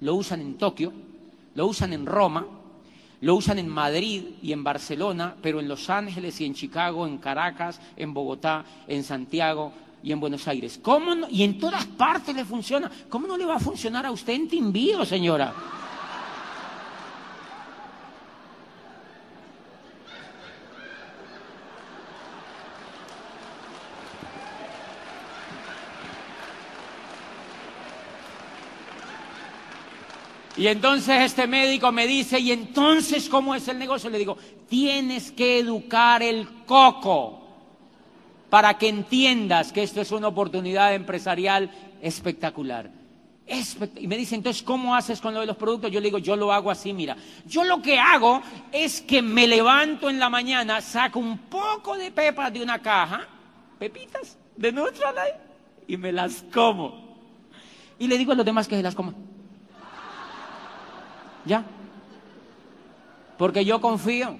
lo 0.00 0.16
usan 0.16 0.40
en 0.40 0.54
Tokio, 0.54 0.92
lo 1.54 1.68
usan 1.68 1.92
en 1.92 2.04
Roma, 2.04 2.44
lo 3.20 3.36
usan 3.36 3.60
en 3.60 3.68
Madrid 3.68 4.24
y 4.42 4.50
en 4.50 4.64
Barcelona, 4.64 5.36
pero 5.40 5.60
en 5.60 5.68
Los 5.68 5.88
Ángeles 5.88 6.40
y 6.40 6.44
en 6.44 6.54
Chicago, 6.54 7.06
en 7.06 7.18
Caracas, 7.18 7.80
en 7.96 8.12
Bogotá, 8.12 8.64
en 8.88 9.04
Santiago 9.04 9.72
y 10.02 10.10
en 10.10 10.18
Buenos 10.18 10.48
Aires. 10.48 10.80
¿Cómo 10.82 11.28
Y 11.30 11.44
en 11.44 11.60
todas 11.60 11.86
partes 11.86 12.34
le 12.34 12.44
funciona. 12.44 12.90
¿Cómo 13.08 13.28
no 13.28 13.36
le 13.36 13.44
va 13.44 13.54
a 13.54 13.60
funcionar 13.60 14.06
a 14.06 14.10
usted 14.10 14.32
en 14.32 14.48
Timbío, 14.48 15.04
señora? 15.04 15.54
Y 30.60 30.66
entonces 30.66 31.22
este 31.22 31.46
médico 31.46 31.90
me 31.90 32.06
dice, 32.06 32.38
¿y 32.38 32.52
entonces 32.52 33.30
cómo 33.30 33.54
es 33.54 33.66
el 33.68 33.78
negocio? 33.78 34.10
Le 34.10 34.18
digo, 34.18 34.36
tienes 34.68 35.32
que 35.32 35.58
educar 35.58 36.22
el 36.22 36.46
coco 36.66 37.40
para 38.50 38.76
que 38.76 38.88
entiendas 38.88 39.72
que 39.72 39.82
esto 39.82 40.02
es 40.02 40.12
una 40.12 40.28
oportunidad 40.28 40.94
empresarial 40.94 41.70
espectacular. 42.02 42.90
Y 43.96 44.06
me 44.06 44.18
dice, 44.18 44.34
entonces, 44.34 44.62
¿cómo 44.62 44.94
haces 44.94 45.18
con 45.18 45.32
lo 45.32 45.40
de 45.40 45.46
los 45.46 45.56
productos? 45.56 45.90
Yo 45.90 45.98
le 45.98 46.08
digo, 46.08 46.18
yo 46.18 46.36
lo 46.36 46.52
hago 46.52 46.70
así, 46.70 46.92
mira. 46.92 47.16
Yo 47.46 47.64
lo 47.64 47.80
que 47.80 47.98
hago 47.98 48.42
es 48.70 49.00
que 49.00 49.22
me 49.22 49.46
levanto 49.46 50.10
en 50.10 50.18
la 50.18 50.28
mañana, 50.28 50.82
saco 50.82 51.20
un 51.20 51.38
poco 51.38 51.96
de 51.96 52.10
pepas 52.10 52.52
de 52.52 52.62
una 52.62 52.80
caja, 52.80 53.26
pepitas 53.78 54.36
de 54.58 54.72
Nutrilite, 54.72 55.40
y 55.88 55.96
me 55.96 56.12
las 56.12 56.44
como. 56.52 57.16
Y 57.98 58.06
le 58.08 58.18
digo 58.18 58.32
a 58.32 58.34
los 58.34 58.44
demás 58.44 58.68
que 58.68 58.76
se 58.76 58.82
las 58.82 58.94
coman. 58.94 59.29
Ya. 61.44 61.64
Porque 63.38 63.64
yo 63.64 63.80
confío. 63.80 64.36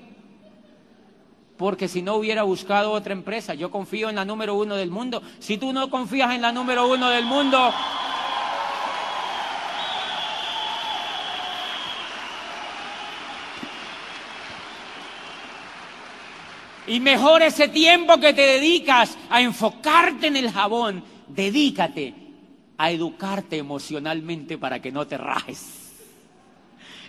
Porque 1.57 1.89
si 1.89 2.01
no 2.01 2.15
hubiera 2.15 2.43
buscado 2.43 2.93
otra 2.93 3.13
empresa, 3.13 3.55
yo 3.55 3.71
confío 3.71 4.09
en 4.09 4.17
la 4.17 4.25
número 4.25 4.55
uno 4.55 4.77
del 4.77 4.91
mundo. 4.91 5.23
Si 5.41 5.59
tú 5.59 5.73
no 5.73 5.91
confías 5.91 6.35
en 6.35 6.43
la 6.43 6.53
número 6.53 6.89
uno 6.89 7.11
del 7.11 7.27
mundo, 7.27 7.73
Y 16.91 16.99
mejor 16.99 17.41
ese 17.43 17.69
tiempo 17.69 18.19
que 18.19 18.33
te 18.33 18.41
dedicas 18.41 19.17
a 19.29 19.41
enfocarte 19.41 20.27
en 20.27 20.35
el 20.35 20.51
jabón, 20.51 21.05
dedícate 21.29 22.15
a 22.77 22.91
educarte 22.91 23.59
emocionalmente 23.59 24.59
para 24.59 24.83
que 24.83 24.91
no 24.91 25.07
te 25.07 25.17
rajes. 25.17 25.80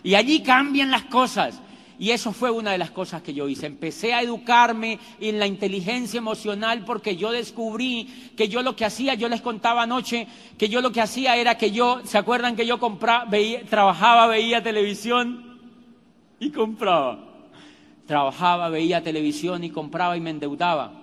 Y 0.03 0.15
allí 0.15 0.41
cambian 0.41 0.91
las 0.91 1.03
cosas. 1.03 1.61
Y 2.01 2.09
eso 2.09 2.33
fue 2.33 2.49
una 2.49 2.71
de 2.71 2.79
las 2.79 2.89
cosas 2.89 3.21
que 3.21 3.31
yo 3.31 3.47
hice. 3.47 3.67
Empecé 3.67 4.15
a 4.15 4.23
educarme 4.23 4.97
en 5.19 5.37
la 5.37 5.45
inteligencia 5.45 6.17
emocional 6.17 6.83
porque 6.83 7.15
yo 7.15 7.31
descubrí 7.31 8.31
que 8.35 8.47
yo 8.47 8.63
lo 8.63 8.75
que 8.75 8.85
hacía, 8.85 9.13
yo 9.13 9.29
les 9.29 9.41
contaba 9.41 9.83
anoche, 9.83 10.27
que 10.57 10.67
yo 10.67 10.81
lo 10.81 10.91
que 10.91 10.99
hacía 10.99 11.35
era 11.35 11.59
que 11.59 11.69
yo, 11.69 12.01
¿se 12.03 12.17
acuerdan 12.17 12.55
que 12.55 12.65
yo 12.65 12.79
compraba, 12.79 13.25
veía, 13.25 13.63
trabajaba, 13.65 14.25
veía 14.25 14.63
televisión 14.63 15.59
y 16.39 16.49
compraba? 16.49 17.19
Trabajaba, 18.07 18.69
veía 18.69 19.03
televisión 19.03 19.63
y 19.63 19.69
compraba 19.69 20.17
y 20.17 20.21
me 20.21 20.31
endeudaba. 20.31 20.93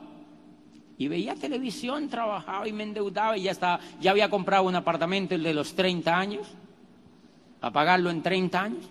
Y 0.98 1.06
veía 1.06 1.36
televisión, 1.36 2.08
trabajaba 2.08 2.66
y 2.66 2.72
me 2.72 2.82
endeudaba 2.82 3.38
y 3.38 3.42
ya, 3.42 3.52
estaba, 3.52 3.78
ya 4.00 4.10
había 4.10 4.28
comprado 4.28 4.64
un 4.64 4.74
apartamento, 4.74 5.36
el 5.36 5.44
de 5.44 5.54
los 5.54 5.76
30 5.76 6.18
años 6.18 6.48
a 7.60 7.72
pagarlo 7.72 8.10
en 8.10 8.22
30 8.22 8.62
años. 8.62 8.84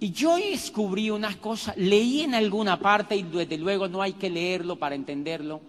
Y 0.00 0.12
yo 0.12 0.36
descubrí 0.36 1.10
unas 1.10 1.36
cosas, 1.36 1.76
leí 1.76 2.20
en 2.20 2.34
alguna 2.34 2.78
parte, 2.78 3.16
y 3.16 3.22
desde 3.22 3.58
luego 3.58 3.88
no 3.88 4.00
hay 4.00 4.12
que 4.12 4.30
leerlo 4.30 4.76
para 4.76 4.94
entenderlo, 4.94 5.60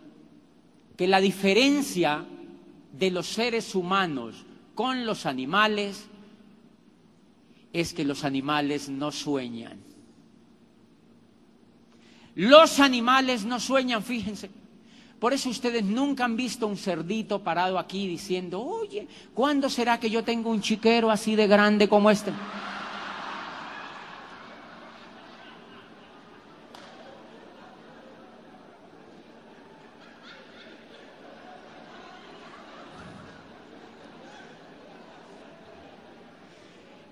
que 0.95 1.07
la 1.07 1.19
diferencia 1.19 2.25
de 2.91 3.11
los 3.11 3.27
seres 3.27 3.73
humanos 3.73 4.45
con 4.75 5.05
los 5.05 5.25
animales 5.25 6.07
es 7.73 7.93
que 7.93 8.03
los 8.03 8.23
animales 8.23 8.89
no 8.89 9.11
sueñan. 9.11 9.79
Los 12.35 12.79
animales 12.79 13.45
no 13.45 13.59
sueñan, 13.59 14.03
fíjense. 14.03 14.49
Por 15.19 15.33
eso 15.33 15.49
ustedes 15.49 15.83
nunca 15.83 16.23
han 16.23 16.37
visto 16.37 16.65
un 16.65 16.77
cerdito 16.77 17.43
parado 17.43 17.77
aquí 17.77 18.07
diciendo, 18.07 18.61
oye, 18.61 19.05
¿cuándo 19.33 19.69
será 19.69 19.99
que 19.99 20.09
yo 20.09 20.23
tengo 20.23 20.49
un 20.49 20.61
chiquero 20.61 21.11
así 21.11 21.35
de 21.35 21.45
grande 21.45 21.89
como 21.89 22.09
este? 22.09 22.31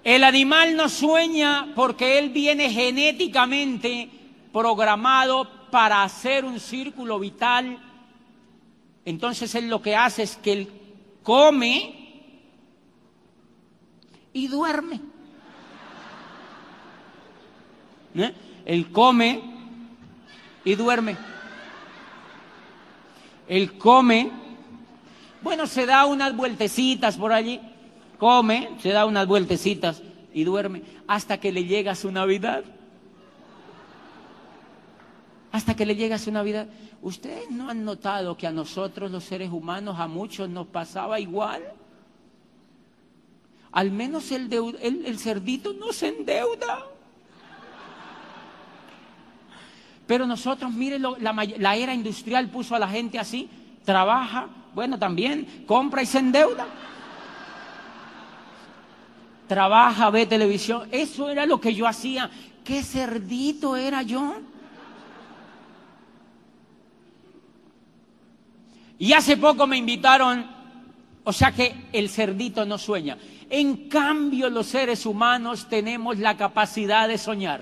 El 0.06 0.24
animal 0.24 0.78
no 0.78 0.88
sueña 0.88 1.74
porque 1.76 2.18
él 2.18 2.30
viene 2.30 2.70
genéticamente 2.70 4.10
programado 4.54 5.50
para 5.70 6.04
hacer 6.04 6.46
un 6.46 6.62
círculo 6.62 7.20
vital 7.20 7.78
entonces 9.08 9.56
él 9.56 9.70
lo 9.70 9.82
que 9.82 9.96
hace 9.96 10.24
es 10.24 10.36
que 10.36 10.52
él 10.52 10.68
come 11.24 11.96
y 14.34 14.50
duerme. 14.50 15.00
¿Eh? 18.16 18.34
Él 18.66 18.92
come 18.92 19.42
y 20.66 20.76
duerme. 20.76 21.16
Él 23.48 23.78
come, 23.78 24.30
bueno, 25.42 25.68
se 25.68 25.86
da 25.86 26.06
unas 26.06 26.36
vueltecitas 26.36 27.16
por 27.16 27.32
allí, 27.32 27.62
come, 28.18 28.72
se 28.82 28.90
da 28.90 29.06
unas 29.06 29.26
vueltecitas 29.26 30.02
y 30.34 30.44
duerme 30.44 30.82
hasta 31.08 31.40
que 31.40 31.54
le 31.54 31.64
llega 31.64 31.96
su 31.96 32.12
Navidad. 32.12 32.66
hasta 35.54 35.78
que 35.78 35.86
le 35.86 35.96
llega 35.96 36.18
su 36.18 36.30
Navidad. 36.30 36.68
¿Ustedes 37.08 37.50
no 37.50 37.70
han 37.70 37.86
notado 37.86 38.36
que 38.36 38.48
a 38.48 38.52
nosotros 38.52 39.10
los 39.10 39.24
seres 39.24 39.50
humanos, 39.50 39.98
a 39.98 40.10
muchos 40.10 40.50
nos 40.50 40.68
pasaba 40.68 41.22
igual? 41.22 41.64
Al 43.72 43.92
menos 43.92 44.30
el, 44.34 45.18
cerdito 45.18 45.72
no 45.72 45.94
se 45.94 46.10
endeuda. 46.10 46.86
Pero 50.06 50.28
nosotros, 50.28 50.74
miren, 50.74 51.02
la, 51.02 51.48
la 51.58 51.76
era 51.78 51.94
industrial 51.94 52.50
puso 52.50 52.76
a 52.76 52.80
la 52.80 52.90
gente 52.90 53.18
así, 53.18 53.50
trabaja, 53.86 54.50
bueno, 54.76 55.00
también 55.00 55.64
compra 55.66 56.04
y 56.04 56.06
se 56.06 56.20
endeuda. 56.20 56.68
Trabaja, 59.48 60.10
ve 60.10 60.26
televisión. 60.26 60.90
Eso 60.92 61.30
era 61.30 61.46
lo 61.46 61.62
que 61.62 61.74
yo 61.74 61.88
hacía. 61.88 62.30
¿Qué 62.66 62.84
cerdito 62.84 63.78
era 63.78 64.02
yo? 64.02 64.42
Y 69.00 69.14
hace 69.14 69.38
poco 69.38 69.68
me 69.68 69.78
invitaron, 69.78 70.46
o 71.24 71.34
sea 71.34 71.52
que 71.52 71.88
el 71.94 72.10
cerdito 72.10 72.66
no 72.66 72.78
sueña. 72.78 73.18
En 73.50 73.88
cambio, 73.88 74.50
los 74.50 74.68
seres 74.68 75.06
humanos 75.06 75.68
tenemos 75.70 76.18
la 76.18 76.36
capacidad 76.36 77.08
de 77.08 77.18
soñar. 77.18 77.62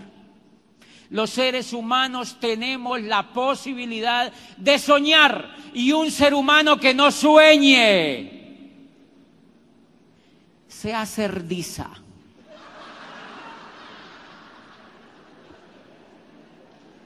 Los 1.09 1.29
seres 1.29 1.73
humanos 1.73 2.37
tenemos 2.39 3.01
la 3.01 3.31
posibilidad 3.33 4.31
de 4.57 4.79
soñar. 4.79 5.55
Y 5.73 5.91
un 5.91 6.09
ser 6.09 6.33
humano 6.33 6.79
que 6.79 6.93
no 6.93 7.11
sueñe, 7.11 8.35
sea 10.67 11.05
cerdiza. 11.05 11.89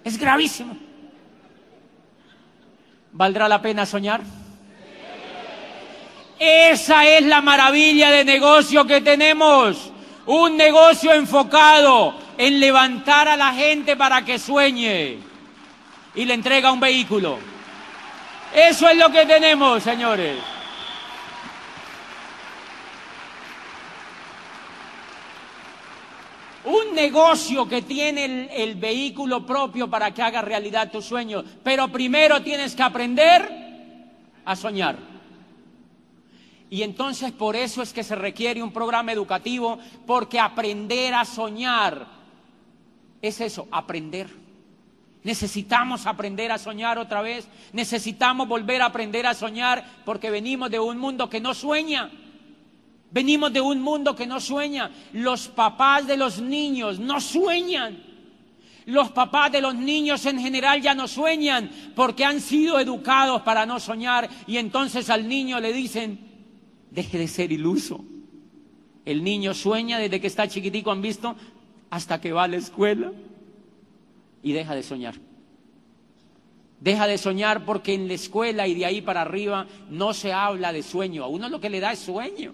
Es 0.04 0.18
gravísimo. 0.18 0.89
¿Valdrá 3.20 3.50
la 3.50 3.62
pena 3.62 3.86
soñar? 3.86 4.22
Esa 6.40 7.06
es 7.06 7.26
la 7.26 7.42
maravilla 7.42 8.12
de 8.12 8.24
negocio 8.24 8.88
que 8.88 9.02
tenemos. 9.02 9.92
Un 10.26 10.56
negocio 10.56 11.12
enfocado 11.12 12.14
en 12.38 12.62
levantar 12.62 13.28
a 13.28 13.36
la 13.36 13.52
gente 13.52 13.98
para 13.98 14.24
que 14.24 14.40
sueñe 14.40 15.18
y 16.16 16.24
le 16.24 16.34
entrega 16.34 16.72
un 16.72 16.80
vehículo. 16.80 17.40
Eso 18.56 18.88
es 18.88 18.96
lo 18.96 19.10
que 19.10 19.26
tenemos, 19.26 19.84
señores. 19.84 20.38
Un 26.70 26.94
negocio 26.94 27.68
que 27.68 27.82
tiene 27.82 28.48
el, 28.56 28.76
vehículo 28.76 29.44
propio 29.44 29.90
para 29.90 30.14
que 30.14 30.22
haga 30.22 30.44
realidad 30.44 30.92
tu 30.92 31.02
sueño. 31.02 31.44
Pero 31.64 31.88
primero 31.88 32.44
tienes 32.44 32.76
que 32.76 32.84
aprender 32.84 33.50
a 34.46 34.56
soñar. 34.56 34.96
Y 36.70 36.84
entonces 36.84 37.32
por 37.32 37.56
eso 37.56 37.82
es 37.82 37.92
que 37.92 38.04
se 38.04 38.14
requiere 38.14 38.62
un 38.62 38.72
programa 38.72 39.12
educativo, 39.12 39.80
porque 40.06 40.40
aprender 40.40 41.16
a 41.16 41.26
soñar 41.26 42.06
es 43.20 43.42
eso, 43.42 43.68
aprender. 43.72 44.30
Necesitamos 45.24 46.06
aprender 46.06 46.52
a 46.52 46.60
soñar 46.60 47.00
otra 47.00 47.24
vez, 47.24 47.48
necesitamos 47.74 48.48
volver 48.48 48.84
a 48.84 48.86
aprender 48.86 49.26
a 49.26 49.34
soñar 49.34 49.84
porque 50.06 50.30
venimos 50.30 50.70
de 50.70 50.80
un 50.80 51.00
mundo 51.00 51.32
que 51.32 51.42
no 51.42 51.56
sueña. 51.56 52.12
Venimos 53.12 53.52
de 53.52 53.62
un 53.62 53.82
mundo 53.82 54.16
que 54.16 54.28
no 54.28 54.40
sueña. 54.40 54.92
Los 55.14 55.48
papás 55.48 56.06
de 56.06 56.18
los 56.18 56.42
niños 56.42 57.00
no 57.00 57.20
sueñan. 57.20 58.04
Los 58.86 59.12
papás 59.12 59.52
de 59.52 59.62
los 59.62 59.76
niños 59.76 60.26
en 60.26 60.40
general 60.40 60.82
ya 60.82 60.96
no 60.96 61.08
sueñan 61.08 61.70
porque 61.96 62.26
han 62.26 62.42
sido 62.42 62.80
educados 62.80 63.42
para 63.44 63.66
no 63.66 63.80
soñar 63.80 64.30
y 64.48 64.58
entonces 64.58 65.10
al 65.10 65.28
niño 65.28 65.60
le 65.60 65.74
dicen, 65.74 66.20
deje 66.90 67.18
de 67.18 67.28
ser 67.28 67.52
iluso. 67.52 68.04
El 69.06 69.24
niño 69.24 69.54
sueña 69.54 70.00
desde 70.00 70.20
que 70.20 70.28
está 70.28 70.48
chiquitico, 70.48 70.92
han 70.92 71.02
visto, 71.02 71.36
hasta 71.90 72.20
que 72.22 72.32
va 72.32 72.44
a 72.44 72.48
la 72.48 72.58
escuela 72.58 73.12
y 74.42 74.54
deja 74.54 74.76
de 74.76 74.84
soñar. 74.84 75.16
Deja 76.80 77.08
de 77.08 77.18
soñar 77.18 77.66
porque 77.66 77.94
en 77.94 78.08
la 78.08 78.14
escuela 78.14 78.68
y 78.68 78.74
de 78.74 78.86
ahí 78.86 79.02
para 79.02 79.22
arriba 79.22 79.68
no 79.90 80.14
se 80.14 80.32
habla 80.32 80.72
de 80.72 80.82
sueño. 80.82 81.24
A 81.24 81.28
uno 81.28 81.50
lo 81.50 81.60
que 81.60 81.70
le 81.70 81.80
da 81.80 81.92
es 81.92 82.00
sueño. 82.00 82.54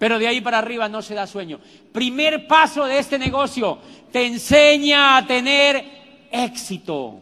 Pero 0.00 0.18
de 0.18 0.26
ahí 0.26 0.40
para 0.40 0.56
arriba 0.56 0.88
no 0.88 1.02
se 1.02 1.12
da 1.12 1.26
sueño. 1.26 1.60
Primer 1.92 2.46
paso 2.46 2.86
de 2.86 2.98
este 2.98 3.18
negocio, 3.18 3.78
te 4.10 4.24
enseña 4.24 5.18
a 5.18 5.26
tener 5.26 6.26
éxito. 6.32 7.20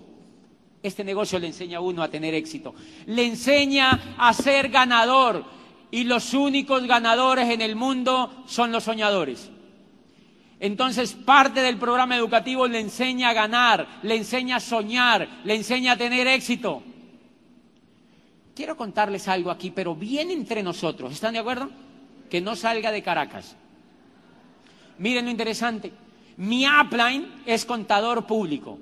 Este 0.80 1.02
negocio 1.02 1.40
le 1.40 1.48
enseña 1.48 1.78
a 1.78 1.80
uno 1.80 2.04
a 2.04 2.08
tener 2.08 2.34
éxito. 2.34 2.76
Le 3.06 3.26
enseña 3.26 4.14
a 4.16 4.32
ser 4.32 4.68
ganador. 4.68 5.44
Y 5.90 6.04
los 6.04 6.32
únicos 6.34 6.86
ganadores 6.86 7.50
en 7.50 7.62
el 7.62 7.74
mundo 7.74 8.44
son 8.46 8.70
los 8.70 8.84
soñadores. 8.84 9.50
Entonces, 10.60 11.14
parte 11.14 11.60
del 11.62 11.78
programa 11.78 12.14
educativo 12.14 12.68
le 12.68 12.78
enseña 12.78 13.30
a 13.30 13.32
ganar, 13.32 13.88
le 14.04 14.14
enseña 14.14 14.56
a 14.56 14.60
soñar, 14.60 15.40
le 15.42 15.56
enseña 15.56 15.94
a 15.94 15.96
tener 15.96 16.28
éxito. 16.28 16.84
Quiero 18.54 18.76
contarles 18.76 19.26
algo 19.26 19.50
aquí, 19.50 19.72
pero 19.72 19.96
bien 19.96 20.30
entre 20.30 20.62
nosotros. 20.62 21.12
¿Están 21.12 21.32
de 21.32 21.40
acuerdo? 21.40 21.87
Que 22.30 22.40
no 22.40 22.56
salga 22.56 22.92
de 22.92 23.02
Caracas. 23.02 23.56
Miren 24.98 25.26
lo 25.26 25.30
interesante. 25.30 25.92
Mi 26.36 26.66
upline 26.66 27.42
es 27.46 27.64
contador 27.64 28.26
público. 28.26 28.78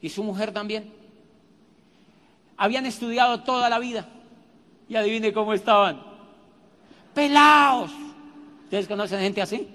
Y 0.00 0.08
su 0.08 0.22
mujer 0.22 0.52
también. 0.52 0.92
Habían 2.56 2.86
estudiado 2.86 3.42
toda 3.42 3.68
la 3.68 3.78
vida. 3.78 4.08
Y 4.88 4.96
adivine 4.96 5.32
cómo 5.32 5.54
estaban. 5.54 6.02
Pelados. 7.14 7.90
¿Ustedes 8.64 8.88
conocen 8.88 9.20
gente 9.20 9.42
así? 9.42 9.68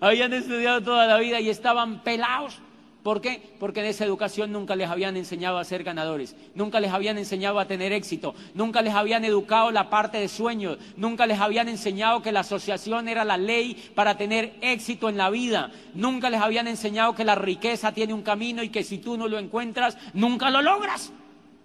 habían 0.00 0.32
estudiado 0.32 0.82
toda 0.82 1.06
la 1.06 1.18
vida 1.18 1.40
y 1.40 1.48
estaban 1.48 2.02
pelados. 2.02 2.58
¿Por 3.06 3.20
qué? 3.20 3.40
Porque 3.60 3.78
en 3.78 3.86
esa 3.86 4.04
educación 4.04 4.50
nunca 4.50 4.74
les 4.74 4.88
habían 4.88 5.16
enseñado 5.16 5.58
a 5.58 5.64
ser 5.64 5.84
ganadores, 5.84 6.34
nunca 6.56 6.80
les 6.80 6.90
habían 6.90 7.18
enseñado 7.18 7.60
a 7.60 7.68
tener 7.68 7.92
éxito, 7.92 8.34
nunca 8.52 8.82
les 8.82 8.94
habían 8.94 9.24
educado 9.24 9.70
la 9.70 9.88
parte 9.90 10.18
de 10.18 10.26
sueños, 10.26 10.76
nunca 10.96 11.24
les 11.24 11.38
habían 11.38 11.68
enseñado 11.68 12.20
que 12.20 12.32
la 12.32 12.40
asociación 12.40 13.06
era 13.06 13.24
la 13.24 13.36
ley 13.36 13.76
para 13.94 14.16
tener 14.16 14.54
éxito 14.60 15.08
en 15.08 15.18
la 15.18 15.30
vida, 15.30 15.70
nunca 15.94 16.30
les 16.30 16.40
habían 16.40 16.66
enseñado 16.66 17.14
que 17.14 17.22
la 17.22 17.36
riqueza 17.36 17.92
tiene 17.92 18.12
un 18.12 18.22
camino 18.22 18.64
y 18.64 18.70
que 18.70 18.82
si 18.82 18.98
tú 18.98 19.16
no 19.16 19.28
lo 19.28 19.38
encuentras, 19.38 19.96
nunca 20.12 20.50
lo 20.50 20.60
logras 20.60 21.12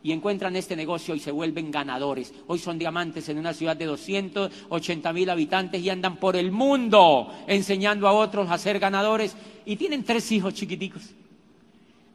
y 0.04 0.12
encuentran 0.12 0.56
este 0.56 0.76
negocio 0.76 1.16
y 1.16 1.20
se 1.20 1.32
vuelven 1.32 1.72
ganadores. 1.72 2.36
Hoy 2.46 2.60
son 2.60 2.78
diamantes 2.78 3.28
en 3.30 3.40
una 3.40 3.56
ciudad 3.56 3.76
de 3.76 3.86
280 3.86 5.12
mil 5.12 5.28
habitantes 5.28 5.82
y 5.82 5.90
andan 5.90 6.18
por 6.18 6.36
el 6.36 6.52
mundo 6.52 7.34
enseñando 7.48 8.08
a 8.08 8.14
otros 8.14 8.52
a 8.52 8.60
ser 8.60 8.78
ganadores 8.78 9.36
y 9.66 9.76
tienen 9.76 10.04
tres 10.04 10.32
hijos 10.32 10.54
chiquiticos. 10.54 11.16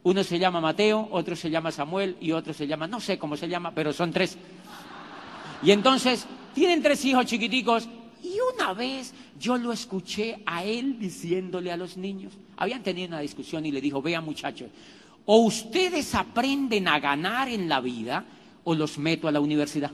Uno 0.07 0.23
se 0.23 0.39
llama 0.39 0.61
Mateo, 0.61 1.09
otro 1.11 1.35
se 1.35 1.49
llama 1.49 1.69
Samuel 1.69 2.15
y 2.21 2.31
otro 2.31 2.53
se 2.53 2.65
llama, 2.65 2.87
no 2.87 3.01
sé 3.01 3.19
cómo 3.19 3.35
se 3.35 3.49
llama, 3.49 3.71
pero 3.71 3.91
son 3.91 4.13
tres. 4.13 4.37
Y 5.61 5.71
entonces 5.71 6.25
tienen 6.55 6.81
tres 6.81 7.03
hijos 7.03 7.25
chiquiticos 7.25 7.89
y 8.23 8.37
una 8.55 8.71
vez 8.71 9.13
yo 9.37 9.57
lo 9.57 9.73
escuché 9.73 10.41
a 10.45 10.63
él 10.63 10.97
diciéndole 10.97 11.73
a 11.73 11.75
los 11.75 11.97
niños, 11.97 12.31
habían 12.55 12.83
tenido 12.83 13.09
una 13.09 13.19
discusión 13.19 13.65
y 13.65 13.71
le 13.73 13.81
dijo, 13.81 14.01
vean 14.01 14.23
muchachos, 14.23 14.69
o 15.25 15.39
ustedes 15.39 16.15
aprenden 16.15 16.87
a 16.87 17.01
ganar 17.01 17.49
en 17.49 17.67
la 17.67 17.81
vida 17.81 18.23
o 18.63 18.75
los 18.75 18.97
meto 18.97 19.27
a 19.27 19.33
la 19.33 19.41
universidad. 19.41 19.91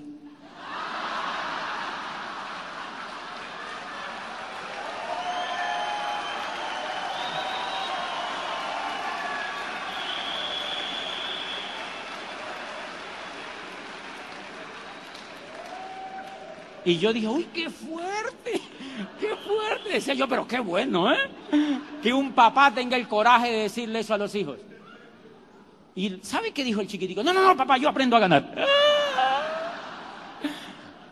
Y 16.86 16.98
yo 16.98 17.14
dije, 17.14 17.28
uy, 17.28 17.48
qué 17.54 17.70
fuerte, 17.70 18.62
qué 19.20 19.36
fuerte. 19.36 19.90
Decía 19.94 20.14
yo, 20.14 20.28
pero 20.28 20.48
qué 20.48 20.60
bueno, 20.60 21.12
¿eh? 21.12 21.18
Que 22.02 22.14
un 22.14 22.34
papá 22.34 22.74
tenga 22.74 22.98
el 22.98 23.08
coraje 23.08 23.52
de 23.52 23.58
decirle 23.64 24.00
eso 24.00 24.14
a 24.14 24.18
los 24.18 24.34
hijos. 24.36 24.58
¿Y 25.96 26.20
sabe 26.22 26.52
qué 26.52 26.64
dijo 26.64 26.82
el 26.82 26.88
chiquitico? 26.88 27.24
No, 27.24 27.34
no, 27.34 27.44
no, 27.44 27.56
papá, 27.56 27.78
yo 27.78 27.88
aprendo 27.88 28.16
a 28.16 28.20
ganar. 28.20 28.66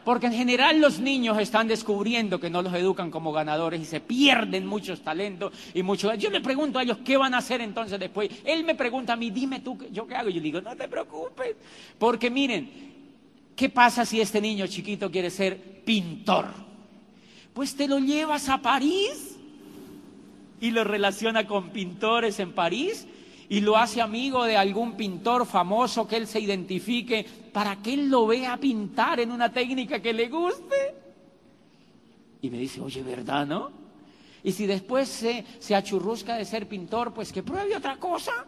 Porque 0.04 0.26
en 0.26 0.34
general 0.34 0.82
los 0.82 1.00
niños 1.00 1.38
están 1.38 1.68
descubriendo 1.68 2.40
que 2.40 2.50
no 2.50 2.64
los 2.64 2.74
educan 2.74 3.12
como 3.12 3.32
ganadores 3.32 3.80
y 3.80 3.86
se 3.86 4.00
pierden 4.00 4.66
muchos 4.66 5.02
talentos 5.02 5.54
y 5.76 5.84
muchos... 5.84 6.18
Yo 6.18 6.32
le 6.32 6.42
pregunto 6.42 6.80
a 6.80 6.84
ellos 6.84 6.98
qué 7.06 7.18
van 7.18 7.36
a 7.36 7.38
hacer 7.38 7.62
entonces 7.62 8.00
después. 8.00 8.30
Él 8.44 8.64
me 8.64 8.74
pregunta 8.74 9.14
a 9.14 9.16
mí, 9.16 9.30
dime 9.30 9.60
tú, 9.60 9.78
¿yo 9.92 10.08
qué 10.08 10.16
hago? 10.16 10.30
Yo 10.30 10.42
digo, 10.42 10.60
no 10.60 10.76
te 10.76 10.88
preocupes. 10.88 11.56
Porque 12.00 12.32
miren, 12.32 12.91
¿qué 13.62 13.70
pasa 13.70 14.08
si 14.08 14.20
este 14.20 14.42
niño 14.42 14.66
chiquito 14.66 15.12
quiere 15.12 15.30
ser 15.30 15.84
pintor? 15.86 16.48
Pues 17.54 17.76
te 17.76 17.88
lo 17.88 18.00
llevas 18.00 18.50
a 18.50 18.60
París 18.60 19.38
y 20.60 20.72
lo 20.72 20.84
relaciona 20.84 21.46
con 21.46 21.70
pintores 21.70 22.40
en 22.40 22.54
París 22.54 23.06
y 23.50 23.62
lo 23.62 23.78
hace 23.78 24.02
amigo 24.02 24.46
de 24.46 24.58
algún 24.58 24.94
pintor 24.94 25.46
famoso 25.46 26.08
que 26.08 26.18
él 26.18 26.26
se 26.26 26.40
identifique 26.40 27.24
para 27.54 27.76
que 27.76 27.94
él 27.94 28.10
lo 28.10 28.26
vea 28.26 28.58
pintar 28.58 29.20
en 29.20 29.32
una 29.32 29.54
técnica 29.54 30.02
que 30.02 30.12
le 30.12 30.28
guste. 30.28 30.96
Y 32.42 32.50
me 32.50 32.58
dice, 32.58 32.82
oye, 32.82 33.04
¿verdad, 33.04 33.46
no? 33.46 33.70
Y 34.44 34.54
si 34.54 34.66
después 34.66 35.08
se, 35.08 35.46
se 35.60 35.76
achurrusca 35.76 36.36
de 36.36 36.46
ser 36.46 36.68
pintor, 36.68 37.14
pues 37.14 37.32
que 37.32 37.44
pruebe 37.44 37.78
otra 37.78 37.98
cosa. 37.98 38.44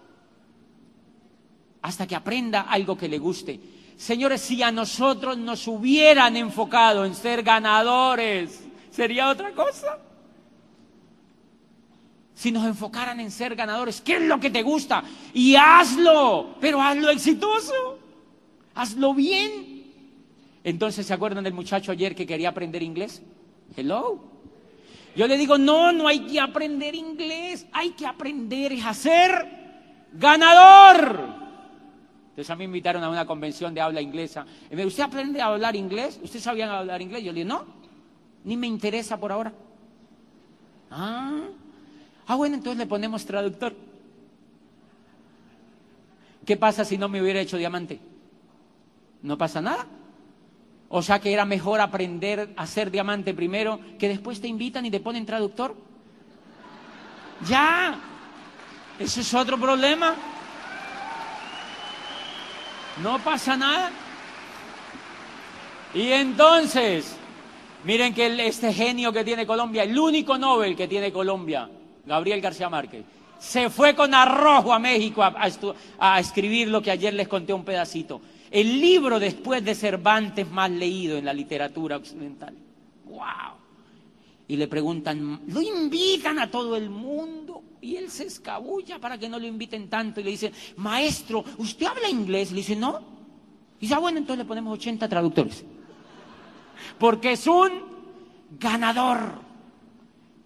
Hasta 1.83 2.07
que 2.07 2.15
aprenda 2.15 2.61
algo 2.61 2.97
que 2.97 3.07
le 3.07 3.19
guste. 3.19 3.72
Señores, 3.97 4.41
si 4.41 4.61
a 4.63 4.71
nosotros 4.71 5.37
nos 5.37 5.67
hubieran 5.67 6.35
enfocado 6.35 7.05
en 7.05 7.15
ser 7.15 7.43
ganadores, 7.43 8.63
sería 8.91 9.29
otra 9.29 9.51
cosa. 9.51 9.99
Si 12.33 12.51
nos 12.51 12.65
enfocaran 12.65 13.19
en 13.19 13.31
ser 13.31 13.55
ganadores, 13.55 14.01
¿qué 14.01 14.15
es 14.15 14.21
lo 14.23 14.39
que 14.39 14.49
te 14.49 14.63
gusta? 14.63 15.03
Y 15.33 15.55
hazlo, 15.55 16.55
pero 16.59 16.81
hazlo 16.81 17.09
exitoso. 17.09 17.99
Hazlo 18.75 19.13
bien. 19.13 19.83
Entonces, 20.63 21.05
¿se 21.05 21.13
acuerdan 21.13 21.43
del 21.43 21.53
muchacho 21.53 21.91
ayer 21.91 22.15
que 22.15 22.25
quería 22.25 22.49
aprender 22.49 22.81
inglés? 22.81 23.21
Hello. 23.75 24.19
Yo 25.15 25.27
le 25.27 25.37
digo, 25.37 25.57
no, 25.57 25.91
no 25.91 26.07
hay 26.07 26.21
que 26.21 26.39
aprender 26.39 26.95
inglés, 26.95 27.67
hay 27.71 27.91
que 27.91 28.07
aprender 28.07 28.73
a 28.83 28.93
ser 28.93 30.09
ganador. 30.13 31.42
Entonces 32.33 32.49
a 32.49 32.55
mí 32.55 32.61
me 32.61 32.65
invitaron 32.65 33.03
a 33.03 33.11
una 33.11 33.27
convención 33.27 33.75
de 33.75 33.81
habla 33.81 34.01
inglesa. 34.01 34.43
Y 34.65 34.71
me 34.71 34.77
dijo, 34.77 34.87
¿usted 34.87 35.03
aprende 35.03 35.39
a 35.39 35.45
hablar 35.45 35.75
inglés? 35.75 36.19
¿Usted 36.23 36.39
sabía 36.39 36.79
hablar 36.79 36.99
inglés? 36.99 37.23
Yo 37.23 37.31
le 37.31 37.41
dije, 37.41 37.47
no, 37.47 37.63
ni 38.43 38.57
me 38.57 38.65
interesa 38.65 39.19
por 39.19 39.31
ahora. 39.31 39.53
Ah, 40.89 41.41
ah, 42.25 42.35
bueno, 42.35 42.55
entonces 42.55 42.79
le 42.79 42.87
ponemos 42.87 43.23
traductor. 43.23 43.75
¿Qué 46.43 46.57
pasa 46.57 46.83
si 46.83 46.97
no 46.97 47.07
me 47.07 47.21
hubiera 47.21 47.39
hecho 47.39 47.55
diamante? 47.55 47.99
No 49.21 49.37
pasa 49.37 49.61
nada. 49.61 49.85
O 50.89 51.03
sea 51.03 51.19
que 51.19 51.31
era 51.31 51.45
mejor 51.45 51.81
aprender 51.81 52.51
a 52.57 52.65
ser 52.65 52.89
diamante 52.89 53.35
primero, 53.35 53.79
que 53.99 54.09
después 54.09 54.41
te 54.41 54.47
invitan 54.47 54.87
y 54.87 54.91
te 54.91 54.99
ponen 54.99 55.23
traductor. 55.23 55.75
Ya, 57.47 57.99
eso 58.97 59.21
es 59.21 59.33
otro 59.35 59.59
problema. 59.59 60.15
No 63.01 63.19
pasa 63.19 63.57
nada. 63.57 63.91
Y 65.93 66.11
entonces, 66.11 67.15
miren 67.83 68.13
que 68.13 68.47
este 68.47 68.73
genio 68.73 69.11
que 69.13 69.23
tiene 69.23 69.45
Colombia, 69.45 69.83
el 69.83 69.97
único 69.97 70.37
Nobel 70.37 70.75
que 70.75 70.87
tiene 70.87 71.11
Colombia, 71.11 71.69
Gabriel 72.05 72.41
García 72.41 72.69
Márquez, 72.69 73.03
se 73.39 73.69
fue 73.69 73.93
con 73.93 74.13
arrojo 74.13 74.73
a 74.73 74.79
México 74.79 75.21
a, 75.23 76.19
escribir 76.19 76.69
lo 76.69 76.81
que 76.81 76.91
ayer 76.91 77.13
les 77.13 77.27
conté 77.27 77.53
un 77.53 77.65
pedacito 77.65 78.21
el 78.53 78.79
libro 78.79 79.19
después 79.19 79.65
de 79.65 79.73
Cervantes 79.73 80.49
más 80.49 80.69
leído 80.69 81.17
en 81.17 81.25
la 81.25 81.33
literatura 81.33 81.97
occidental. 81.97 82.53
¡Wow! 83.05 83.57
Y 84.47 84.57
le 84.57 84.67
preguntan, 84.67 85.41
lo 85.47 85.59
invitan 85.59 86.37
a 86.37 86.51
todo 86.51 86.75
el 86.75 86.87
mundo. 86.87 87.42
Y 87.83 87.97
él 87.97 88.09
se 88.09 88.25
escabulla 88.25 88.99
para 88.99 89.17
que 89.17 89.29
no 89.29 89.37
lo 89.37 89.45
inviten 89.45 89.89
tanto. 89.89 90.21
Y 90.21 90.23
le 90.23 90.31
dice, 90.31 90.51
maestro, 90.77 91.43
¿usted 91.57 91.85
habla 91.85 92.09
inglés? 92.09 92.51
Le 92.51 92.57
dice, 92.57 92.75
no. 92.75 92.99
Y 93.77 93.81
dice, 93.81 93.93
ah, 93.93 93.99
bueno, 93.99 94.17
entonces 94.17 94.39
le 94.39 94.47
ponemos 94.47 94.73
80 94.73 95.07
traductores. 95.07 95.65
Porque 96.97 97.33
es 97.33 97.45
un 97.45 97.71
ganador. 98.59 99.19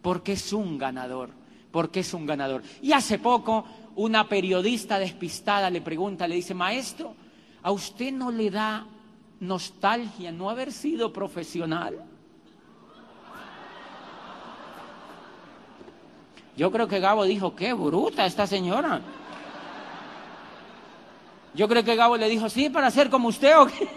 Porque 0.01 0.33
es 0.33 0.51
un 0.51 0.77
ganador. 0.77 1.29
Porque 1.71 1.99
es 2.01 2.13
un 2.13 2.25
ganador. 2.25 2.63
Y 2.81 2.91
hace 2.91 3.19
poco, 3.19 3.65
una 3.95 4.27
periodista 4.27 4.99
despistada 4.99 5.69
le 5.69 5.81
pregunta, 5.81 6.27
le 6.27 6.35
dice, 6.35 6.53
maestro, 6.53 7.15
¿A 7.67 7.71
usted 7.71 8.13
no 8.13 8.31
le 8.31 8.49
da 8.49 8.87
nostalgia 9.41 10.31
no 10.31 10.49
haber 10.49 10.71
sido 10.71 11.11
profesional? 11.11 12.01
Yo 16.57 16.71
creo 16.71 16.87
que 16.87 16.99
Gabo 16.99 17.23
dijo, 17.23 17.55
qué 17.55 17.71
bruta 17.73 18.25
esta 18.25 18.47
señora. 18.47 18.99
Yo 21.53 21.67
creo 21.67 21.83
que 21.83 21.95
Gabo 21.95 22.17
le 22.17 22.27
dijo, 22.27 22.49
sí, 22.49 22.69
para 22.69 22.89
ser 22.89 23.11
como 23.11 23.27
usted 23.27 23.57
o 23.57 23.67
qué. 23.67 23.87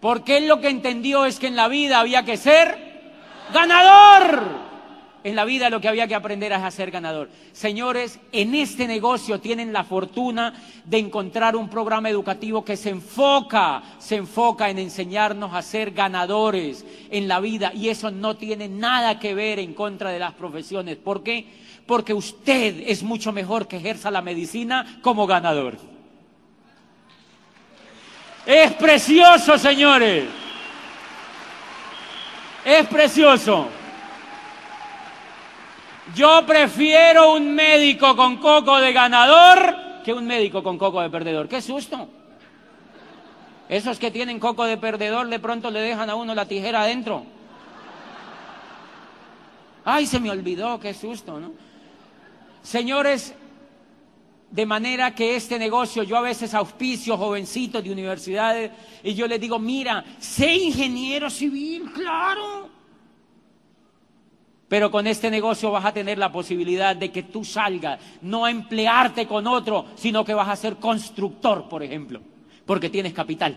Porque 0.00 0.36
él 0.36 0.46
lo 0.46 0.60
que 0.60 0.68
entendió 0.68 1.24
es 1.24 1.40
que 1.40 1.48
en 1.48 1.56
la 1.56 1.66
vida 1.66 1.98
había 1.98 2.24
que 2.24 2.36
ser 2.36 2.78
ganador. 3.52 4.65
En 5.26 5.34
la 5.34 5.44
vida 5.44 5.70
lo 5.70 5.80
que 5.80 5.88
había 5.88 6.06
que 6.06 6.14
aprender 6.14 6.52
es 6.52 6.58
a 6.58 6.70
ser 6.70 6.92
ganador. 6.92 7.28
Señores, 7.50 8.20
en 8.30 8.54
este 8.54 8.86
negocio 8.86 9.40
tienen 9.40 9.72
la 9.72 9.82
fortuna 9.82 10.54
de 10.84 10.98
encontrar 10.98 11.56
un 11.56 11.68
programa 11.68 12.08
educativo 12.08 12.64
que 12.64 12.76
se 12.76 12.90
enfoca, 12.90 13.82
se 13.98 14.14
enfoca 14.14 14.70
en 14.70 14.78
enseñarnos 14.78 15.52
a 15.52 15.62
ser 15.62 15.90
ganadores 15.90 16.86
en 17.10 17.26
la 17.26 17.40
vida 17.40 17.72
y 17.74 17.88
eso 17.88 18.12
no 18.12 18.36
tiene 18.36 18.68
nada 18.68 19.18
que 19.18 19.34
ver 19.34 19.58
en 19.58 19.74
contra 19.74 20.10
de 20.10 20.20
las 20.20 20.32
profesiones. 20.34 20.96
¿Por 20.96 21.24
qué? 21.24 21.44
Porque 21.86 22.14
usted 22.14 22.84
es 22.86 23.02
mucho 23.02 23.32
mejor 23.32 23.66
que 23.66 23.78
ejerza 23.78 24.12
la 24.12 24.22
medicina 24.22 25.00
como 25.02 25.26
ganador. 25.26 25.76
Es 28.46 28.72
precioso, 28.74 29.58
señores. 29.58 30.26
Es 32.64 32.86
precioso. 32.86 33.75
Yo 36.16 36.46
prefiero 36.46 37.34
un 37.34 37.54
médico 37.54 38.16
con 38.16 38.38
coco 38.38 38.78
de 38.78 38.94
ganador 38.94 39.76
que 40.02 40.14
un 40.14 40.26
médico 40.26 40.62
con 40.62 40.78
coco 40.78 41.02
de 41.02 41.10
perdedor. 41.10 41.46
¡Qué 41.46 41.60
susto! 41.60 42.08
Esos 43.68 43.98
que 43.98 44.10
tienen 44.10 44.40
coco 44.40 44.64
de 44.64 44.78
perdedor 44.78 45.28
de 45.28 45.38
pronto 45.38 45.70
le 45.70 45.80
dejan 45.80 46.08
a 46.08 46.14
uno 46.14 46.34
la 46.34 46.46
tijera 46.46 46.80
adentro. 46.80 47.26
Ay, 49.84 50.06
se 50.06 50.18
me 50.18 50.30
olvidó, 50.30 50.80
qué 50.80 50.94
susto, 50.94 51.38
¿no? 51.38 51.52
Señores, 52.62 53.34
de 54.50 54.64
manera 54.64 55.14
que 55.14 55.36
este 55.36 55.58
negocio, 55.58 56.02
yo 56.02 56.16
a 56.16 56.22
veces 56.22 56.54
auspicio 56.54 57.18
jovencitos 57.18 57.84
de 57.84 57.92
universidades 57.92 58.70
y 59.02 59.12
yo 59.12 59.26
les 59.26 59.38
digo, 59.38 59.58
mira, 59.58 60.02
sé 60.18 60.54
ingeniero 60.54 61.28
civil, 61.28 61.92
claro. 61.92 62.75
Pero 64.68 64.90
con 64.90 65.06
este 65.06 65.30
negocio 65.30 65.70
vas 65.70 65.84
a 65.84 65.92
tener 65.92 66.18
la 66.18 66.32
posibilidad 66.32 66.96
de 66.96 67.12
que 67.12 67.22
tú 67.22 67.44
salgas, 67.44 68.00
no 68.22 68.48
emplearte 68.48 69.26
con 69.26 69.46
otro, 69.46 69.86
sino 69.94 70.24
que 70.24 70.34
vas 70.34 70.48
a 70.48 70.56
ser 70.56 70.76
constructor, 70.76 71.68
por 71.68 71.82
ejemplo, 71.84 72.20
porque 72.64 72.90
tienes 72.90 73.12
capital. 73.12 73.56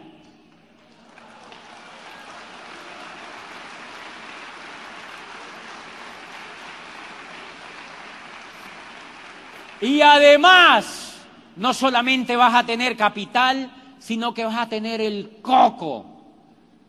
Y 9.81 10.01
además, 10.01 11.25
no 11.55 11.73
solamente 11.73 12.35
vas 12.35 12.53
a 12.53 12.65
tener 12.65 12.97
capital, 12.97 13.71
sino 13.97 14.33
que 14.33 14.45
vas 14.45 14.57
a 14.57 14.69
tener 14.69 15.01
el 15.01 15.37
coco 15.41 16.18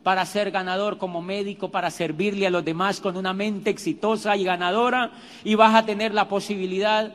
para 0.02 0.24
ser 0.24 0.50
ganador 0.50 0.98
como 0.98 1.20
médico, 1.20 1.70
para 1.70 1.90
servirle 1.90 2.46
a 2.46 2.50
los 2.50 2.64
demás 2.64 3.00
con 3.00 3.16
una 3.16 3.32
mente 3.32 3.70
exitosa 3.70 4.36
y 4.36 4.44
ganadora 4.44 5.12
y 5.44 5.54
vas 5.54 5.74
a 5.74 5.84
tener 5.84 6.14
la 6.14 6.28
posibilidad 6.28 7.12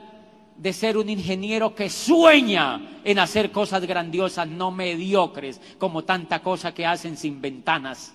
de 0.57 0.73
ser 0.73 0.97
un 0.97 1.09
ingeniero 1.09 1.75
que 1.75 1.89
sueña 1.89 2.99
en 3.03 3.19
hacer 3.19 3.51
cosas 3.51 3.85
grandiosas, 3.85 4.47
no 4.47 4.71
mediocres, 4.71 5.59
como 5.77 6.03
tanta 6.03 6.41
cosa 6.41 6.73
que 6.73 6.85
hacen 6.85 7.17
sin 7.17 7.41
ventanas. 7.41 8.13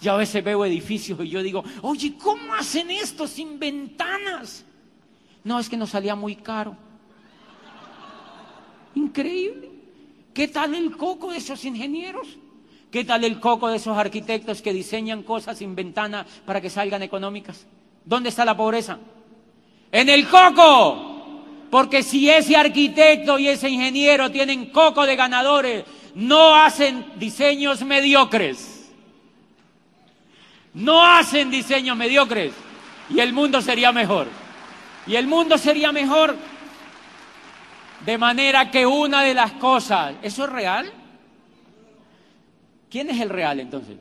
Yo 0.00 0.12
a 0.12 0.16
veces 0.16 0.44
veo 0.44 0.64
edificios 0.64 1.18
y 1.24 1.28
yo 1.28 1.42
digo, 1.42 1.64
oye, 1.82 2.14
¿cómo 2.16 2.54
hacen 2.54 2.90
esto 2.90 3.26
sin 3.26 3.58
ventanas? 3.58 4.64
No, 5.42 5.58
es 5.58 5.68
que 5.68 5.76
nos 5.76 5.90
salía 5.90 6.14
muy 6.14 6.36
caro. 6.36 6.76
Increíble. 8.94 9.70
¿Qué 10.32 10.46
tal 10.46 10.74
el 10.74 10.96
coco 10.96 11.32
de 11.32 11.38
esos 11.38 11.64
ingenieros? 11.64 12.38
¿Qué 12.90 13.04
tal 13.04 13.24
el 13.24 13.38
coco 13.38 13.68
de 13.68 13.76
esos 13.76 13.96
arquitectos 13.98 14.62
que 14.62 14.72
diseñan 14.72 15.22
cosas 15.22 15.58
sin 15.58 15.74
ventana 15.74 16.24
para 16.46 16.60
que 16.60 16.70
salgan 16.70 17.02
económicas? 17.02 17.66
¿Dónde 18.04 18.30
está 18.30 18.44
la 18.44 18.56
pobreza? 18.56 18.98
En 19.92 20.08
el 20.08 20.26
coco. 20.28 21.16
Porque 21.70 22.02
si 22.02 22.30
ese 22.30 22.56
arquitecto 22.56 23.38
y 23.38 23.48
ese 23.48 23.68
ingeniero 23.68 24.30
tienen 24.30 24.70
coco 24.70 25.04
de 25.04 25.16
ganadores, 25.16 25.84
no 26.14 26.54
hacen 26.54 27.12
diseños 27.16 27.82
mediocres. 27.82 28.90
No 30.72 31.04
hacen 31.04 31.50
diseños 31.50 31.94
mediocres. 31.94 32.54
Y 33.10 33.20
el 33.20 33.34
mundo 33.34 33.60
sería 33.60 33.92
mejor. 33.92 34.28
Y 35.06 35.16
el 35.16 35.26
mundo 35.26 35.58
sería 35.58 35.92
mejor. 35.92 36.36
De 38.06 38.16
manera 38.16 38.70
que 38.70 38.86
una 38.86 39.22
de 39.22 39.34
las 39.34 39.52
cosas, 39.52 40.14
¿eso 40.22 40.44
es 40.44 40.50
real? 40.50 40.92
¿Quién 42.90 43.10
es 43.10 43.20
el 43.20 43.28
real 43.28 43.60
entonces? 43.60 43.96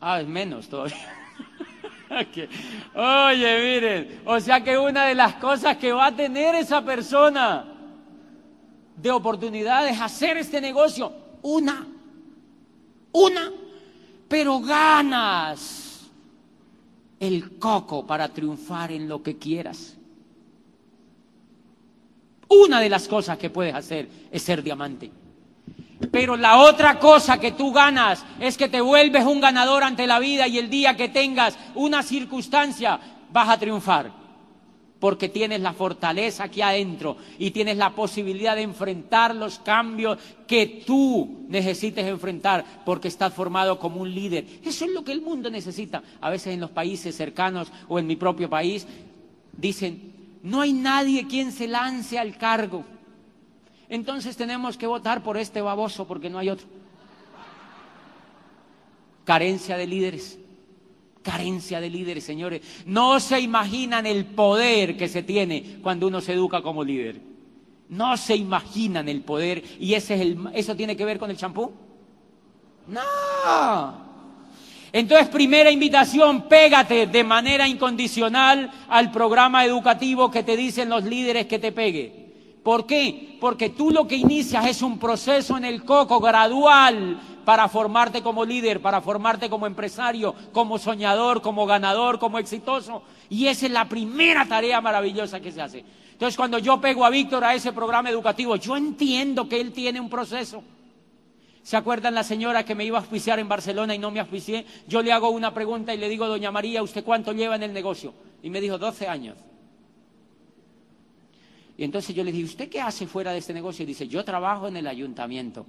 Ah, 0.00 0.20
es 0.20 0.26
menos 0.26 0.68
todavía. 0.68 0.96
Oye, 2.94 3.58
miren, 3.62 4.20
o 4.24 4.38
sea 4.40 4.62
que 4.62 4.76
una 4.78 5.06
de 5.06 5.14
las 5.14 5.34
cosas 5.34 5.76
que 5.76 5.92
va 5.92 6.06
a 6.06 6.16
tener 6.16 6.54
esa 6.54 6.84
persona 6.84 7.64
de 8.96 9.10
oportunidades 9.10 10.00
hacer 10.00 10.36
este 10.36 10.60
negocio, 10.60 11.12
una, 11.42 11.86
una, 13.12 13.50
pero 14.28 14.60
ganas 14.60 16.10
el 17.18 17.58
coco 17.58 18.06
para 18.06 18.28
triunfar 18.28 18.92
en 18.92 19.08
lo 19.08 19.22
que 19.22 19.38
quieras. 19.38 19.96
Una 22.48 22.80
de 22.80 22.88
las 22.88 23.08
cosas 23.08 23.38
que 23.38 23.50
puedes 23.50 23.74
hacer 23.74 24.08
es 24.30 24.42
ser 24.42 24.62
diamante. 24.62 25.10
Pero 26.10 26.36
la 26.36 26.58
otra 26.58 26.98
cosa 26.98 27.38
que 27.38 27.52
tú 27.52 27.72
ganas 27.72 28.24
es 28.40 28.56
que 28.56 28.68
te 28.68 28.80
vuelves 28.80 29.24
un 29.24 29.40
ganador 29.40 29.84
ante 29.84 30.06
la 30.06 30.18
vida 30.18 30.48
y 30.48 30.58
el 30.58 30.68
día 30.68 30.96
que 30.96 31.08
tengas 31.08 31.56
una 31.74 32.02
circunstancia 32.02 32.98
vas 33.32 33.48
a 33.48 33.58
triunfar. 33.58 34.24
Porque 34.98 35.28
tienes 35.28 35.60
la 35.60 35.72
fortaleza 35.72 36.44
aquí 36.44 36.62
adentro 36.62 37.16
y 37.38 37.50
tienes 37.50 37.76
la 37.76 37.90
posibilidad 37.90 38.56
de 38.56 38.62
enfrentar 38.62 39.34
los 39.34 39.58
cambios 39.58 40.18
que 40.46 40.82
tú 40.86 41.44
necesites 41.48 42.06
enfrentar 42.06 42.64
porque 42.84 43.08
estás 43.08 43.34
formado 43.34 43.78
como 43.78 44.00
un 44.00 44.14
líder. 44.14 44.46
Eso 44.64 44.86
es 44.86 44.92
lo 44.92 45.04
que 45.04 45.12
el 45.12 45.20
mundo 45.20 45.50
necesita. 45.50 46.02
A 46.20 46.30
veces 46.30 46.54
en 46.54 46.60
los 46.60 46.70
países 46.70 47.14
cercanos 47.14 47.70
o 47.88 47.98
en 47.98 48.06
mi 48.06 48.16
propio 48.16 48.48
país 48.48 48.86
dicen, 49.56 50.12
no 50.42 50.60
hay 50.60 50.72
nadie 50.72 51.26
quien 51.26 51.52
se 51.52 51.68
lance 51.68 52.18
al 52.18 52.36
cargo. 52.36 52.84
Entonces 53.88 54.36
tenemos 54.36 54.76
que 54.76 54.86
votar 54.86 55.22
por 55.22 55.36
este 55.36 55.60
baboso 55.60 56.06
porque 56.06 56.30
no 56.30 56.38
hay 56.38 56.50
otro. 56.50 56.66
Carencia 59.24 59.76
de 59.76 59.86
líderes. 59.86 60.38
Carencia 61.22 61.80
de 61.80 61.88
líderes, 61.88 62.24
señores. 62.24 62.60
No 62.86 63.18
se 63.20 63.40
imaginan 63.40 64.06
el 64.06 64.26
poder 64.26 64.96
que 64.96 65.08
se 65.08 65.22
tiene 65.22 65.78
cuando 65.82 66.06
uno 66.06 66.20
se 66.20 66.34
educa 66.34 66.62
como 66.62 66.84
líder. 66.84 67.20
No 67.88 68.16
se 68.16 68.36
imaginan 68.36 69.08
el 69.08 69.22
poder. 69.22 69.62
¿Y 69.78 69.94
ese 69.94 70.14
es 70.14 70.20
el, 70.20 70.38
eso 70.54 70.76
tiene 70.76 70.96
que 70.96 71.04
ver 71.04 71.18
con 71.18 71.30
el 71.30 71.36
champú? 71.36 71.72
No. 72.86 74.04
Entonces, 74.92 75.28
primera 75.28 75.70
invitación, 75.70 76.42
pégate 76.42 77.06
de 77.06 77.24
manera 77.24 77.66
incondicional 77.66 78.70
al 78.88 79.10
programa 79.10 79.64
educativo 79.64 80.30
que 80.30 80.42
te 80.42 80.56
dicen 80.56 80.88
los 80.88 81.04
líderes 81.04 81.46
que 81.46 81.58
te 81.58 81.72
pegue. 81.72 82.23
¿Por 82.64 82.86
qué? 82.86 83.36
Porque 83.40 83.68
tú 83.68 83.90
lo 83.90 84.08
que 84.08 84.16
inicias 84.16 84.66
es 84.66 84.80
un 84.80 84.98
proceso 84.98 85.58
en 85.58 85.66
el 85.66 85.84
coco 85.84 86.18
gradual 86.18 87.20
para 87.44 87.68
formarte 87.68 88.22
como 88.22 88.42
líder, 88.42 88.80
para 88.80 89.02
formarte 89.02 89.50
como 89.50 89.66
empresario, 89.66 90.34
como 90.50 90.78
soñador, 90.78 91.42
como 91.42 91.66
ganador, 91.66 92.18
como 92.18 92.38
exitoso. 92.38 93.02
Y 93.28 93.48
esa 93.48 93.66
es 93.66 93.72
la 93.72 93.86
primera 93.86 94.46
tarea 94.46 94.80
maravillosa 94.80 95.40
que 95.40 95.52
se 95.52 95.60
hace. 95.60 95.84
Entonces, 96.12 96.38
cuando 96.38 96.58
yo 96.58 96.80
pego 96.80 97.04
a 97.04 97.10
Víctor 97.10 97.44
a 97.44 97.54
ese 97.54 97.74
programa 97.74 98.08
educativo, 98.08 98.56
yo 98.56 98.78
entiendo 98.78 99.46
que 99.46 99.60
él 99.60 99.70
tiene 99.70 100.00
un 100.00 100.08
proceso. 100.08 100.64
¿Se 101.62 101.76
acuerdan 101.76 102.14
la 102.14 102.24
señora 102.24 102.64
que 102.64 102.74
me 102.74 102.86
iba 102.86 102.96
a 102.96 103.02
auspiciar 103.02 103.38
en 103.40 103.48
Barcelona 103.48 103.94
y 103.94 103.98
no 103.98 104.10
me 104.10 104.20
auspicié? 104.20 104.64
Yo 104.88 105.02
le 105.02 105.12
hago 105.12 105.28
una 105.28 105.52
pregunta 105.52 105.92
y 105.92 105.98
le 105.98 106.08
digo, 106.08 106.26
doña 106.26 106.50
María, 106.50 106.82
¿usted 106.82 107.04
cuánto 107.04 107.32
lleva 107.32 107.56
en 107.56 107.64
el 107.64 107.74
negocio? 107.74 108.14
Y 108.42 108.48
me 108.48 108.62
dijo, 108.62 108.78
12 108.78 109.06
años. 109.06 109.36
Y 111.76 111.84
entonces 111.84 112.14
yo 112.14 112.22
le 112.22 112.30
dije, 112.30 112.44
¿usted 112.44 112.68
qué 112.68 112.80
hace 112.80 113.06
fuera 113.06 113.32
de 113.32 113.38
este 113.38 113.52
negocio? 113.52 113.82
Y 113.82 113.86
dice, 113.86 114.06
yo 114.06 114.24
trabajo 114.24 114.68
en 114.68 114.76
el 114.76 114.86
ayuntamiento. 114.86 115.66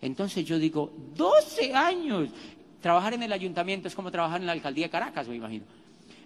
Entonces 0.00 0.44
yo 0.44 0.58
digo, 0.58 0.92
12 1.14 1.74
años. 1.74 2.28
Trabajar 2.80 3.14
en 3.14 3.22
el 3.22 3.32
ayuntamiento 3.32 3.88
es 3.88 3.94
como 3.94 4.10
trabajar 4.10 4.40
en 4.40 4.46
la 4.46 4.52
alcaldía 4.52 4.86
de 4.86 4.90
Caracas, 4.90 5.26
me 5.26 5.36
imagino. 5.36 5.64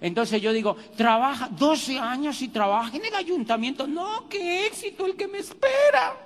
Entonces 0.00 0.42
yo 0.42 0.52
digo, 0.52 0.76
trabaja 0.96 1.48
12 1.48 1.98
años 1.98 2.40
y 2.42 2.48
trabaja 2.48 2.96
en 2.96 3.04
el 3.04 3.14
ayuntamiento. 3.14 3.86
No, 3.86 4.28
qué 4.28 4.66
éxito 4.66 5.06
el 5.06 5.14
que 5.14 5.28
me 5.28 5.38
espera. 5.38 6.16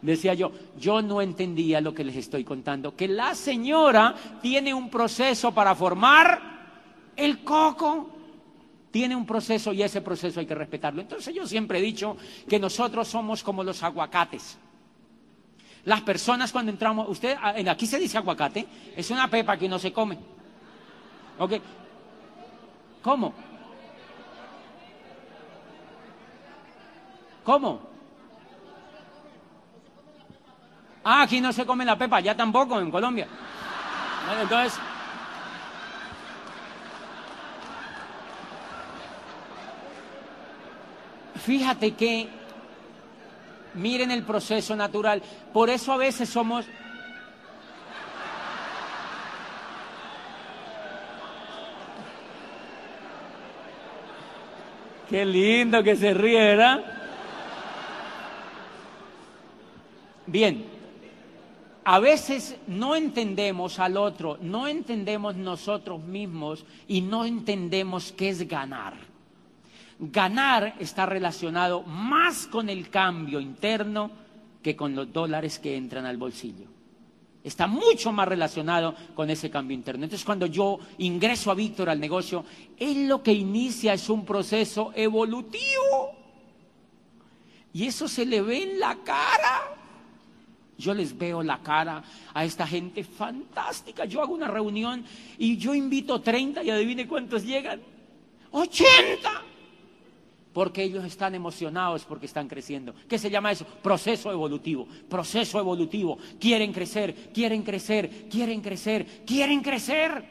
Decía 0.00 0.34
yo, 0.34 0.52
yo 0.78 1.00
no 1.00 1.22
entendía 1.22 1.80
lo 1.80 1.94
que 1.94 2.04
les 2.04 2.16
estoy 2.16 2.44
contando, 2.44 2.94
que 2.94 3.08
la 3.08 3.34
señora 3.34 4.14
tiene 4.42 4.74
un 4.74 4.90
proceso 4.90 5.52
para 5.52 5.74
formar 5.74 6.54
el 7.16 7.42
coco 7.42 8.13
tiene 8.94 9.16
un 9.16 9.26
proceso 9.26 9.72
y 9.72 9.82
ese 9.82 10.02
proceso 10.02 10.38
hay 10.38 10.46
que 10.46 10.54
respetarlo. 10.54 11.00
Entonces 11.00 11.34
yo 11.34 11.44
siempre 11.48 11.80
he 11.80 11.82
dicho 11.82 12.16
que 12.48 12.60
nosotros 12.60 13.08
somos 13.08 13.42
como 13.42 13.64
los 13.64 13.82
aguacates. 13.82 14.56
Las 15.84 16.02
personas 16.02 16.52
cuando 16.52 16.70
entramos, 16.70 17.08
usted, 17.08 17.36
ah, 17.42 17.56
aquí 17.70 17.88
se 17.88 17.98
dice 17.98 18.18
aguacate, 18.18 18.64
es 18.94 19.10
una 19.10 19.28
pepa 19.28 19.56
que 19.56 19.68
no 19.68 19.80
se 19.80 19.92
come. 19.92 20.16
¿Ok? 21.40 21.54
¿Cómo? 23.02 23.34
¿Cómo? 27.42 27.80
Ah, 31.02 31.22
aquí 31.22 31.40
no 31.40 31.52
se 31.52 31.66
come 31.66 31.84
la 31.84 31.98
pepa, 31.98 32.20
ya 32.20 32.36
tampoco 32.36 32.78
en 32.78 32.92
Colombia. 32.92 33.26
entonces, 34.40 34.78
Fíjate 41.44 41.92
que, 41.92 42.26
miren 43.74 44.10
el 44.10 44.22
proceso 44.22 44.74
natural, 44.74 45.22
por 45.52 45.68
eso 45.68 45.92
a 45.92 45.98
veces 45.98 46.28
somos... 46.30 46.64
Qué 55.10 55.26
lindo 55.26 55.82
que 55.82 55.96
se 55.96 56.14
ríe, 56.14 56.40
¿verdad? 56.40 56.82
Bien, 60.26 60.64
a 61.84 61.98
veces 61.98 62.56
no 62.66 62.96
entendemos 62.96 63.78
al 63.78 63.98
otro, 63.98 64.38
no 64.40 64.66
entendemos 64.66 65.36
nosotros 65.36 66.02
mismos 66.02 66.64
y 66.88 67.02
no 67.02 67.26
entendemos 67.26 68.12
qué 68.12 68.30
es 68.30 68.48
ganar. 68.48 69.13
Ganar 69.98 70.74
está 70.80 71.06
relacionado 71.06 71.82
más 71.82 72.46
con 72.46 72.68
el 72.68 72.90
cambio 72.90 73.40
interno 73.40 74.10
que 74.62 74.74
con 74.74 74.94
los 74.94 75.12
dólares 75.12 75.58
que 75.58 75.76
entran 75.76 76.06
al 76.06 76.16
bolsillo. 76.16 76.66
Está 77.44 77.66
mucho 77.66 78.10
más 78.10 78.26
relacionado 78.26 78.94
con 79.14 79.28
ese 79.28 79.50
cambio 79.50 79.74
interno. 79.74 80.04
Entonces, 80.04 80.24
cuando 80.24 80.46
yo 80.46 80.78
ingreso 80.98 81.50
a 81.50 81.54
Víctor 81.54 81.90
al 81.90 82.00
negocio, 82.00 82.44
él 82.78 83.06
lo 83.06 83.22
que 83.22 83.32
inicia 83.32 83.92
es 83.92 84.08
un 84.08 84.24
proceso 84.24 84.92
evolutivo. 84.94 86.16
Y 87.74 87.86
eso 87.86 88.08
se 88.08 88.24
le 88.24 88.40
ve 88.40 88.62
en 88.62 88.80
la 88.80 88.96
cara. 89.04 89.74
Yo 90.78 90.94
les 90.94 91.16
veo 91.16 91.42
la 91.42 91.58
cara 91.58 92.02
a 92.32 92.44
esta 92.44 92.66
gente 92.66 93.04
fantástica. 93.04 94.06
Yo 94.06 94.22
hago 94.22 94.34
una 94.34 94.48
reunión 94.48 95.04
y 95.36 95.58
yo 95.58 95.74
invito 95.74 96.20
30 96.20 96.64
y 96.64 96.70
adivine 96.70 97.06
cuántos 97.06 97.44
llegan. 97.44 97.80
80 98.52 99.53
porque 100.54 100.84
ellos 100.84 101.04
están 101.04 101.34
emocionados 101.34 102.04
porque 102.04 102.26
están 102.26 102.48
creciendo. 102.48 102.94
¿Qué 103.08 103.18
se 103.18 103.28
llama 103.28 103.52
eso? 103.52 103.66
Proceso 103.66 104.30
evolutivo, 104.30 104.86
proceso 105.08 105.58
evolutivo. 105.58 106.16
Quieren 106.40 106.72
crecer, 106.72 107.14
quieren 107.34 107.62
crecer, 107.62 108.28
quieren 108.30 108.60
crecer, 108.62 109.04
quieren 109.26 109.60
crecer. 109.60 110.24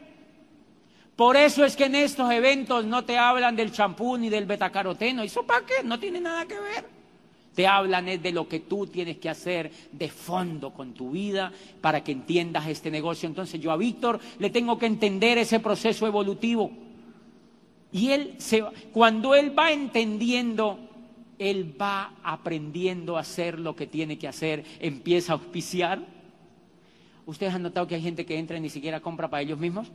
Por 1.15 1.35
eso 1.35 1.63
es 1.63 1.75
que 1.75 1.85
en 1.85 1.95
estos 1.95 2.31
eventos 2.31 2.85
no 2.85 3.03
te 3.03 3.17
hablan 3.17 3.55
del 3.55 3.71
champú 3.71 4.17
ni 4.17 4.29
del 4.29 4.45
betacaroteno. 4.45 5.21
¿Eso 5.21 5.45
para 5.45 5.65
qué? 5.65 5.83
No 5.83 5.99
tiene 5.99 6.19
nada 6.19 6.47
que 6.47 6.59
ver. 6.59 6.85
Te 7.53 7.67
hablan 7.67 8.05
de 8.05 8.31
lo 8.31 8.47
que 8.47 8.61
tú 8.61 8.87
tienes 8.87 9.17
que 9.17 9.29
hacer 9.29 9.71
de 9.91 10.09
fondo 10.09 10.71
con 10.71 10.93
tu 10.93 11.11
vida 11.11 11.51
para 11.81 12.03
que 12.03 12.13
entiendas 12.13 12.65
este 12.67 12.89
negocio. 12.89 13.27
Entonces 13.27 13.61
yo 13.61 13.71
a 13.71 13.77
Víctor 13.77 14.19
le 14.39 14.49
tengo 14.49 14.79
que 14.79 14.87
entender 14.87 15.37
ese 15.37 15.59
proceso 15.59 16.07
evolutivo. 16.07 16.71
Y 17.93 18.09
él 18.09 18.33
se, 18.39 18.63
cuando 18.91 19.35
él 19.35 19.57
va 19.57 19.71
entendiendo, 19.71 20.79
él 21.37 21.79
va 21.79 22.13
aprendiendo 22.23 23.17
a 23.17 23.21
hacer 23.21 23.59
lo 23.59 23.75
que 23.75 23.85
tiene 23.85 24.17
que 24.17 24.27
hacer, 24.27 24.65
empieza 24.79 25.31
a 25.31 25.35
auspiciar. 25.35 25.99
¿Ustedes 27.27 27.53
han 27.53 27.61
notado 27.61 27.87
que 27.87 27.95
hay 27.95 28.01
gente 28.01 28.25
que 28.25 28.37
entra 28.37 28.57
y 28.57 28.61
ni 28.61 28.69
siquiera 28.69 28.99
compra 28.99 29.29
para 29.29 29.43
ellos 29.43 29.59
mismos? 29.59 29.87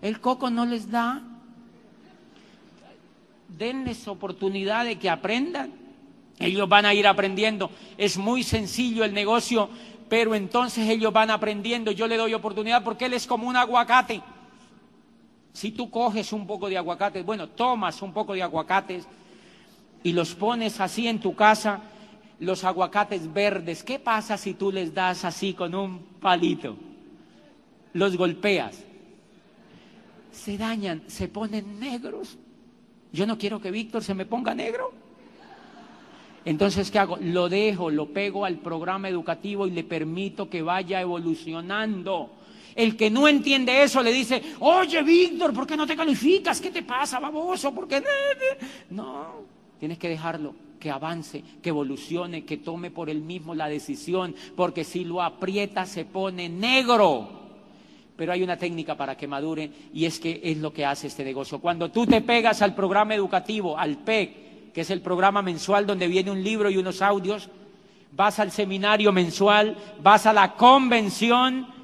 El 0.00 0.18
coco 0.18 0.48
no 0.48 0.64
les 0.64 0.90
da. 0.90 1.22
Denles 3.48 4.08
oportunidad 4.08 4.86
de 4.86 4.98
que 4.98 5.10
aprendan. 5.10 5.72
Ellos 6.38 6.66
van 6.70 6.86
a 6.86 6.94
ir 6.94 7.06
aprendiendo. 7.06 7.70
Es 7.98 8.16
muy 8.16 8.42
sencillo 8.42 9.04
el 9.04 9.12
negocio, 9.12 9.68
pero 10.08 10.34
entonces 10.34 10.88
ellos 10.88 11.12
van 11.12 11.30
aprendiendo. 11.30 11.92
Yo 11.92 12.08
le 12.08 12.16
doy 12.16 12.32
oportunidad 12.32 12.82
porque 12.82 13.04
él 13.04 13.12
es 13.12 13.26
como 13.26 13.46
un 13.46 13.56
aguacate. 13.56 14.22
Si 15.52 15.72
tú 15.72 15.90
coges 15.90 16.32
un 16.32 16.46
poco 16.46 16.68
de 16.68 16.76
aguacates, 16.78 17.24
bueno, 17.24 17.48
tomas 17.48 18.02
un 18.02 18.12
poco 18.12 18.34
de 18.34 18.42
aguacates 18.42 19.06
y 20.02 20.12
los 20.12 20.34
pones 20.34 20.80
así 20.80 21.08
en 21.08 21.20
tu 21.20 21.34
casa, 21.34 21.80
los 22.38 22.64
aguacates 22.64 23.32
verdes, 23.32 23.82
¿qué 23.82 23.98
pasa 23.98 24.36
si 24.36 24.54
tú 24.54 24.72
les 24.72 24.94
das 24.94 25.24
así 25.24 25.52
con 25.52 25.74
un 25.74 25.98
palito? 26.20 26.76
Los 27.92 28.16
golpeas. 28.16 28.84
se 30.32 30.56
dañan, 30.56 31.02
se 31.08 31.28
ponen 31.28 31.80
negros. 31.80 32.38
Yo 33.12 33.26
no 33.26 33.36
quiero 33.36 33.60
que 33.60 33.70
Víctor 33.70 34.04
se 34.04 34.14
me 34.14 34.24
ponga 34.24 34.54
negro. 34.54 34.92
Entonces, 36.44 36.90
¿qué 36.90 36.98
hago? 36.98 37.18
Lo 37.20 37.48
dejo, 37.48 37.90
lo 37.90 38.12
pego 38.12 38.44
al 38.44 38.58
programa 38.58 39.08
educativo 39.08 39.66
y 39.66 39.72
le 39.72 39.84
permito 39.84 40.48
que 40.48 40.62
vaya 40.62 41.00
evolucionando. 41.00 42.30
El 42.80 42.96
que 42.96 43.10
no 43.10 43.28
entiende 43.28 43.82
eso 43.82 44.02
le 44.02 44.10
dice, 44.10 44.42
oye 44.60 45.02
Víctor, 45.02 45.52
¿por 45.52 45.66
qué 45.66 45.76
no 45.76 45.86
te 45.86 45.94
calificas? 45.94 46.62
¿Qué 46.62 46.70
te 46.70 46.82
pasa, 46.82 47.20
baboso? 47.20 47.74
¿Por 47.74 47.86
qué? 47.86 48.02
No, 48.88 49.42
tienes 49.78 49.98
que 49.98 50.08
dejarlo, 50.08 50.54
que 50.78 50.90
avance, 50.90 51.44
que 51.60 51.68
evolucione, 51.68 52.46
que 52.46 52.56
tome 52.56 52.90
por 52.90 53.10
él 53.10 53.20
mismo 53.20 53.54
la 53.54 53.68
decisión, 53.68 54.34
porque 54.56 54.82
si 54.82 55.04
lo 55.04 55.20
aprieta 55.20 55.84
se 55.84 56.06
pone 56.06 56.48
negro. 56.48 57.28
Pero 58.16 58.32
hay 58.32 58.42
una 58.42 58.56
técnica 58.56 58.96
para 58.96 59.14
que 59.14 59.28
madure 59.28 59.70
y 59.92 60.06
es 60.06 60.18
que 60.18 60.40
es 60.42 60.56
lo 60.56 60.72
que 60.72 60.86
hace 60.86 61.08
este 61.08 61.22
negocio. 61.22 61.58
Cuando 61.58 61.90
tú 61.90 62.06
te 62.06 62.22
pegas 62.22 62.62
al 62.62 62.74
programa 62.74 63.14
educativo, 63.14 63.76
al 63.76 63.98
PEC, 63.98 64.72
que 64.72 64.80
es 64.80 64.90
el 64.90 65.02
programa 65.02 65.42
mensual 65.42 65.86
donde 65.86 66.08
viene 66.08 66.30
un 66.30 66.42
libro 66.42 66.70
y 66.70 66.78
unos 66.78 67.02
audios, 67.02 67.50
vas 68.12 68.38
al 68.38 68.50
seminario 68.50 69.12
mensual, 69.12 69.76
vas 70.02 70.24
a 70.24 70.32
la 70.32 70.54
convención, 70.54 71.79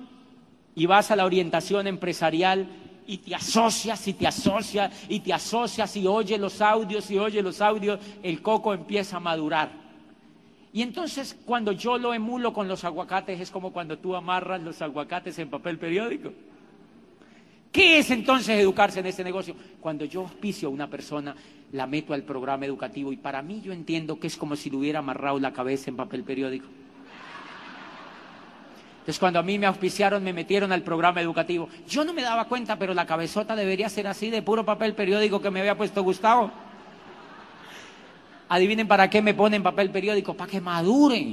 y 0.77 0.87
vas 0.87 1.11
a 1.11 1.17
la 1.17 1.25
orientación 1.25 1.87
empresarial 1.87 2.69
y 3.07 3.19
te 3.19 3.35
asocias 3.35 4.07
y 4.07 4.13
te 4.13 4.27
asocias 4.27 4.93
y 5.09 5.21
te 5.21 5.33
asocias 5.33 5.97
y 5.97 6.07
oyes 6.07 6.39
los 6.39 6.61
audios 6.61 7.11
y 7.11 7.19
oyes 7.19 7.43
los 7.43 7.61
audios, 7.61 7.99
el 8.23 8.43
coco 8.43 8.75
empieza 8.75 9.17
a 9.17 9.21
madurar. 9.21 9.71
Y 10.73 10.83
entonces 10.83 11.37
cuando 11.47 11.73
yo 11.73 11.97
lo 11.97 12.13
emulo 12.13 12.53
con 12.53 12.69
los 12.69 12.85
aguacates 12.85 13.41
es 13.41 13.51
como 13.51 13.73
cuando 13.73 13.99
tú 13.99 14.15
amarras 14.15 14.63
los 14.63 14.83
aguacates 14.83 15.39
en 15.39 15.49
papel 15.49 15.79
periódico. 15.79 16.33
¿Qué 17.73 17.99
es 17.99 18.11
entonces 18.11 18.59
educarse 18.59 19.01
en 19.01 19.07
este 19.07 19.25
negocio? 19.25 19.55
Cuando 19.81 20.05
yo 20.05 20.23
auspicio 20.23 20.69
a 20.69 20.73
una 20.73 20.89
persona, 20.89 21.35
la 21.73 21.87
meto 21.87 22.13
al 22.13 22.23
programa 22.23 22.67
educativo 22.67 23.13
y 23.13 23.17
para 23.17 23.41
mí 23.41 23.63
yo 23.63 23.73
entiendo 23.73 24.21
que 24.21 24.27
es 24.27 24.37
como 24.37 24.57
si 24.57 24.69
le 24.69 24.77
hubiera 24.77 24.99
amarrado 24.99 25.39
la 25.41 25.53
cabeza 25.53 25.91
en 25.91 25.97
papel 25.97 26.23
periódico. 26.23 26.67
Entonces 29.07 29.21
cuando 29.21 29.39
a 29.39 29.45
mí 29.45 29.57
me 29.57 29.67
auspiciaron, 29.67 30.25
me 30.25 30.33
metieron 30.33 30.73
al 30.73 30.83
programa 30.83 31.21
educativo. 31.21 31.69
Yo 31.87 32.05
no 32.05 32.13
me 32.13 32.23
daba 32.23 32.47
cuenta, 32.47 32.77
pero 32.77 32.93
la 32.93 33.07
cabezota 33.07 33.55
debería 33.55 33.89
ser 33.89 34.09
así 34.09 34.31
de 34.31 34.43
puro 34.43 34.65
papel 34.65 34.95
periódico 34.95 35.41
que 35.41 35.49
me 35.49 35.61
había 35.61 35.77
puesto 35.77 36.03
Gustavo. 36.03 36.51
Adivinen 38.49 38.89
para 38.89 39.09
qué 39.09 39.23
me 39.23 39.33
ponen 39.33 39.63
papel 39.63 39.91
periódico, 39.91 40.35
para 40.35 40.51
que 40.51 40.61
madure, 40.61 41.25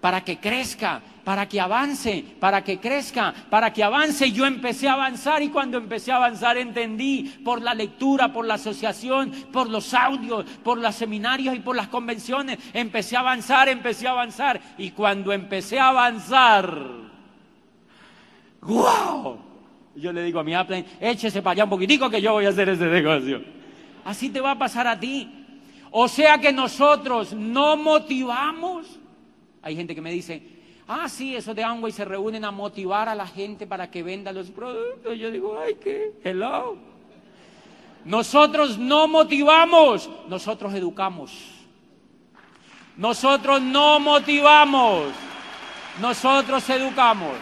para 0.00 0.22
que 0.22 0.38
crezca, 0.38 1.00
para 1.24 1.48
que 1.48 1.60
avance, 1.60 2.24
para 2.38 2.62
que 2.62 2.78
crezca, 2.78 3.34
para 3.50 3.72
que 3.72 3.82
avance. 3.82 4.30
Yo 4.30 4.46
empecé 4.46 4.88
a 4.88 4.92
avanzar 4.92 5.42
y 5.42 5.48
cuando 5.48 5.78
empecé 5.78 6.12
a 6.12 6.16
avanzar 6.16 6.56
entendí 6.56 7.24
por 7.44 7.60
la 7.60 7.74
lectura, 7.74 8.32
por 8.32 8.46
la 8.46 8.54
asociación, 8.54 9.32
por 9.52 9.68
los 9.68 9.92
audios, 9.92 10.44
por 10.62 10.78
los 10.78 10.94
seminarios 10.94 11.56
y 11.56 11.60
por 11.60 11.74
las 11.74 11.88
convenciones. 11.88 12.58
Empecé 12.72 13.16
a 13.16 13.20
avanzar, 13.20 13.68
empecé 13.68 14.06
a 14.06 14.12
avanzar. 14.12 14.60
Y 14.78 14.90
cuando 14.90 15.32
empecé 15.32 15.80
a 15.80 15.88
avanzar, 15.88 16.78
¡guau! 18.60 19.38
Yo 19.96 20.12
le 20.12 20.22
digo 20.22 20.38
a 20.38 20.44
mi 20.44 20.54
Apple, 20.54 20.84
échese 21.00 21.42
para 21.42 21.52
allá 21.52 21.64
un 21.64 21.70
poquitico 21.70 22.10
que 22.10 22.20
yo 22.20 22.34
voy 22.34 22.44
a 22.44 22.50
hacer 22.50 22.68
ese 22.68 22.86
negocio. 22.86 23.42
Así 24.04 24.28
te 24.28 24.40
va 24.40 24.52
a 24.52 24.58
pasar 24.58 24.86
a 24.86 25.00
ti. 25.00 25.28
O 25.90 26.06
sea 26.06 26.38
que 26.38 26.52
nosotros 26.52 27.32
no 27.32 27.76
motivamos. 27.76 29.00
Hay 29.66 29.74
gente 29.74 29.96
que 29.96 30.00
me 30.00 30.12
dice, 30.12 30.40
Ah, 30.86 31.08
sí, 31.08 31.34
eso 31.34 31.52
de 31.52 31.64
y 31.88 31.90
se 31.90 32.04
reúnen 32.04 32.44
a 32.44 32.52
motivar 32.52 33.08
a 33.08 33.14
la 33.16 33.26
gente 33.26 33.66
para 33.66 33.90
que 33.90 34.04
venda 34.04 34.30
los 34.30 34.50
productos. 34.50 35.18
Yo 35.18 35.32
digo, 35.32 35.58
ay, 35.58 35.74
qué, 35.74 36.12
hello. 36.22 36.76
Nosotros 38.04 38.78
no 38.78 39.08
motivamos, 39.08 40.08
nosotros 40.28 40.72
educamos. 40.74 41.32
Nosotros 42.96 43.60
no 43.60 43.98
motivamos, 43.98 45.06
nosotros 46.00 46.70
educamos. 46.70 47.34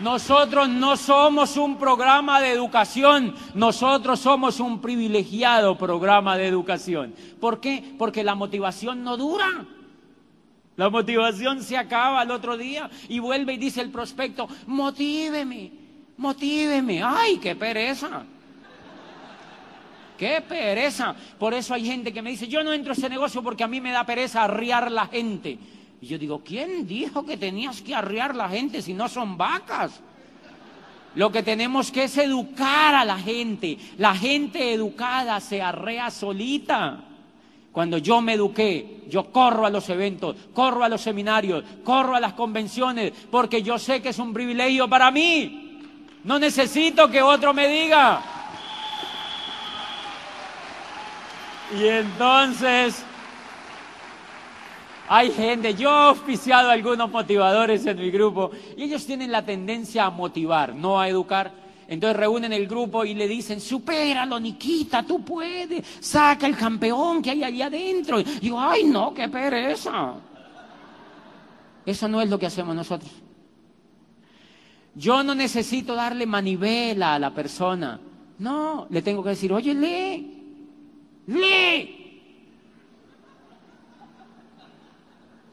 Nosotros 0.00 0.68
no 0.68 0.96
somos 0.96 1.56
un 1.56 1.76
programa 1.76 2.40
de 2.40 2.52
educación, 2.52 3.34
nosotros 3.54 4.20
somos 4.20 4.60
un 4.60 4.80
privilegiado 4.80 5.76
programa 5.76 6.36
de 6.36 6.46
educación. 6.46 7.14
¿Por 7.40 7.60
qué? 7.60 7.94
Porque 7.98 8.22
la 8.22 8.36
motivación 8.36 9.02
no 9.02 9.16
dura. 9.16 9.66
La 10.76 10.88
motivación 10.88 11.62
se 11.64 11.76
acaba 11.76 12.20
al 12.20 12.30
otro 12.30 12.56
día 12.56 12.88
y 13.08 13.18
vuelve 13.18 13.54
y 13.54 13.56
dice 13.56 13.80
el 13.80 13.90
prospecto, 13.90 14.46
motíveme, 14.68 15.72
motíveme. 16.16 17.02
¡Ay, 17.02 17.38
qué 17.38 17.56
pereza! 17.56 18.22
¡Qué 20.16 20.40
pereza! 20.48 21.16
Por 21.38 21.54
eso 21.54 21.74
hay 21.74 21.84
gente 21.84 22.12
que 22.12 22.22
me 22.22 22.30
dice, 22.30 22.46
yo 22.46 22.62
no 22.62 22.72
entro 22.72 22.92
a 22.92 22.96
ese 22.96 23.08
negocio 23.08 23.42
porque 23.42 23.64
a 23.64 23.68
mí 23.68 23.80
me 23.80 23.90
da 23.90 24.06
pereza 24.06 24.44
arriar 24.44 24.92
la 24.92 25.06
gente. 25.06 25.58
Y 26.00 26.06
yo 26.06 26.18
digo, 26.18 26.42
¿quién 26.44 26.86
dijo 26.86 27.24
que 27.26 27.36
tenías 27.36 27.82
que 27.82 27.94
arriar 27.94 28.34
la 28.34 28.48
gente 28.48 28.82
si 28.82 28.94
no 28.94 29.08
son 29.08 29.36
vacas? 29.36 30.00
Lo 31.14 31.32
que 31.32 31.42
tenemos 31.42 31.90
que 31.90 32.04
es 32.04 32.16
educar 32.18 32.94
a 32.94 33.04
la 33.04 33.18
gente. 33.18 33.78
La 33.96 34.14
gente 34.14 34.72
educada 34.72 35.40
se 35.40 35.60
arrea 35.60 36.10
solita. 36.10 37.04
Cuando 37.72 37.98
yo 37.98 38.20
me 38.20 38.34
eduqué, 38.34 39.04
yo 39.08 39.30
corro 39.32 39.66
a 39.66 39.70
los 39.70 39.88
eventos, 39.88 40.36
corro 40.52 40.84
a 40.84 40.88
los 40.88 41.00
seminarios, 41.00 41.64
corro 41.84 42.14
a 42.14 42.20
las 42.20 42.32
convenciones, 42.32 43.12
porque 43.30 43.62
yo 43.62 43.78
sé 43.78 44.00
que 44.00 44.08
es 44.10 44.18
un 44.18 44.32
privilegio 44.32 44.88
para 44.88 45.10
mí. 45.10 45.80
No 46.24 46.38
necesito 46.38 47.10
que 47.10 47.22
otro 47.22 47.54
me 47.54 47.68
diga. 47.68 48.22
Y 51.78 51.86
entonces, 51.86 53.04
hay 55.08 55.30
gente, 55.30 55.74
yo 55.74 55.90
he 55.90 56.10
oficiado 56.10 56.68
a 56.68 56.72
algunos 56.72 57.10
motivadores 57.10 57.86
en 57.86 57.98
mi 57.98 58.10
grupo, 58.10 58.50
y 58.76 58.84
ellos 58.84 59.06
tienen 59.06 59.32
la 59.32 59.44
tendencia 59.44 60.04
a 60.04 60.10
motivar, 60.10 60.74
no 60.74 61.00
a 61.00 61.08
educar. 61.08 61.52
Entonces 61.88 62.18
reúnen 62.18 62.52
el 62.52 62.66
grupo 62.66 63.06
y 63.06 63.14
le 63.14 63.26
dicen, 63.26 63.60
supéralo, 63.62 64.38
Niquita, 64.38 65.02
tú 65.02 65.24
puedes, 65.24 65.86
saca 66.00 66.46
el 66.46 66.54
campeón 66.54 67.22
que 67.22 67.30
hay 67.30 67.42
allá 67.42 67.66
adentro. 67.66 68.20
Y 68.20 68.24
digo, 68.24 68.60
ay 68.60 68.84
no, 68.84 69.14
qué 69.14 69.26
pereza. 69.28 70.14
Eso 71.86 72.06
no 72.08 72.20
es 72.20 72.28
lo 72.28 72.38
que 72.38 72.44
hacemos 72.44 72.76
nosotros. 72.76 73.10
Yo 74.94 75.22
no 75.22 75.34
necesito 75.34 75.94
darle 75.94 76.26
manivela 76.26 77.14
a 77.14 77.18
la 77.18 77.30
persona. 77.30 77.98
No, 78.38 78.86
le 78.90 79.00
tengo 79.00 79.22
que 79.22 79.30
decir, 79.30 79.50
oye, 79.50 79.74
lee, 79.74 80.42
lee. 81.28 81.97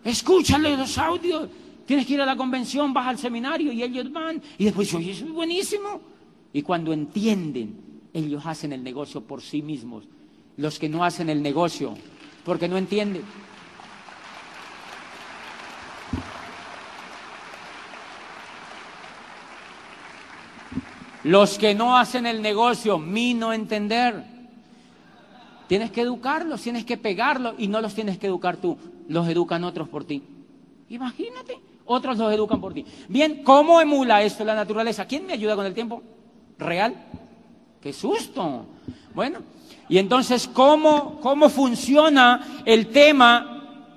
Escúchale 0.05 0.77
los 0.77 0.97
audios. 0.99 1.49
Tienes 1.85 2.05
que 2.05 2.13
ir 2.13 2.21
a 2.21 2.25
la 2.25 2.37
convención, 2.37 2.93
vas 2.93 3.07
al 3.07 3.17
seminario 3.17 3.71
y 3.71 3.81
ellos 3.81 4.11
van. 4.11 4.41
Y 4.57 4.65
después, 4.65 4.93
oye, 4.93 5.11
eso 5.11 5.25
es 5.25 5.31
buenísimo. 5.31 5.99
Y 6.53 6.61
cuando 6.61 6.93
entienden, 6.93 7.75
ellos 8.13 8.45
hacen 8.45 8.71
el 8.71 8.83
negocio 8.83 9.21
por 9.21 9.41
sí 9.41 9.63
mismos. 9.63 10.05
Los 10.57 10.79
que 10.79 10.87
no 10.87 11.03
hacen 11.03 11.29
el 11.29 11.41
negocio, 11.41 11.95
porque 12.45 12.67
no 12.67 12.77
entienden. 12.77 13.23
Los 21.23 21.57
que 21.57 21.73
no 21.73 21.97
hacen 21.97 22.27
el 22.27 22.43
negocio, 22.43 22.99
mi 22.99 23.33
no 23.33 23.51
entender. 23.51 24.23
Tienes 25.67 25.89
que 25.89 26.01
educarlos, 26.01 26.61
tienes 26.61 26.85
que 26.85 26.97
pegarlos 26.97 27.55
y 27.57 27.67
no 27.67 27.81
los 27.81 27.95
tienes 27.95 28.19
que 28.19 28.27
educar 28.27 28.57
tú, 28.57 28.77
los 29.07 29.27
educan 29.27 29.63
otros 29.63 29.89
por 29.89 30.05
ti. 30.05 30.23
Imagínate, 30.89 31.59
otros 31.85 32.17
los 32.17 32.33
educan 32.33 32.61
por 32.61 32.73
ti. 32.73 32.85
Bien, 33.07 33.43
¿cómo 33.43 33.81
emula 33.81 34.23
esto 34.23 34.43
la 34.43 34.55
naturaleza? 34.55 35.05
¿Quién 35.05 35.25
me 35.25 35.33
ayuda 35.33 35.55
con 35.55 35.65
el 35.65 35.73
tiempo? 35.73 36.01
real. 36.57 36.95
¡Qué 37.81 37.93
susto! 37.93 38.65
Bueno, 39.13 39.39
y 39.87 39.97
entonces, 39.97 40.47
¿cómo, 40.47 41.19
cómo 41.21 41.49
funciona 41.49 42.63
el 42.65 42.87
tema 42.87 43.91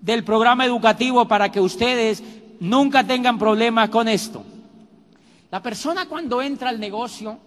del 0.00 0.24
programa 0.24 0.64
educativo 0.64 1.26
para 1.26 1.50
que 1.50 1.60
ustedes 1.60 2.22
nunca 2.60 3.04
tengan 3.06 3.38
problemas 3.38 3.90
con 3.90 4.08
esto? 4.08 4.42
La 5.50 5.62
persona 5.62 6.06
cuando 6.06 6.40
entra 6.40 6.70
al 6.70 6.80
negocio 6.80 7.38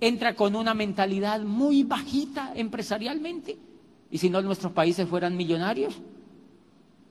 entra 0.00 0.34
con 0.34 0.56
una 0.56 0.74
mentalidad 0.74 1.40
muy 1.40 1.84
bajita 1.84 2.52
empresarialmente. 2.54 3.56
¿Y 4.10 4.18
si 4.18 4.28
no 4.28 4.42
nuestros 4.42 4.72
países 4.72 5.08
fueran 5.08 5.36
millonarios? 5.36 5.94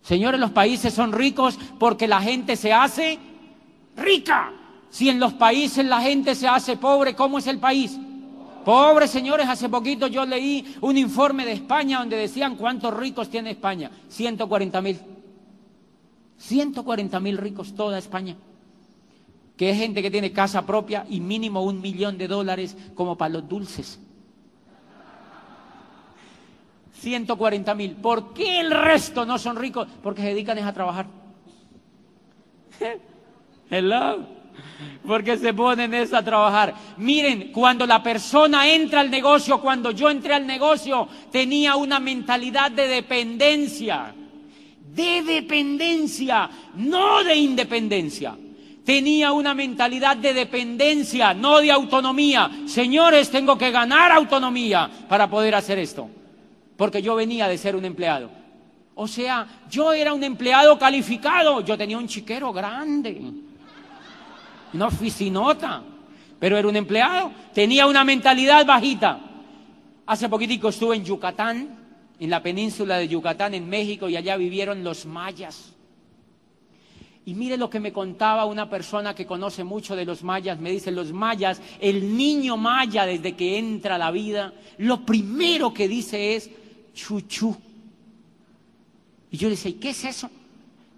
Señores, 0.01 0.39
los 0.39 0.51
países 0.51 0.93
son 0.93 1.11
ricos 1.11 1.57
porque 1.79 2.07
la 2.07 2.21
gente 2.21 2.55
se 2.55 2.73
hace 2.73 3.19
rica. 3.95 4.51
Si 4.89 5.09
en 5.09 5.19
los 5.19 5.33
países 5.33 5.85
la 5.85 6.01
gente 6.01 6.35
se 6.35 6.47
hace 6.47 6.75
pobre, 6.77 7.15
¿cómo 7.15 7.37
es 7.37 7.47
el 7.47 7.59
país? 7.59 7.97
Pobre, 8.65 9.07
señores, 9.07 9.47
hace 9.47 9.69
poquito 9.69 10.07
yo 10.07 10.25
leí 10.25 10.75
un 10.81 10.97
informe 10.97 11.45
de 11.45 11.53
España 11.53 11.99
donde 11.99 12.17
decían 12.17 12.55
cuántos 12.55 12.95
ricos 12.95 13.29
tiene 13.29 13.51
España. 13.51 13.89
140 14.09 14.81
mil. 14.81 14.99
140 16.37 17.19
mil 17.19 17.37
ricos 17.37 17.73
toda 17.75 17.97
España. 17.97 18.35
que 19.57 19.69
es 19.69 19.77
gente 19.77 20.01
que 20.01 20.09
tiene 20.09 20.31
casa 20.31 20.65
propia 20.65 21.05
y 21.07 21.19
mínimo 21.19 21.61
un 21.63 21.81
millón 21.81 22.17
de 22.17 22.27
dólares 22.27 22.75
como 22.95 23.15
para 23.15 23.33
los 23.33 23.47
dulces. 23.47 23.99
140 27.01 27.73
mil. 27.73 27.95
¿Por 27.95 28.33
qué 28.33 28.59
el 28.59 28.71
resto 28.71 29.25
no 29.25 29.39
son 29.39 29.55
ricos? 29.55 29.87
Porque 30.03 30.21
se 30.21 30.27
dedican 30.29 30.59
a 30.59 30.71
trabajar. 30.71 31.07
Hello. 33.69 34.19
Porque 35.05 35.37
se 35.37 35.53
ponen 35.53 35.93
eso 35.93 36.17
a 36.17 36.23
trabajar. 36.23 36.75
Miren, 36.97 37.51
cuando 37.51 37.87
la 37.87 38.03
persona 38.03 38.67
entra 38.67 38.99
al 38.99 39.09
negocio, 39.09 39.59
cuando 39.59 39.91
yo 39.91 40.09
entré 40.09 40.33
al 40.33 40.45
negocio, 40.45 41.07
tenía 41.31 41.75
una 41.75 41.99
mentalidad 41.99 42.69
de 42.69 42.87
dependencia. 42.87 44.13
De 44.93 45.23
dependencia, 45.23 46.49
no 46.75 47.23
de 47.23 47.35
independencia 47.35 48.35
tenía 48.83 49.31
una 49.31 49.53
mentalidad 49.53 50.17
de 50.17 50.33
dependencia, 50.33 51.35
no 51.35 51.59
de 51.59 51.71
autonomía. 51.71 52.49
Señores, 52.65 53.29
tengo 53.29 53.55
que 53.55 53.69
ganar 53.69 54.11
autonomía 54.11 54.89
para 55.07 55.29
poder 55.29 55.53
hacer 55.53 55.77
esto, 55.79 56.09
porque 56.81 57.03
yo 57.03 57.13
venía 57.13 57.47
de 57.47 57.59
ser 57.59 57.75
un 57.75 57.85
empleado. 57.85 58.31
O 58.95 59.07
sea, 59.07 59.45
yo 59.69 59.93
era 59.93 60.15
un 60.15 60.23
empleado 60.23 60.79
calificado, 60.79 61.61
yo 61.61 61.77
tenía 61.77 61.95
un 61.95 62.07
chiquero 62.07 62.51
grande, 62.51 63.21
una 64.73 64.87
oficinota, 64.87 65.83
pero 66.39 66.57
era 66.57 66.67
un 66.67 66.75
empleado, 66.75 67.31
tenía 67.53 67.85
una 67.85 68.03
mentalidad 68.03 68.65
bajita. 68.65 69.19
Hace 70.07 70.27
poquitico 70.27 70.69
estuve 70.69 70.95
en 70.95 71.05
Yucatán, 71.05 71.77
en 72.19 72.29
la 72.31 72.41
península 72.41 72.97
de 72.97 73.07
Yucatán, 73.07 73.53
en 73.53 73.69
México, 73.69 74.09
y 74.09 74.17
allá 74.17 74.35
vivieron 74.35 74.83
los 74.83 75.05
mayas. 75.05 75.75
Y 77.25 77.35
mire 77.35 77.57
lo 77.57 77.69
que 77.69 77.79
me 77.79 77.93
contaba 77.93 78.45
una 78.45 78.67
persona 78.67 79.13
que 79.13 79.27
conoce 79.27 79.63
mucho 79.63 79.95
de 79.95 80.05
los 80.05 80.23
mayas. 80.23 80.59
Me 80.59 80.71
dice, 80.71 80.89
los 80.89 81.13
mayas, 81.13 81.61
el 81.79 82.17
niño 82.17 82.57
maya 82.57 83.05
desde 83.05 83.35
que 83.35 83.59
entra 83.59 83.93
a 83.93 83.99
la 83.99 84.09
vida, 84.09 84.55
lo 84.79 85.05
primero 85.05 85.71
que 85.75 85.87
dice 85.87 86.35
es 86.35 86.49
chuchú. 86.93 87.55
Y 89.31 89.37
yo 89.37 89.47
le 89.47 89.55
decía, 89.55 89.71
¿y 89.71 89.75
qué 89.75 89.91
es 89.91 90.05
eso? 90.05 90.29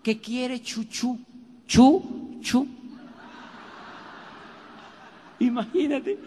¿Qué 0.02 0.20
quiere 0.20 0.62
chuchú? 0.62 1.20
Chu, 1.68 2.40
chu. 2.42 2.68
Imagínate. 5.40 6.18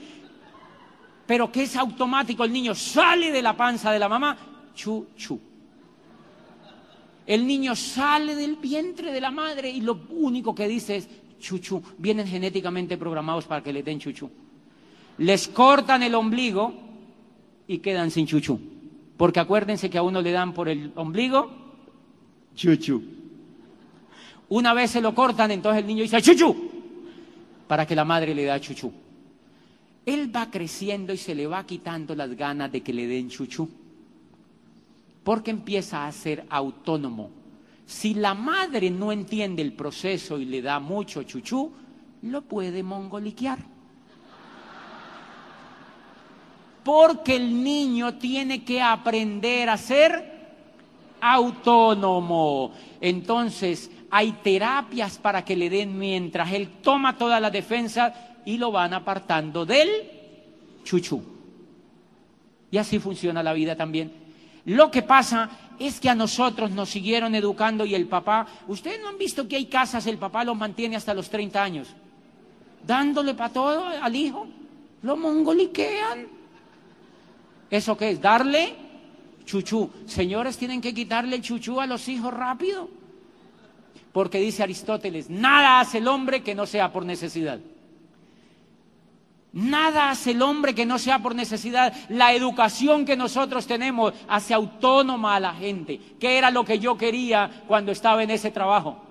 Pero 1.26 1.50
que 1.50 1.64
es 1.64 1.76
automático, 1.76 2.44
el 2.44 2.52
niño 2.52 2.74
sale 2.74 3.32
de 3.32 3.42
la 3.42 3.56
panza 3.56 3.90
de 3.90 3.98
la 3.98 4.08
mamá, 4.08 4.36
chu, 4.74 5.08
chu. 5.16 5.40
El 7.26 7.44
niño 7.44 7.74
sale 7.74 8.36
del 8.36 8.56
vientre 8.56 9.12
de 9.12 9.20
la 9.20 9.32
madre 9.32 9.68
y 9.68 9.80
lo 9.80 10.00
único 10.10 10.54
que 10.54 10.68
dice 10.68 10.96
es 10.96 11.08
chuchu. 11.40 11.82
Vienen 11.98 12.28
genéticamente 12.28 12.96
programados 12.96 13.46
para 13.46 13.62
que 13.62 13.72
le 13.72 13.82
den 13.82 13.98
chuchu. 13.98 14.30
Les 15.18 15.48
cortan 15.48 16.04
el 16.04 16.14
ombligo 16.14 16.72
y 17.66 17.78
quedan 17.78 18.12
sin 18.12 18.26
chuchu. 18.26 18.75
Porque 19.16 19.40
acuérdense 19.40 19.88
que 19.88 19.98
a 19.98 20.02
uno 20.02 20.20
le 20.20 20.32
dan 20.32 20.52
por 20.52 20.68
el 20.68 20.92
ombligo 20.96 21.50
chuchu. 22.54 23.02
Una 24.48 24.72
vez 24.74 24.92
se 24.92 25.00
lo 25.00 25.14
cortan, 25.14 25.50
entonces 25.50 25.80
el 25.80 25.86
niño 25.86 26.02
dice 26.02 26.22
chuchu. 26.22 26.54
Para 27.66 27.86
que 27.86 27.94
la 27.94 28.04
madre 28.04 28.34
le 28.34 28.44
da 28.44 28.60
chuchu. 28.60 28.92
Él 30.04 30.34
va 30.34 30.50
creciendo 30.50 31.12
y 31.12 31.16
se 31.16 31.34
le 31.34 31.46
va 31.46 31.64
quitando 31.64 32.14
las 32.14 32.34
ganas 32.36 32.70
de 32.70 32.80
que 32.80 32.92
le 32.92 33.06
den 33.06 33.28
chuchu 33.28 33.68
porque 35.26 35.50
empieza 35.50 36.06
a 36.06 36.12
ser 36.12 36.46
autónomo. 36.48 37.30
Si 37.84 38.14
la 38.14 38.32
madre 38.32 38.90
no 38.90 39.10
entiende 39.10 39.60
el 39.60 39.72
proceso 39.72 40.38
y 40.38 40.44
le 40.44 40.62
da 40.62 40.78
mucho 40.78 41.24
chuchú, 41.24 41.72
lo 42.22 42.42
puede 42.42 42.84
mongoliquear. 42.84 43.58
Porque 46.86 47.34
el 47.34 47.64
niño 47.64 48.14
tiene 48.14 48.62
que 48.62 48.80
aprender 48.80 49.68
a 49.68 49.76
ser 49.76 50.36
autónomo. 51.20 52.70
Entonces, 53.00 53.90
hay 54.08 54.30
terapias 54.30 55.18
para 55.18 55.44
que 55.44 55.56
le 55.56 55.68
den 55.68 55.98
mientras 55.98 56.52
él 56.52 56.68
toma 56.84 57.18
toda 57.18 57.40
la 57.40 57.50
defensa 57.50 58.14
y 58.44 58.56
lo 58.56 58.70
van 58.70 58.94
apartando 58.94 59.66
del 59.66 59.88
chuchú. 60.84 61.24
Y 62.70 62.78
así 62.78 63.00
funciona 63.00 63.42
la 63.42 63.52
vida 63.52 63.74
también. 63.74 64.12
Lo 64.66 64.88
que 64.88 65.02
pasa 65.02 65.50
es 65.80 65.98
que 65.98 66.08
a 66.08 66.14
nosotros 66.14 66.70
nos 66.70 66.88
siguieron 66.88 67.34
educando 67.34 67.84
y 67.84 67.96
el 67.96 68.06
papá, 68.06 68.46
ustedes 68.68 69.00
no 69.02 69.08
han 69.08 69.18
visto 69.18 69.48
que 69.48 69.56
hay 69.56 69.66
casas, 69.66 70.06
el 70.06 70.18
papá 70.18 70.44
los 70.44 70.56
mantiene 70.56 70.94
hasta 70.94 71.14
los 71.14 71.30
30 71.30 71.60
años, 71.60 71.88
dándole 72.86 73.34
para 73.34 73.52
todo 73.52 73.86
al 73.86 74.14
hijo, 74.14 74.46
lo 75.02 75.16
mongoliquean. 75.16 76.35
¿Eso 77.70 77.96
qué 77.96 78.10
es? 78.10 78.20
Darle 78.20 78.74
chuchú. 79.44 79.90
Señores, 80.06 80.58
tienen 80.58 80.80
que 80.80 80.94
quitarle 80.94 81.40
chuchú 81.40 81.80
a 81.80 81.86
los 81.86 82.08
hijos 82.08 82.32
rápido. 82.32 82.88
Porque 84.12 84.38
dice 84.38 84.62
Aristóteles, 84.62 85.28
nada 85.28 85.80
hace 85.80 85.98
el 85.98 86.08
hombre 86.08 86.42
que 86.42 86.54
no 86.54 86.66
sea 86.66 86.92
por 86.92 87.04
necesidad. 87.04 87.60
Nada 89.52 90.10
hace 90.10 90.32
el 90.32 90.42
hombre 90.42 90.74
que 90.74 90.84
no 90.84 90.98
sea 90.98 91.22
por 91.22 91.34
necesidad. 91.34 91.94
La 92.10 92.34
educación 92.34 93.06
que 93.06 93.16
nosotros 93.16 93.66
tenemos 93.66 94.12
hace 94.28 94.52
autónoma 94.52 95.36
a 95.36 95.40
la 95.40 95.54
gente. 95.54 95.98
¿Qué 96.20 96.36
era 96.36 96.50
lo 96.50 96.64
que 96.64 96.78
yo 96.78 96.98
quería 96.98 97.64
cuando 97.66 97.90
estaba 97.90 98.22
en 98.22 98.30
ese 98.30 98.50
trabajo? 98.50 99.02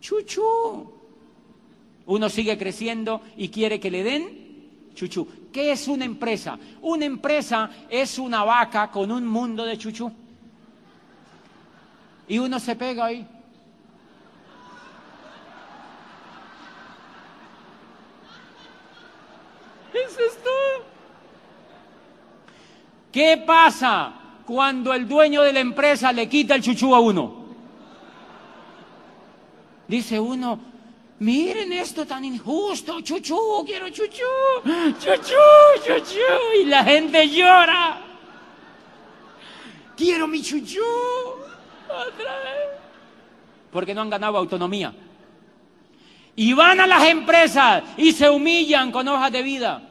Chuchu. 0.00 0.92
Uno 2.06 2.28
sigue 2.28 2.58
creciendo 2.58 3.22
y 3.36 3.48
quiere 3.48 3.78
que 3.78 3.90
le 3.90 4.02
den 4.02 4.46
chuchu. 4.94 5.28
¿Qué 5.56 5.72
es 5.72 5.88
una 5.88 6.04
empresa? 6.04 6.58
Una 6.82 7.06
empresa 7.06 7.70
es 7.88 8.18
una 8.18 8.44
vaca 8.44 8.90
con 8.90 9.10
un 9.10 9.26
mundo 9.26 9.64
de 9.64 9.78
chuchu. 9.78 10.12
Y 12.28 12.38
uno 12.38 12.60
se 12.60 12.76
pega 12.76 13.06
ahí. 13.06 13.26
¿Qué 23.10 23.42
pasa 23.46 24.12
cuando 24.44 24.92
el 24.92 25.08
dueño 25.08 25.40
de 25.40 25.54
la 25.54 25.60
empresa 25.60 26.12
le 26.12 26.28
quita 26.28 26.54
el 26.54 26.62
chuchú 26.62 26.94
a 26.94 27.00
uno? 27.00 27.46
Dice 29.88 30.20
uno, 30.20 30.60
miren 31.18 31.72
esto 31.72 32.06
tan 32.06 32.24
injusto, 32.24 33.00
chuchú, 33.00 33.64
quiero 33.66 33.88
chuchú, 33.90 34.22
chuchú, 34.98 35.34
chuchú, 35.84 36.60
y 36.60 36.64
la 36.64 36.84
gente 36.84 37.28
llora. 37.28 38.02
Quiero 39.96 40.26
mi 40.26 40.42
chuchú, 40.42 40.82
otra 41.88 42.38
vez. 42.40 42.80
Porque 43.70 43.94
no 43.94 44.02
han 44.02 44.10
ganado 44.10 44.36
autonomía. 44.36 44.94
Y 46.34 46.52
van 46.52 46.80
a 46.80 46.86
las 46.86 47.04
empresas 47.08 47.82
y 47.96 48.12
se 48.12 48.28
humillan 48.28 48.92
con 48.92 49.08
hojas 49.08 49.32
de 49.32 49.42
vida. 49.42 49.82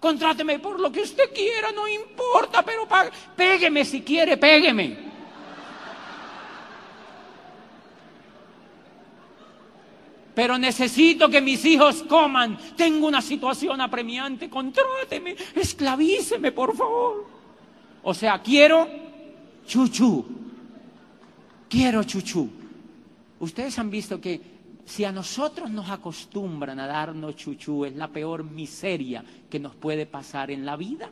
Contráteme 0.00 0.58
por 0.58 0.80
lo 0.80 0.90
que 0.90 1.02
usted 1.02 1.30
quiera, 1.34 1.72
no 1.72 1.86
importa, 1.86 2.62
pero 2.62 2.88
pégueme 3.36 3.84
si 3.84 4.00
quiere, 4.00 4.38
pégueme. 4.38 5.09
Pero 10.40 10.56
necesito 10.56 11.28
que 11.28 11.42
mis 11.42 11.62
hijos 11.66 12.02
coman. 12.04 12.56
Tengo 12.74 13.06
una 13.06 13.20
situación 13.20 13.78
apremiante. 13.78 14.48
Contráteme, 14.48 15.36
esclavíceme, 15.54 16.50
por 16.50 16.74
favor. 16.74 17.26
O 18.02 18.14
sea, 18.14 18.40
quiero 18.40 18.88
chuchu. 19.66 20.24
Quiero 21.68 22.04
chuchu. 22.04 22.48
Ustedes 23.38 23.78
han 23.78 23.90
visto 23.90 24.18
que 24.18 24.40
si 24.86 25.04
a 25.04 25.12
nosotros 25.12 25.70
nos 25.70 25.90
acostumbran 25.90 26.80
a 26.80 26.86
darnos 26.86 27.36
chuchú, 27.36 27.84
es 27.84 27.94
la 27.94 28.08
peor 28.08 28.42
miseria 28.42 29.22
que 29.50 29.60
nos 29.60 29.74
puede 29.74 30.06
pasar 30.06 30.50
en 30.50 30.64
la 30.64 30.74
vida. 30.74 31.10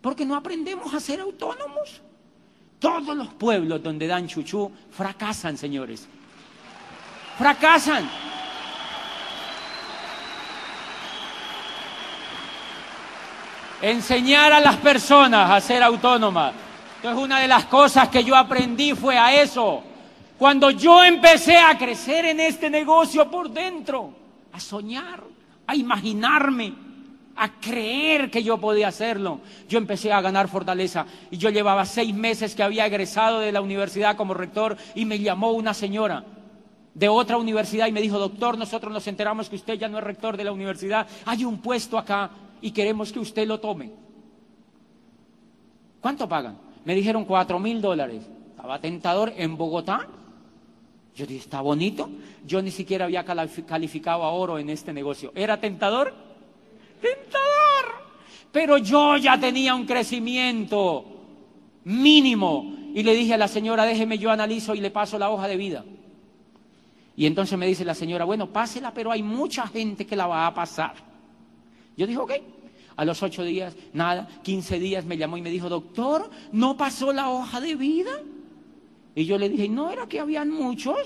Porque 0.00 0.24
no 0.24 0.34
aprendemos 0.34 0.94
a 0.94 1.00
ser 1.00 1.20
autónomos. 1.20 2.00
Todos 2.78 3.14
los 3.14 3.28
pueblos 3.34 3.82
donde 3.82 4.06
dan 4.06 4.26
chuchú 4.28 4.72
fracasan, 4.90 5.58
señores. 5.58 6.08
Fracasan. 7.36 8.29
Enseñar 13.82 14.52
a 14.52 14.60
las 14.60 14.76
personas 14.76 15.50
a 15.50 15.60
ser 15.60 15.82
autónomas. 15.82 16.52
Entonces 16.96 17.22
una 17.22 17.40
de 17.40 17.48
las 17.48 17.64
cosas 17.64 18.08
que 18.08 18.22
yo 18.22 18.36
aprendí 18.36 18.94
fue 18.94 19.16
a 19.16 19.40
eso 19.40 19.84
cuando 20.40 20.70
yo 20.70 21.04
empecé 21.04 21.58
a 21.58 21.76
crecer 21.76 22.24
en 22.24 22.40
este 22.40 22.70
negocio 22.70 23.30
por 23.30 23.50
dentro, 23.50 24.10
a 24.50 24.58
soñar, 24.58 25.22
a 25.66 25.76
imaginarme, 25.76 26.72
a 27.36 27.60
creer 27.60 28.30
que 28.30 28.42
yo 28.42 28.56
podía 28.56 28.88
hacerlo, 28.88 29.40
yo 29.68 29.76
empecé 29.76 30.10
a 30.10 30.22
ganar 30.22 30.48
fortaleza. 30.48 31.04
Y 31.30 31.36
yo 31.36 31.50
llevaba 31.50 31.84
seis 31.84 32.14
meses 32.14 32.54
que 32.54 32.62
había 32.62 32.86
egresado 32.86 33.40
de 33.40 33.52
la 33.52 33.60
universidad 33.60 34.16
como 34.16 34.32
rector 34.32 34.78
y 34.94 35.04
me 35.04 35.18
llamó 35.18 35.52
una 35.52 35.74
señora 35.74 36.24
de 36.94 37.08
otra 37.10 37.36
universidad 37.36 37.86
y 37.88 37.92
me 37.92 38.00
dijo, 38.00 38.18
doctor, 38.18 38.56
nosotros 38.56 38.90
nos 38.94 39.06
enteramos 39.08 39.50
que 39.50 39.56
usted 39.56 39.74
ya 39.74 39.88
no 39.88 39.98
es 39.98 40.04
rector 40.04 40.38
de 40.38 40.44
la 40.44 40.52
universidad, 40.52 41.06
hay 41.26 41.44
un 41.44 41.58
puesto 41.58 41.98
acá 41.98 42.30
y 42.60 42.70
queremos 42.72 43.12
que 43.12 43.18
usted 43.18 43.46
lo 43.46 43.60
tome. 43.60 43.90
¿Cuánto 46.00 46.28
pagan? 46.28 46.58
Me 46.84 46.94
dijeron 46.94 47.24
cuatro 47.24 47.58
mil 47.58 47.80
dólares. 47.80 48.22
Estaba 48.50 48.80
tentador 48.80 49.32
en 49.36 49.56
Bogotá. 49.56 50.06
Yo 51.14 51.26
dije, 51.26 51.40
está 51.40 51.60
bonito. 51.60 52.08
Yo 52.46 52.62
ni 52.62 52.70
siquiera 52.70 53.04
había 53.04 53.24
calificado 53.24 54.22
a 54.22 54.30
oro 54.30 54.58
en 54.58 54.70
este 54.70 54.92
negocio. 54.92 55.32
¿Era 55.34 55.60
tentador? 55.60 56.14
Tentador. 57.00 57.40
Pero 58.52 58.78
yo 58.78 59.16
ya 59.16 59.38
tenía 59.38 59.74
un 59.74 59.86
crecimiento 59.86 61.04
mínimo. 61.84 62.76
Y 62.94 63.02
le 63.02 63.14
dije 63.14 63.34
a 63.34 63.38
la 63.38 63.48
señora, 63.48 63.84
déjeme 63.84 64.18
yo 64.18 64.30
analizo 64.30 64.74
y 64.74 64.80
le 64.80 64.90
paso 64.90 65.18
la 65.18 65.30
hoja 65.30 65.46
de 65.46 65.56
vida. 65.56 65.84
Y 67.16 67.26
entonces 67.26 67.58
me 67.58 67.66
dice 67.66 67.84
la 67.84 67.94
señora, 67.94 68.24
bueno, 68.24 68.46
pásela, 68.46 68.94
pero 68.94 69.12
hay 69.12 69.22
mucha 69.22 69.66
gente 69.66 70.06
que 70.06 70.16
la 70.16 70.26
va 70.26 70.46
a 70.46 70.54
pasar. 70.54 71.09
Yo 72.00 72.06
dije, 72.06 72.18
ok. 72.18 72.32
A 72.96 73.04
los 73.04 73.22
ocho 73.22 73.44
días, 73.44 73.76
nada, 73.92 74.26
quince 74.42 74.78
días 74.78 75.04
me 75.04 75.18
llamó 75.18 75.36
y 75.36 75.42
me 75.42 75.50
dijo, 75.50 75.68
doctor, 75.68 76.30
¿no 76.50 76.74
pasó 76.74 77.12
la 77.12 77.28
hoja 77.28 77.60
de 77.60 77.74
vida? 77.74 78.22
Y 79.14 79.26
yo 79.26 79.36
le 79.36 79.50
dije, 79.50 79.68
¿no 79.68 79.90
era 79.90 80.06
que 80.06 80.18
habían 80.18 80.48
muchos? 80.48 80.96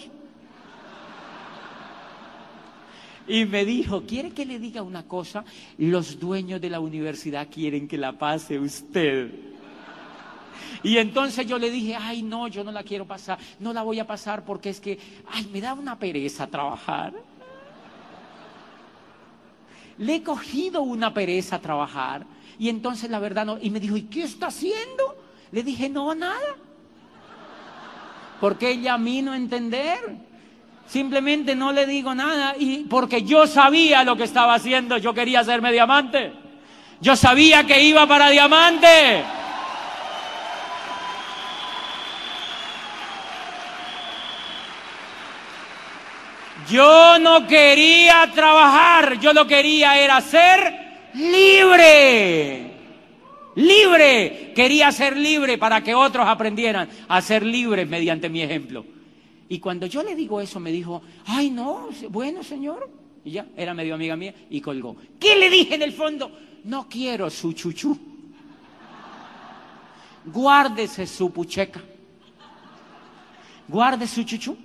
Y 3.27 3.45
me 3.45 3.65
dijo, 3.65 4.05
¿quiere 4.07 4.31
que 4.31 4.47
le 4.47 4.61
diga 4.61 4.83
una 4.83 5.03
cosa? 5.03 5.45
Los 5.79 6.21
dueños 6.21 6.61
de 6.61 6.71
la 6.71 6.79
universidad 6.79 7.49
quieren 7.53 7.89
que 7.89 7.99
la 7.99 8.17
pase 8.17 8.61
usted. 8.61 9.33
Y 10.85 10.99
entonces 10.99 11.45
yo 11.45 11.59
le 11.59 11.73
dije, 11.73 11.97
ay, 11.97 12.23
no, 12.23 12.47
yo 12.47 12.63
no 12.63 12.71
la 12.71 12.85
quiero 12.85 13.05
pasar, 13.05 13.41
no 13.59 13.73
la 13.73 13.83
voy 13.83 13.99
a 13.99 14.07
pasar 14.07 14.45
porque 14.45 14.71
es 14.71 14.81
que, 14.81 14.97
ay, 15.33 15.49
me 15.53 15.61
da 15.61 15.75
una 15.75 15.99
pereza 15.99 16.47
trabajar 16.47 17.13
le 19.99 20.17
he 20.17 20.23
cogido 20.23 20.83
una 20.83 21.13
pereza 21.15 21.57
a 21.57 21.61
trabajar. 21.61 22.27
Y 22.59 22.69
entonces 22.69 23.11
la 23.11 23.19
verdad 23.19 23.47
no, 23.47 23.59
y 23.61 23.71
me 23.71 23.81
dijo, 23.81 23.97
¿y 23.97 24.03
qué 24.03 24.23
está 24.23 24.47
haciendo? 24.47 25.17
Le 25.51 25.63
dije, 25.63 25.89
no, 25.89 26.15
nada. 26.15 26.57
Porque 28.41 28.71
ella 28.71 28.95
a 28.95 28.99
mí 28.99 29.23
no 29.23 29.35
entender. 29.35 29.99
Simplemente 30.87 31.57
no 31.57 31.73
le 31.73 31.87
digo 31.87 32.15
nada 32.15 32.55
y 32.59 32.85
porque 32.85 33.23
yo 33.23 33.47
sabía 33.47 34.05
lo 34.05 34.17
que 34.17 34.25
estaba 34.25 34.55
haciendo, 34.55 34.99
yo 34.99 35.15
quería 35.15 35.41
hacerme 35.41 35.73
diamante. 35.73 36.33
Yo 37.01 37.17
sabía 37.17 37.65
que 37.65 37.83
iba 37.83 38.07
para 38.07 38.31
diamante. 38.31 39.25
Yo 46.69 47.19
no 47.19 47.47
quería 47.47 48.31
trabajar, 48.35 49.21
yo 49.21 49.33
lo 49.33 49.47
quería 49.47 49.99
era 49.99 50.21
ser 50.21 51.11
libre. 51.15 52.71
Libre. 53.57 54.53
Quería 54.55 54.91
ser 54.93 55.17
libre 55.17 55.59
para 55.59 55.83
que 55.83 55.95
otros 55.95 56.27
aprendieran 56.27 56.89
a 57.09 57.21
ser 57.21 57.45
libres 57.45 57.89
mediante 57.89 58.29
mi 58.29 58.43
ejemplo. 58.43 58.85
Y 59.49 59.59
cuando 59.59 59.87
yo 59.87 60.03
le 60.03 60.15
digo 60.15 60.41
eso, 60.41 60.59
me 60.59 60.73
dijo, 60.73 61.03
ay 61.27 61.51
no, 61.51 61.89
bueno 62.09 62.43
señor. 62.43 62.91
Y 63.25 63.33
ya, 63.33 63.47
era 63.57 63.75
medio 63.75 63.95
amiga 63.95 64.17
mía 64.17 64.35
y 64.51 64.61
colgó. 64.61 64.97
¿Qué 65.19 65.37
le 65.37 65.51
dije 65.51 65.75
en 65.75 65.83
el 65.83 65.93
fondo? 65.93 66.31
No 66.65 66.89
quiero 66.89 67.31
su 67.31 67.53
chuchú. 67.53 67.99
Guárdese 70.27 71.07
su 71.07 71.31
pucheca. 71.31 71.83
Guarde 73.69 74.07
su 74.07 74.25
chuchú. 74.25 74.57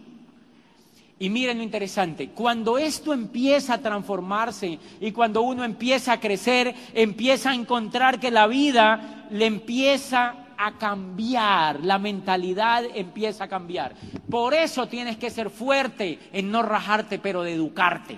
Y 1.22 1.30
miren 1.30 1.58
lo 1.58 1.64
interesante, 1.64 2.30
cuando 2.30 2.78
esto 2.78 3.14
empieza 3.14 3.74
a 3.74 3.82
transformarse 3.82 4.80
y 5.02 5.12
cuando 5.12 5.42
uno 5.42 5.66
empieza 5.66 6.14
a 6.14 6.20
crecer, 6.22 6.74
empieza 6.94 7.50
a 7.50 7.56
encontrar 7.56 8.22
que 8.22 8.32
la 8.32 8.48
vida 8.48 9.28
le 9.30 9.46
empieza 9.46 10.48
a 10.58 10.78
cambiar, 10.78 11.84
la 11.84 12.00
mentalidad 12.00 12.86
empieza 12.96 13.44
a 13.44 13.48
cambiar. 13.50 13.96
Por 14.30 14.54
eso 14.54 14.88
tienes 14.88 15.18
que 15.18 15.30
ser 15.30 15.50
fuerte 15.50 16.20
en 16.32 16.52
no 16.52 16.64
rajarte, 16.64 17.20
pero 17.20 17.44
de 17.44 17.54
educarte. 17.54 18.18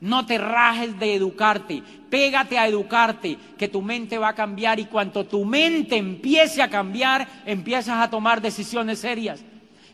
No 0.00 0.24
te 0.24 0.38
rajes 0.38 0.98
de 0.98 1.14
educarte, 1.14 1.82
pégate 2.08 2.58
a 2.58 2.66
educarte, 2.66 3.36
que 3.58 3.68
tu 3.68 3.82
mente 3.82 4.16
va 4.16 4.28
a 4.28 4.34
cambiar 4.34 4.80
y 4.80 4.86
cuando 4.86 5.24
tu 5.26 5.44
mente 5.44 5.96
empiece 5.98 6.62
a 6.62 6.70
cambiar, 6.70 7.28
empiezas 7.44 8.02
a 8.02 8.08
tomar 8.08 8.40
decisiones 8.40 9.00
serias. 9.00 9.44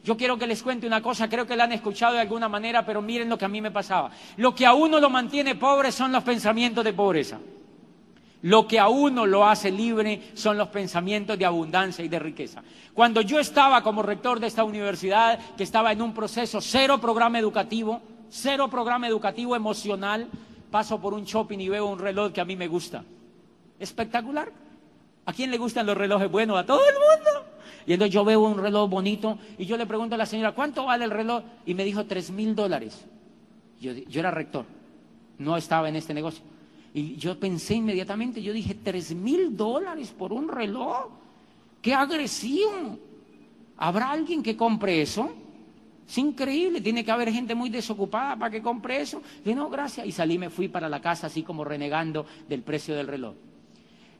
Yo 0.08 0.16
quiero 0.16 0.38
que 0.38 0.46
les 0.46 0.62
cuente 0.62 0.86
una 0.86 1.02
cosa, 1.02 1.28
creo 1.28 1.46
que 1.46 1.54
la 1.54 1.64
han 1.64 1.72
escuchado 1.72 2.14
de 2.14 2.20
alguna 2.20 2.48
manera, 2.48 2.82
pero 2.82 3.02
miren 3.02 3.28
lo 3.28 3.36
que 3.36 3.44
a 3.44 3.48
mí 3.48 3.60
me 3.60 3.70
pasaba. 3.70 4.10
Lo 4.38 4.54
que 4.54 4.64
a 4.64 4.72
uno 4.72 5.00
lo 5.00 5.10
mantiene 5.10 5.54
pobre 5.54 5.92
son 5.92 6.12
los 6.12 6.24
pensamientos 6.24 6.82
de 6.82 6.94
pobreza. 6.94 7.38
Lo 8.40 8.66
que 8.66 8.78
a 8.78 8.88
uno 8.88 9.26
lo 9.26 9.46
hace 9.46 9.70
libre 9.70 10.30
son 10.32 10.56
los 10.56 10.68
pensamientos 10.68 11.38
de 11.38 11.44
abundancia 11.44 12.02
y 12.02 12.08
de 12.08 12.18
riqueza. 12.18 12.62
Cuando 12.94 13.20
yo 13.20 13.38
estaba 13.38 13.82
como 13.82 14.02
rector 14.02 14.40
de 14.40 14.46
esta 14.46 14.64
universidad, 14.64 15.38
que 15.58 15.64
estaba 15.64 15.92
en 15.92 16.00
un 16.00 16.14
proceso 16.14 16.62
cero 16.62 16.98
programa 16.98 17.38
educativo, 17.38 18.00
cero 18.30 18.68
programa 18.70 19.08
educativo 19.08 19.54
emocional, 19.54 20.26
paso 20.70 20.98
por 20.98 21.12
un 21.12 21.24
shopping 21.24 21.58
y 21.58 21.68
veo 21.68 21.84
un 21.84 21.98
reloj 21.98 22.32
que 22.32 22.40
a 22.40 22.46
mí 22.46 22.56
me 22.56 22.66
gusta. 22.66 23.04
Espectacular. 23.78 24.50
¿A 25.26 25.34
quién 25.34 25.50
le 25.50 25.58
gustan 25.58 25.84
los 25.84 25.98
relojes 25.98 26.30
buenos? 26.30 26.58
A 26.58 26.64
todo 26.64 26.80
el 26.88 26.94
mundo. 26.94 27.47
Y 27.88 27.94
entonces 27.94 28.12
yo 28.12 28.22
veo 28.22 28.42
un 28.42 28.58
reloj 28.58 28.90
bonito 28.90 29.38
y 29.56 29.64
yo 29.64 29.78
le 29.78 29.86
pregunto 29.86 30.14
a 30.14 30.18
la 30.18 30.26
señora, 30.26 30.52
¿cuánto 30.52 30.84
vale 30.84 31.06
el 31.06 31.10
reloj? 31.10 31.42
Y 31.64 31.72
me 31.72 31.84
dijo, 31.84 32.04
tres 32.04 32.30
mil 32.30 32.54
dólares. 32.54 33.06
Yo, 33.80 33.92
era 34.20 34.30
rector, 34.30 34.66
no 35.38 35.56
estaba 35.56 35.88
en 35.88 35.96
este 35.96 36.12
negocio. 36.12 36.44
Y 36.92 37.16
yo 37.16 37.40
pensé 37.40 37.76
inmediatamente, 37.76 38.42
yo 38.42 38.52
dije, 38.52 38.74
tres 38.74 39.14
mil 39.14 39.56
dólares 39.56 40.14
por 40.16 40.34
un 40.34 40.48
reloj. 40.50 41.08
¡Qué 41.80 41.94
agresivo! 41.94 42.98
¿Habrá 43.78 44.10
alguien 44.10 44.42
que 44.42 44.54
compre 44.54 45.00
eso? 45.00 45.30
Es 46.06 46.18
increíble, 46.18 46.82
tiene 46.82 47.02
que 47.02 47.10
haber 47.10 47.32
gente 47.32 47.54
muy 47.54 47.70
desocupada 47.70 48.36
para 48.36 48.50
que 48.50 48.60
compre 48.60 49.00
eso. 49.00 49.22
Y 49.46 49.54
no, 49.54 49.70
gracias. 49.70 50.06
Y 50.06 50.12
salí, 50.12 50.36
me 50.36 50.50
fui 50.50 50.68
para 50.68 50.90
la 50.90 51.00
casa 51.00 51.28
así 51.28 51.42
como 51.42 51.64
renegando 51.64 52.26
del 52.50 52.60
precio 52.60 52.94
del 52.94 53.06
reloj. 53.06 53.34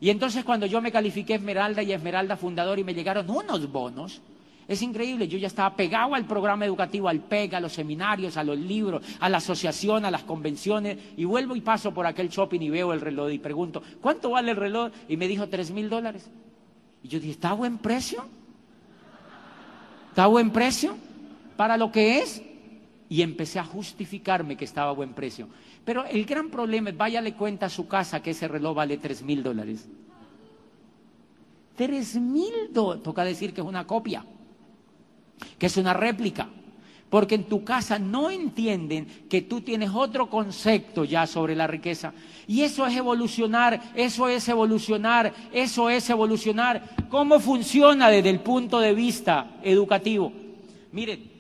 Y 0.01 0.11
entonces 0.11 0.45
cuando 0.45 0.67
yo 0.67 0.81
me 0.81 0.93
califiqué 0.93 1.35
Esmeralda 1.35 1.83
y 1.83 1.93
Esmeralda 1.93 2.37
Fundador 2.37 2.79
y 2.79 2.85
me 2.85 2.95
llegaron 2.95 3.29
unos 3.29 3.71
bonos, 3.71 4.21
es 4.69 4.83
increíble, 4.83 5.27
yo 5.27 5.39
ya 5.39 5.47
estaba 5.47 5.75
pegado 5.75 6.15
al 6.15 6.27
programa 6.27 6.67
educativo, 6.67 7.09
al 7.09 7.21
PEG, 7.21 7.55
a 7.55 7.61
los 7.61 7.73
seminarios, 7.73 8.37
a 8.37 8.45
los 8.45 8.59
libros, 8.59 9.03
a 9.19 9.31
la 9.31 9.39
asociación, 9.39 10.05
a 10.05 10.11
las 10.11 10.25
convenciones, 10.25 10.99
y 11.17 11.25
vuelvo 11.25 11.57
y 11.57 11.63
paso 11.63 11.95
por 11.95 12.07
aquel 12.07 12.29
shopping 12.29 12.61
y 12.61 12.69
veo 12.69 12.93
el 12.93 13.01
reloj 13.01 13.31
y 13.33 13.39
pregunto, 13.39 13.83
¿cuánto 14.03 14.31
vale 14.31 14.51
el 14.51 14.59
reloj? 14.59 14.93
Y 15.09 15.17
me 15.17 15.27
dijo 15.27 15.49
tres 15.49 15.71
mil 15.71 15.89
dólares. 15.89 16.31
Y 17.03 17.09
yo 17.09 17.19
dije, 17.19 17.33
¿está 17.33 17.55
buen 17.55 17.79
precio? 17.79 18.27
¿Está 20.11 20.27
buen 20.27 20.51
precio 20.51 20.97
para 21.57 21.79
lo 21.79 21.91
que 21.91 22.19
es? 22.19 22.43
Y 23.09 23.23
empecé 23.23 23.59
a 23.59 23.65
justificarme 23.65 24.57
que 24.57 24.65
estaba 24.65 24.91
a 24.91 24.95
buen 24.95 25.15
precio. 25.15 25.49
Pero 25.85 26.05
el 26.05 26.25
gran 26.25 26.51
problema 26.51 26.91
es, 26.91 26.97
váyale 26.97 27.35
cuenta 27.35 27.67
a 27.67 27.71
su 27.71 27.89
casa 27.89 28.23
que 28.23 28.33
ese 28.33 28.49
reloj 28.49 28.77
vale 28.77 28.99
tres 28.99 29.23
mil 29.23 29.43
dólares. 29.43 29.89
Tres 31.77 32.17
mil 32.17 32.53
dólares. 32.71 33.03
Toca 33.03 33.25
decir 33.25 33.55
que 33.55 33.63
es 33.63 33.67
una 33.67 33.87
copia, 33.87 34.25
que 35.59 35.67
es 35.67 35.77
una 35.79 35.95
réplica. 35.95 36.49
Porque 37.09 37.37
en 37.37 37.45
tu 37.45 37.65
casa 37.65 37.99
no 37.99 38.29
entienden 38.31 39.07
que 39.31 39.41
tú 39.41 39.63
tienes 39.63 39.89
otro 39.95 40.29
concepto 40.29 41.05
ya 41.05 41.27
sobre 41.27 41.57
la 41.57 41.67
riqueza. 41.67 42.13
Y 42.47 42.61
eso 42.61 42.87
es 42.87 42.95
evolucionar, 42.95 43.81
eso 43.95 44.29
es 44.29 44.47
evolucionar, 44.47 45.33
eso 45.51 45.89
es 45.89 46.11
evolucionar. 46.11 46.83
¿Cómo 47.09 47.41
funciona 47.41 48.11
desde 48.11 48.29
el 48.29 48.41
punto 48.41 48.79
de 48.79 48.93
vista 48.93 49.59
educativo? 49.63 50.31
Miren, 50.93 51.38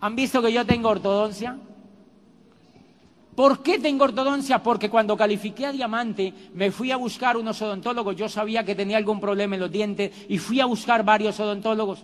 ¿han 0.00 0.16
visto 0.16 0.42
que 0.42 0.52
yo 0.52 0.64
tengo 0.64 0.88
ortodoncia? 0.88 1.58
¿Por 3.34 3.62
qué 3.62 3.78
tengo 3.78 4.02
ortodoncia? 4.04 4.60
Porque 4.62 4.90
cuando 4.90 5.16
califiqué 5.16 5.66
a 5.66 5.72
diamante 5.72 6.34
me 6.54 6.72
fui 6.72 6.90
a 6.90 6.96
buscar 6.96 7.36
unos 7.36 7.62
odontólogos, 7.62 8.16
yo 8.16 8.28
sabía 8.28 8.64
que 8.64 8.74
tenía 8.74 8.96
algún 8.96 9.20
problema 9.20 9.54
en 9.54 9.60
los 9.60 9.70
dientes 9.70 10.10
y 10.28 10.38
fui 10.38 10.60
a 10.60 10.66
buscar 10.66 11.04
varios 11.04 11.38
odontólogos, 11.38 12.02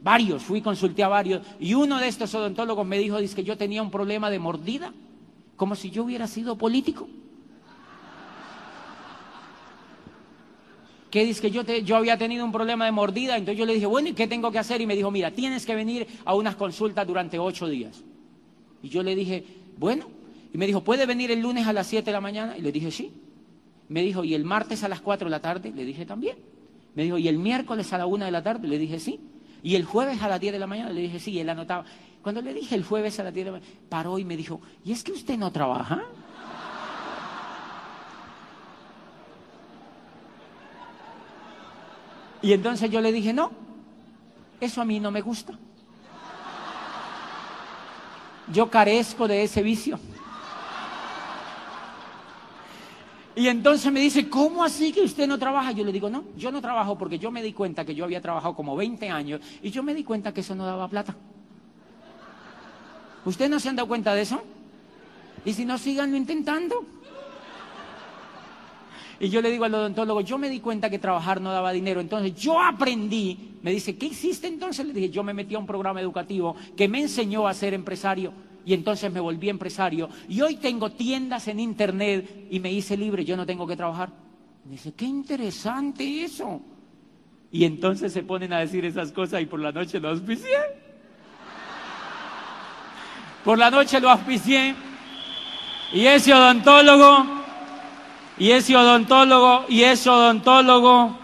varios, 0.00 0.44
fui 0.44 0.62
consulté 0.62 1.02
a 1.02 1.08
varios 1.08 1.42
y 1.58 1.74
uno 1.74 1.98
de 1.98 2.06
estos 2.06 2.32
odontólogos 2.36 2.86
me 2.86 2.98
dijo 2.98 3.16
que 3.34 3.42
yo 3.42 3.56
tenía 3.56 3.82
un 3.82 3.90
problema 3.90 4.30
de 4.30 4.38
mordida, 4.38 4.92
como 5.56 5.74
si 5.74 5.90
yo 5.90 6.04
hubiera 6.04 6.28
sido 6.28 6.56
político. 6.56 7.08
Que 11.16 11.24
dice 11.24 11.40
que 11.40 11.50
yo, 11.50 11.62
yo 11.62 11.96
había 11.96 12.18
tenido 12.18 12.44
un 12.44 12.52
problema 12.52 12.84
de 12.84 12.92
mordida, 12.92 13.38
entonces 13.38 13.58
yo 13.58 13.64
le 13.64 13.72
dije, 13.72 13.86
bueno, 13.86 14.10
¿y 14.10 14.12
qué 14.12 14.26
tengo 14.26 14.52
que 14.52 14.58
hacer? 14.58 14.82
Y 14.82 14.86
me 14.86 14.94
dijo, 14.94 15.10
mira, 15.10 15.30
tienes 15.30 15.64
que 15.64 15.74
venir 15.74 16.06
a 16.26 16.34
unas 16.34 16.56
consultas 16.56 17.06
durante 17.06 17.38
ocho 17.38 17.66
días. 17.68 18.04
Y 18.82 18.90
yo 18.90 19.02
le 19.02 19.14
dije, 19.14 19.42
bueno, 19.78 20.08
y 20.52 20.58
me 20.58 20.66
dijo, 20.66 20.84
¿puede 20.84 21.06
venir 21.06 21.30
el 21.30 21.40
lunes 21.40 21.66
a 21.66 21.72
las 21.72 21.86
7 21.86 22.04
de 22.04 22.12
la 22.12 22.20
mañana? 22.20 22.58
Y 22.58 22.60
le 22.60 22.70
dije, 22.70 22.90
sí. 22.90 23.12
Me 23.88 24.02
dijo, 24.02 24.24
¿y 24.24 24.34
el 24.34 24.44
martes 24.44 24.84
a 24.84 24.88
las 24.88 25.00
4 25.00 25.26
de 25.26 25.30
la 25.30 25.40
tarde? 25.40 25.72
Le 25.74 25.86
dije, 25.86 26.04
también. 26.04 26.36
Me 26.94 27.04
dijo, 27.04 27.16
¿y 27.16 27.28
el 27.28 27.38
miércoles 27.38 27.90
a 27.94 27.98
la 27.98 28.04
1 28.04 28.26
de 28.26 28.30
la 28.30 28.42
tarde? 28.42 28.68
Le 28.68 28.78
dije, 28.78 28.98
sí. 28.98 29.18
Y 29.62 29.74
el 29.74 29.86
jueves 29.86 30.20
a 30.20 30.28
las 30.28 30.38
10 30.38 30.52
de 30.52 30.58
la 30.58 30.66
mañana 30.66 30.90
le 30.90 31.00
dije, 31.00 31.18
sí. 31.18 31.30
Y 31.30 31.38
él 31.38 31.48
anotaba. 31.48 31.86
Cuando 32.20 32.42
le 32.42 32.52
dije 32.52 32.74
el 32.74 32.84
jueves 32.84 33.18
a 33.20 33.24
la 33.24 33.32
tía, 33.32 33.58
paró 33.88 34.18
y 34.18 34.24
me 34.26 34.36
dijo, 34.36 34.60
¿y 34.84 34.92
es 34.92 35.02
que 35.02 35.12
usted 35.12 35.38
no 35.38 35.50
trabaja? 35.50 36.04
Y 42.46 42.52
entonces 42.52 42.88
yo 42.88 43.00
le 43.00 43.10
dije, 43.10 43.32
no, 43.32 43.50
eso 44.60 44.80
a 44.80 44.84
mí 44.84 45.00
no 45.00 45.10
me 45.10 45.20
gusta. 45.20 45.58
Yo 48.52 48.70
carezco 48.70 49.26
de 49.26 49.42
ese 49.42 49.64
vicio. 49.64 49.98
Y 53.34 53.48
entonces 53.48 53.92
me 53.92 53.98
dice, 53.98 54.30
¿cómo 54.30 54.62
así 54.62 54.92
que 54.92 55.00
usted 55.00 55.26
no 55.26 55.40
trabaja? 55.40 55.72
Yo 55.72 55.82
le 55.82 55.90
digo, 55.90 56.08
no, 56.08 56.22
yo 56.36 56.52
no 56.52 56.62
trabajo 56.62 56.96
porque 56.96 57.18
yo 57.18 57.32
me 57.32 57.42
di 57.42 57.52
cuenta 57.52 57.84
que 57.84 57.96
yo 57.96 58.04
había 58.04 58.22
trabajado 58.22 58.54
como 58.54 58.76
20 58.76 59.10
años 59.10 59.40
y 59.60 59.72
yo 59.72 59.82
me 59.82 59.92
di 59.92 60.04
cuenta 60.04 60.32
que 60.32 60.42
eso 60.42 60.54
no 60.54 60.64
daba 60.64 60.86
plata. 60.86 61.16
¿Usted 63.24 63.50
no 63.50 63.58
se 63.58 63.70
han 63.70 63.74
dado 63.74 63.88
cuenta 63.88 64.14
de 64.14 64.22
eso? 64.22 64.40
Y 65.44 65.52
si 65.52 65.64
no, 65.64 65.78
síganlo 65.78 66.16
intentando. 66.16 66.84
Y 69.18 69.28
yo 69.28 69.40
le 69.40 69.50
digo 69.50 69.64
al 69.64 69.74
odontólogo, 69.74 70.20
yo 70.20 70.36
me 70.36 70.50
di 70.50 70.60
cuenta 70.60 70.90
que 70.90 70.98
trabajar 70.98 71.40
no 71.40 71.50
daba 71.50 71.72
dinero, 71.72 72.00
entonces 72.00 72.34
yo 72.34 72.60
aprendí, 72.60 73.58
me 73.62 73.70
dice, 73.70 73.96
¿qué 73.96 74.06
hiciste 74.06 74.46
entonces? 74.46 74.86
Le 74.86 74.92
dije, 74.92 75.10
yo 75.10 75.22
me 75.22 75.32
metí 75.32 75.54
a 75.54 75.58
un 75.58 75.66
programa 75.66 76.00
educativo 76.00 76.54
que 76.76 76.86
me 76.86 77.00
enseñó 77.00 77.48
a 77.48 77.54
ser 77.54 77.72
empresario 77.72 78.32
y 78.66 78.74
entonces 78.74 79.10
me 79.10 79.20
volví 79.20 79.48
empresario 79.48 80.10
y 80.28 80.40
hoy 80.42 80.56
tengo 80.56 80.90
tiendas 80.90 81.48
en 81.48 81.60
internet 81.60 82.48
y 82.50 82.60
me 82.60 82.70
hice 82.70 82.96
libre, 82.96 83.24
yo 83.24 83.36
no 83.36 83.46
tengo 83.46 83.66
que 83.66 83.76
trabajar. 83.76 84.10
Me 84.66 84.72
dice, 84.72 84.92
qué 84.92 85.04
interesante 85.04 86.24
eso. 86.24 86.60
Y 87.52 87.64
entonces 87.64 88.12
se 88.12 88.22
ponen 88.22 88.52
a 88.52 88.58
decir 88.58 88.84
esas 88.84 89.12
cosas 89.12 89.40
y 89.40 89.46
por 89.46 89.60
la 89.60 89.72
noche 89.72 90.00
lo 90.00 90.08
auspicié. 90.10 90.58
Por 93.44 93.56
la 93.58 93.70
noche 93.70 94.00
lo 94.00 94.10
auspicié. 94.10 94.74
Y 95.92 96.04
ese 96.04 96.34
odontólogo, 96.34 97.35
y 98.38 98.50
ese 98.50 98.76
odontólogo, 98.76 99.64
y 99.68 99.82
ese 99.82 100.10
odontólogo, 100.10 101.16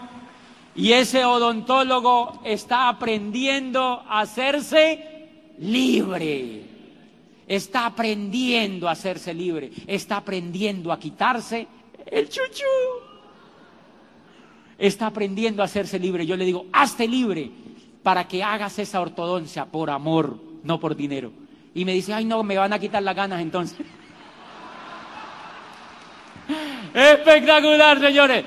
y 0.75 0.93
ese 0.93 1.23
odontólogo 1.25 2.41
está 2.43 2.89
aprendiendo 2.89 4.03
a 4.07 4.21
hacerse 4.21 5.29
libre 5.59 6.73
está 7.47 7.85
aprendiendo 7.85 8.87
a 8.87 8.91
hacerse 8.91 9.33
libre, 9.33 9.71
está 9.87 10.17
aprendiendo 10.17 10.91
a 10.91 10.99
quitarse 10.99 11.67
el 12.05 12.29
chuchu. 12.29 12.63
Está 14.77 15.07
aprendiendo 15.07 15.61
a 15.61 15.65
hacerse 15.65 15.99
libre. 15.99 16.25
Yo 16.25 16.35
le 16.35 16.45
digo, 16.45 16.65
hazte 16.73 17.07
libre 17.07 17.51
para 18.01 18.27
que 18.27 18.43
hagas 18.43 18.79
esa 18.79 19.01
ortodoncia 19.01 19.65
por 19.65 19.89
amor, 19.89 20.37
no 20.63 20.79
por 20.79 20.95
dinero. 20.95 21.31
Y 21.75 21.85
me 21.85 21.93
dice, 21.93 22.13
ay 22.13 22.25
no, 22.25 22.43
me 22.43 22.57
van 22.57 22.73
a 22.73 22.79
quitar 22.79 23.03
las 23.03 23.15
ganas 23.15 23.41
entonces. 23.41 23.77
Espectacular, 26.93 27.99
señores. 27.99 28.45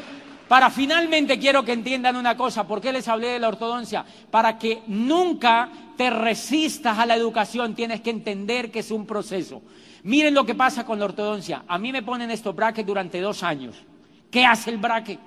Para 0.48 0.70
finalmente 0.70 1.38
quiero 1.38 1.64
que 1.64 1.72
entiendan 1.72 2.14
una 2.14 2.36
cosa, 2.36 2.66
¿por 2.66 2.80
qué 2.80 2.92
les 2.92 3.08
hablé 3.08 3.28
de 3.28 3.38
la 3.40 3.48
ortodoncia? 3.48 4.04
Para 4.30 4.58
que 4.58 4.82
nunca 4.86 5.68
te 5.96 6.08
resistas 6.08 6.98
a 6.98 7.06
la 7.06 7.16
educación, 7.16 7.74
tienes 7.74 8.00
que 8.00 8.10
entender 8.10 8.70
que 8.70 8.78
es 8.78 8.92
un 8.92 9.06
proceso. 9.06 9.62
Miren 10.04 10.34
lo 10.34 10.46
que 10.46 10.54
pasa 10.54 10.86
con 10.86 11.00
la 11.00 11.06
ortodoncia. 11.06 11.64
A 11.66 11.78
mí 11.78 11.90
me 11.90 12.02
ponen 12.02 12.30
estos 12.30 12.54
brackets 12.54 12.86
durante 12.86 13.20
dos 13.20 13.42
años. 13.42 13.74
¿Qué 14.30 14.44
hace 14.44 14.70
el 14.70 14.78
bracket? 14.78 15.18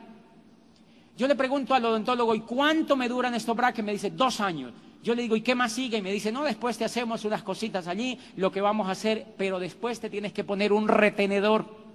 Yo 1.18 1.28
le 1.28 1.36
pregunto 1.36 1.74
al 1.74 1.84
odontólogo, 1.84 2.34
¿y 2.34 2.40
cuánto 2.42 2.96
me 2.96 3.10
duran 3.10 3.36
estos 3.36 3.58
brackets? 3.58 3.86
Me 3.86 3.92
dice, 3.92 4.12
dos 4.12 4.40
años. 4.40 4.72
Yo 5.04 5.16
le 5.16 5.24
digo, 5.24 5.36
¿y 5.36 5.42
qué 5.42 5.54
más 5.54 5.74
sigue? 5.74 5.98
Y 5.98 6.02
me 6.02 6.14
dice, 6.14 6.32
no, 6.32 6.44
después 6.44 6.78
te 6.78 6.86
hacemos 6.86 7.26
unas 7.26 7.44
cositas 7.44 7.88
allí, 7.88 8.18
lo 8.38 8.54
que 8.54 8.62
vamos 8.62 8.88
a 8.88 8.92
hacer, 8.92 9.26
pero 9.38 9.60
después 9.60 10.00
te 10.00 10.10
tienes 10.10 10.32
que 10.32 10.46
poner 10.46 10.72
un 10.72 10.88
retenedor. 10.88 11.89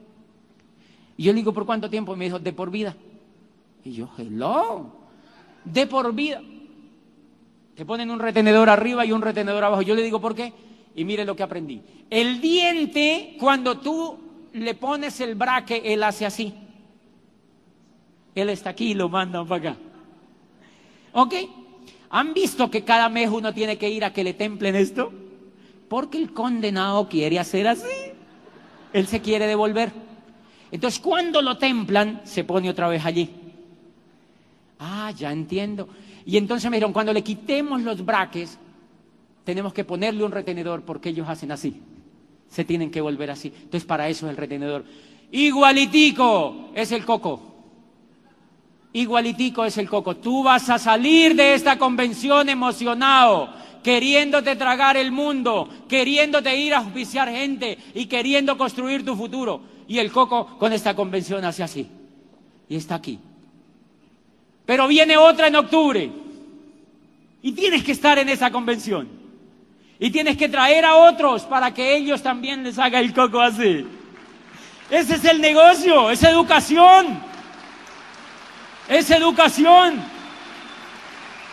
Y 1.17 1.25
yo 1.25 1.33
le 1.33 1.39
digo, 1.39 1.53
¿por 1.53 1.67
cuánto 1.67 1.89
tiempo? 1.89 2.15
Y 2.15 2.17
me 2.17 2.25
dijo, 2.27 2.39
de 2.39 2.53
por 2.53 2.71
vida. 2.71 2.97
Y 3.85 3.93
yo, 3.93 4.09
hello, 4.19 4.93
de 5.65 5.87
por 5.87 6.13
vida. 6.15 6.41
Te 7.75 7.85
ponen 7.85 8.11
un 8.11 8.19
retenedor 8.19 8.69
arriba 8.69 9.05
y 9.05 9.13
un 9.13 9.23
retenedor 9.23 9.65
abajo. 9.65 9.83
Yo 9.83 9.95
le 9.95 10.03
digo, 10.03 10.21
¿por 10.21 10.35
qué? 10.35 10.53
Y 10.95 11.05
mire 11.05 11.25
lo 11.25 11.35
que 11.35 11.43
aprendí. 11.43 11.83
El 12.09 12.41
diente, 12.41 13.37
cuando 13.39 13.79
tú 13.79 14.19
le 14.53 14.75
pones 14.75 15.21
el 15.21 15.35
braque, 15.35 15.83
él 15.85 16.03
hace 16.03 16.25
así. 16.25 16.55
Él 18.35 18.49
está 18.49 18.71
aquí 18.71 18.93
y 18.93 18.95
lo 18.95 19.09
mandan 19.09 19.47
para 19.47 19.71
acá. 19.71 19.81
¿Ok? 21.13 21.35
¿Han 22.11 22.33
visto 22.33 22.71
que 22.71 22.85
cada 22.85 23.09
mes 23.09 23.29
uno 23.31 23.53
tiene 23.53 23.77
que 23.77 23.91
ir 23.91 24.05
a 24.05 24.13
que 24.13 24.25
le 24.25 24.35
templen 24.35 24.77
esto? 24.77 25.13
Porque 25.89 26.19
el 26.19 26.33
condenado 26.33 27.09
quiere 27.09 27.39
hacer 27.39 27.67
así. 27.67 27.89
Él 28.93 29.07
se 29.07 29.21
quiere 29.21 29.47
devolver. 29.47 29.93
Entonces, 30.75 30.99
cuando 30.99 31.41
lo 31.41 31.57
templan, 31.57 32.23
se 32.25 32.43
pone 32.43 32.69
otra 32.69 32.89
vez 32.89 33.05
allí. 33.05 33.31
Ah, 34.81 35.13
ya 35.17 35.31
entiendo. 35.31 35.89
Y 36.27 36.37
entonces 36.37 36.69
me 36.69 36.79
dijeron, 36.79 36.93
cuando 36.93 37.13
le 37.13 37.23
quitemos 37.23 37.81
los 37.83 38.05
braques, 38.05 38.59
tenemos 39.45 39.73
que 39.73 39.85
ponerle 39.85 40.25
un 40.25 40.33
retenedor 40.33 40.83
porque 40.83 41.11
ellos 41.11 41.29
hacen 41.29 41.53
así. 41.53 41.81
Se 42.49 42.65
tienen 42.65 42.91
que 42.91 43.01
volver 43.01 43.31
así. 43.31 43.53
Entonces 43.55 43.85
para 43.85 44.09
eso 44.09 44.27
es 44.27 44.31
el 44.31 44.37
retenedor. 44.37 44.85
Igualitico 45.31 46.71
es 46.75 46.91
el 46.91 47.05
coco. 47.05 47.54
Igualitico 48.95 49.65
es 49.65 49.77
el 49.77 49.89
coco. 49.89 50.17
Tú 50.17 50.45
vas 50.45 50.71
a 50.71 50.79
salir 50.79 51.35
de 51.35 51.55
esta 51.55 51.77
convención 51.77 52.49
emocionado, 52.49 53.53
queriéndote 53.83 54.55
tragar 54.55 54.97
el 54.97 55.11
mundo, 55.11 55.69
queriéndote 55.89 56.57
ir 56.57 56.75
a 56.75 56.79
auspiciar 56.79 57.29
gente 57.29 57.77
y 57.93 58.07
queriendo 58.07 58.57
construir 58.57 59.05
tu 59.05 59.17
futuro. 59.17 59.61
Y 59.89 59.99
el 59.99 60.13
coco 60.13 60.57
con 60.59 60.73
esta 60.73 60.95
convención 60.95 61.45
hace 61.45 61.65
así. 61.65 61.89
Y 62.69 62.77
está 62.77 62.95
aquí. 62.95 63.19
Pero 64.65 64.87
viene 64.87 65.17
otra 65.17 65.49
en 65.49 65.57
octubre. 65.57 66.13
Y 67.43 67.51
tienes 67.51 67.83
que 67.83 67.93
estar 67.93 68.17
en 68.21 68.29
esa 68.29 68.53
convención. 68.53 69.09
Y 69.99 70.11
tienes 70.11 70.37
que 70.37 70.49
traer 70.49 70.85
a 70.85 70.95
otros 70.95 71.43
para 71.43 71.75
que 71.75 71.97
ellos 71.97 72.23
también 72.23 72.63
les 72.63 72.79
haga 72.79 73.01
el 73.01 73.13
coco 73.13 73.41
así. 73.41 73.85
Ese 74.89 75.17
es 75.17 75.25
el 75.25 75.41
negocio, 75.41 76.11
es 76.11 76.23
educación. 76.23 77.34
Es 78.89 79.11
educación. 79.11 80.03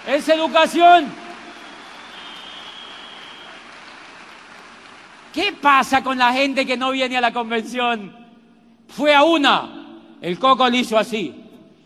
Es 0.08 0.28
educación. 0.30 1.12
¿Qué 5.34 5.54
pasa 5.54 6.04
con 6.04 6.18
la 6.18 6.34
gente 6.34 6.66
que 6.66 6.76
no 6.76 6.92
viene 6.92 7.18
a 7.18 7.22
la 7.22 7.32
convención? 7.32 8.14
Fue 8.90 9.14
a 9.16 9.24
una, 9.24 10.02
el 10.22 10.38
coco 10.38 10.68
le 10.70 10.80
hizo 10.80 10.98
así 10.98 11.42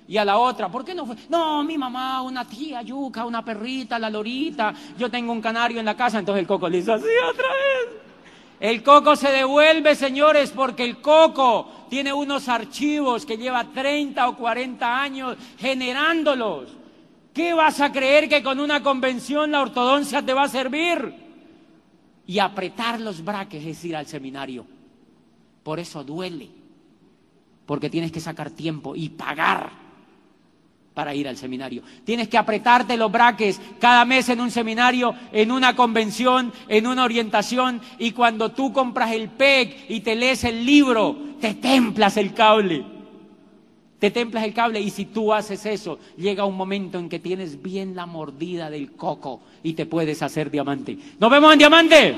y 0.07 0.17
a 0.17 0.25
la 0.25 0.37
otra, 0.37 0.69
¿por 0.69 0.85
qué 0.85 0.93
no 0.93 1.05
fue? 1.05 1.15
No, 1.29 1.63
mi 1.63 1.77
mamá, 1.77 2.21
una 2.21 2.45
tía 2.45 2.81
yuca, 2.81 3.25
una 3.25 3.43
perrita, 3.43 3.97
la 3.97 4.09
lorita, 4.09 4.73
yo 4.97 5.09
tengo 5.09 5.31
un 5.31 5.41
canario 5.41 5.79
en 5.79 5.85
la 5.85 5.95
casa, 5.95 6.19
entonces 6.19 6.41
el 6.41 6.47
coco 6.47 6.69
le 6.69 6.79
hizo 6.79 6.93
así 6.93 7.05
otra 7.29 7.47
vez. 7.49 8.04
El 8.59 8.83
coco 8.83 9.15
se 9.15 9.31
devuelve, 9.31 9.95
señores, 9.95 10.51
porque 10.51 10.83
el 10.83 11.01
coco 11.01 11.87
tiene 11.89 12.13
unos 12.13 12.47
archivos 12.47 13.25
que 13.25 13.37
lleva 13.37 13.65
30 13.65 14.29
o 14.29 14.37
40 14.37 15.01
años 15.01 15.37
generándolos. 15.57 16.69
¿Qué 17.33 17.53
vas 17.53 17.81
a 17.81 17.91
creer 17.91 18.29
que 18.29 18.41
con 18.41 18.59
una 18.59 18.81
convención 18.81 19.51
la 19.51 19.61
ortodoncia 19.61 20.21
te 20.21 20.33
va 20.33 20.43
a 20.43 20.47
servir? 20.49 21.13
Y 22.25 22.39
apretar 22.39 23.01
los 23.01 23.23
braques 23.23 23.65
es 23.65 23.83
ir 23.83 23.95
al 23.95 24.07
seminario. 24.07 24.65
Por 25.61 25.79
eso 25.79 26.03
duele, 26.03 26.49
porque 27.65 27.89
tienes 27.89 28.11
que 28.11 28.21
sacar 28.21 28.51
tiempo 28.51 28.95
y 28.95 29.09
pagar 29.09 29.84
para 30.95 31.13
ir 31.13 31.27
al 31.27 31.37
seminario. 31.37 31.83
Tienes 32.03 32.29
que 32.29 32.37
apretarte 32.37 32.97
los 32.97 33.11
braques 33.11 33.61
cada 33.79 34.05
mes 34.05 34.29
en 34.29 34.39
un 34.39 34.49
seminario, 34.49 35.13
en 35.31 35.51
una 35.51 35.75
convención, 35.75 36.51
en 36.67 36.87
una 36.87 37.03
orientación 37.03 37.81
y 37.99 38.11
cuando 38.11 38.51
tú 38.51 38.73
compras 38.73 39.11
el 39.11 39.29
PEC 39.29 39.85
y 39.89 39.99
te 39.99 40.15
lees 40.15 40.45
el 40.45 40.65
libro, 40.65 41.15
te 41.39 41.53
templas 41.53 42.17
el 42.17 42.33
cable. 42.33 42.85
Te 43.99 44.09
templas 44.09 44.45
el 44.45 44.53
cable 44.53 44.79
y 44.79 44.89
si 44.89 45.05
tú 45.05 45.33
haces 45.33 45.65
eso, 45.65 45.99
llega 46.17 46.45
un 46.45 46.55
momento 46.55 46.97
en 46.97 47.09
que 47.09 47.19
tienes 47.19 47.61
bien 47.61 47.95
la 47.95 48.05
mordida 48.05 48.69
del 48.69 48.93
coco 48.93 49.41
y 49.63 49.73
te 49.73 49.85
puedes 49.85 50.21
hacer 50.21 50.49
diamante. 50.49 50.97
Nos 51.19 51.29
vemos 51.29 51.51
en 51.53 51.59
diamante. 51.59 52.15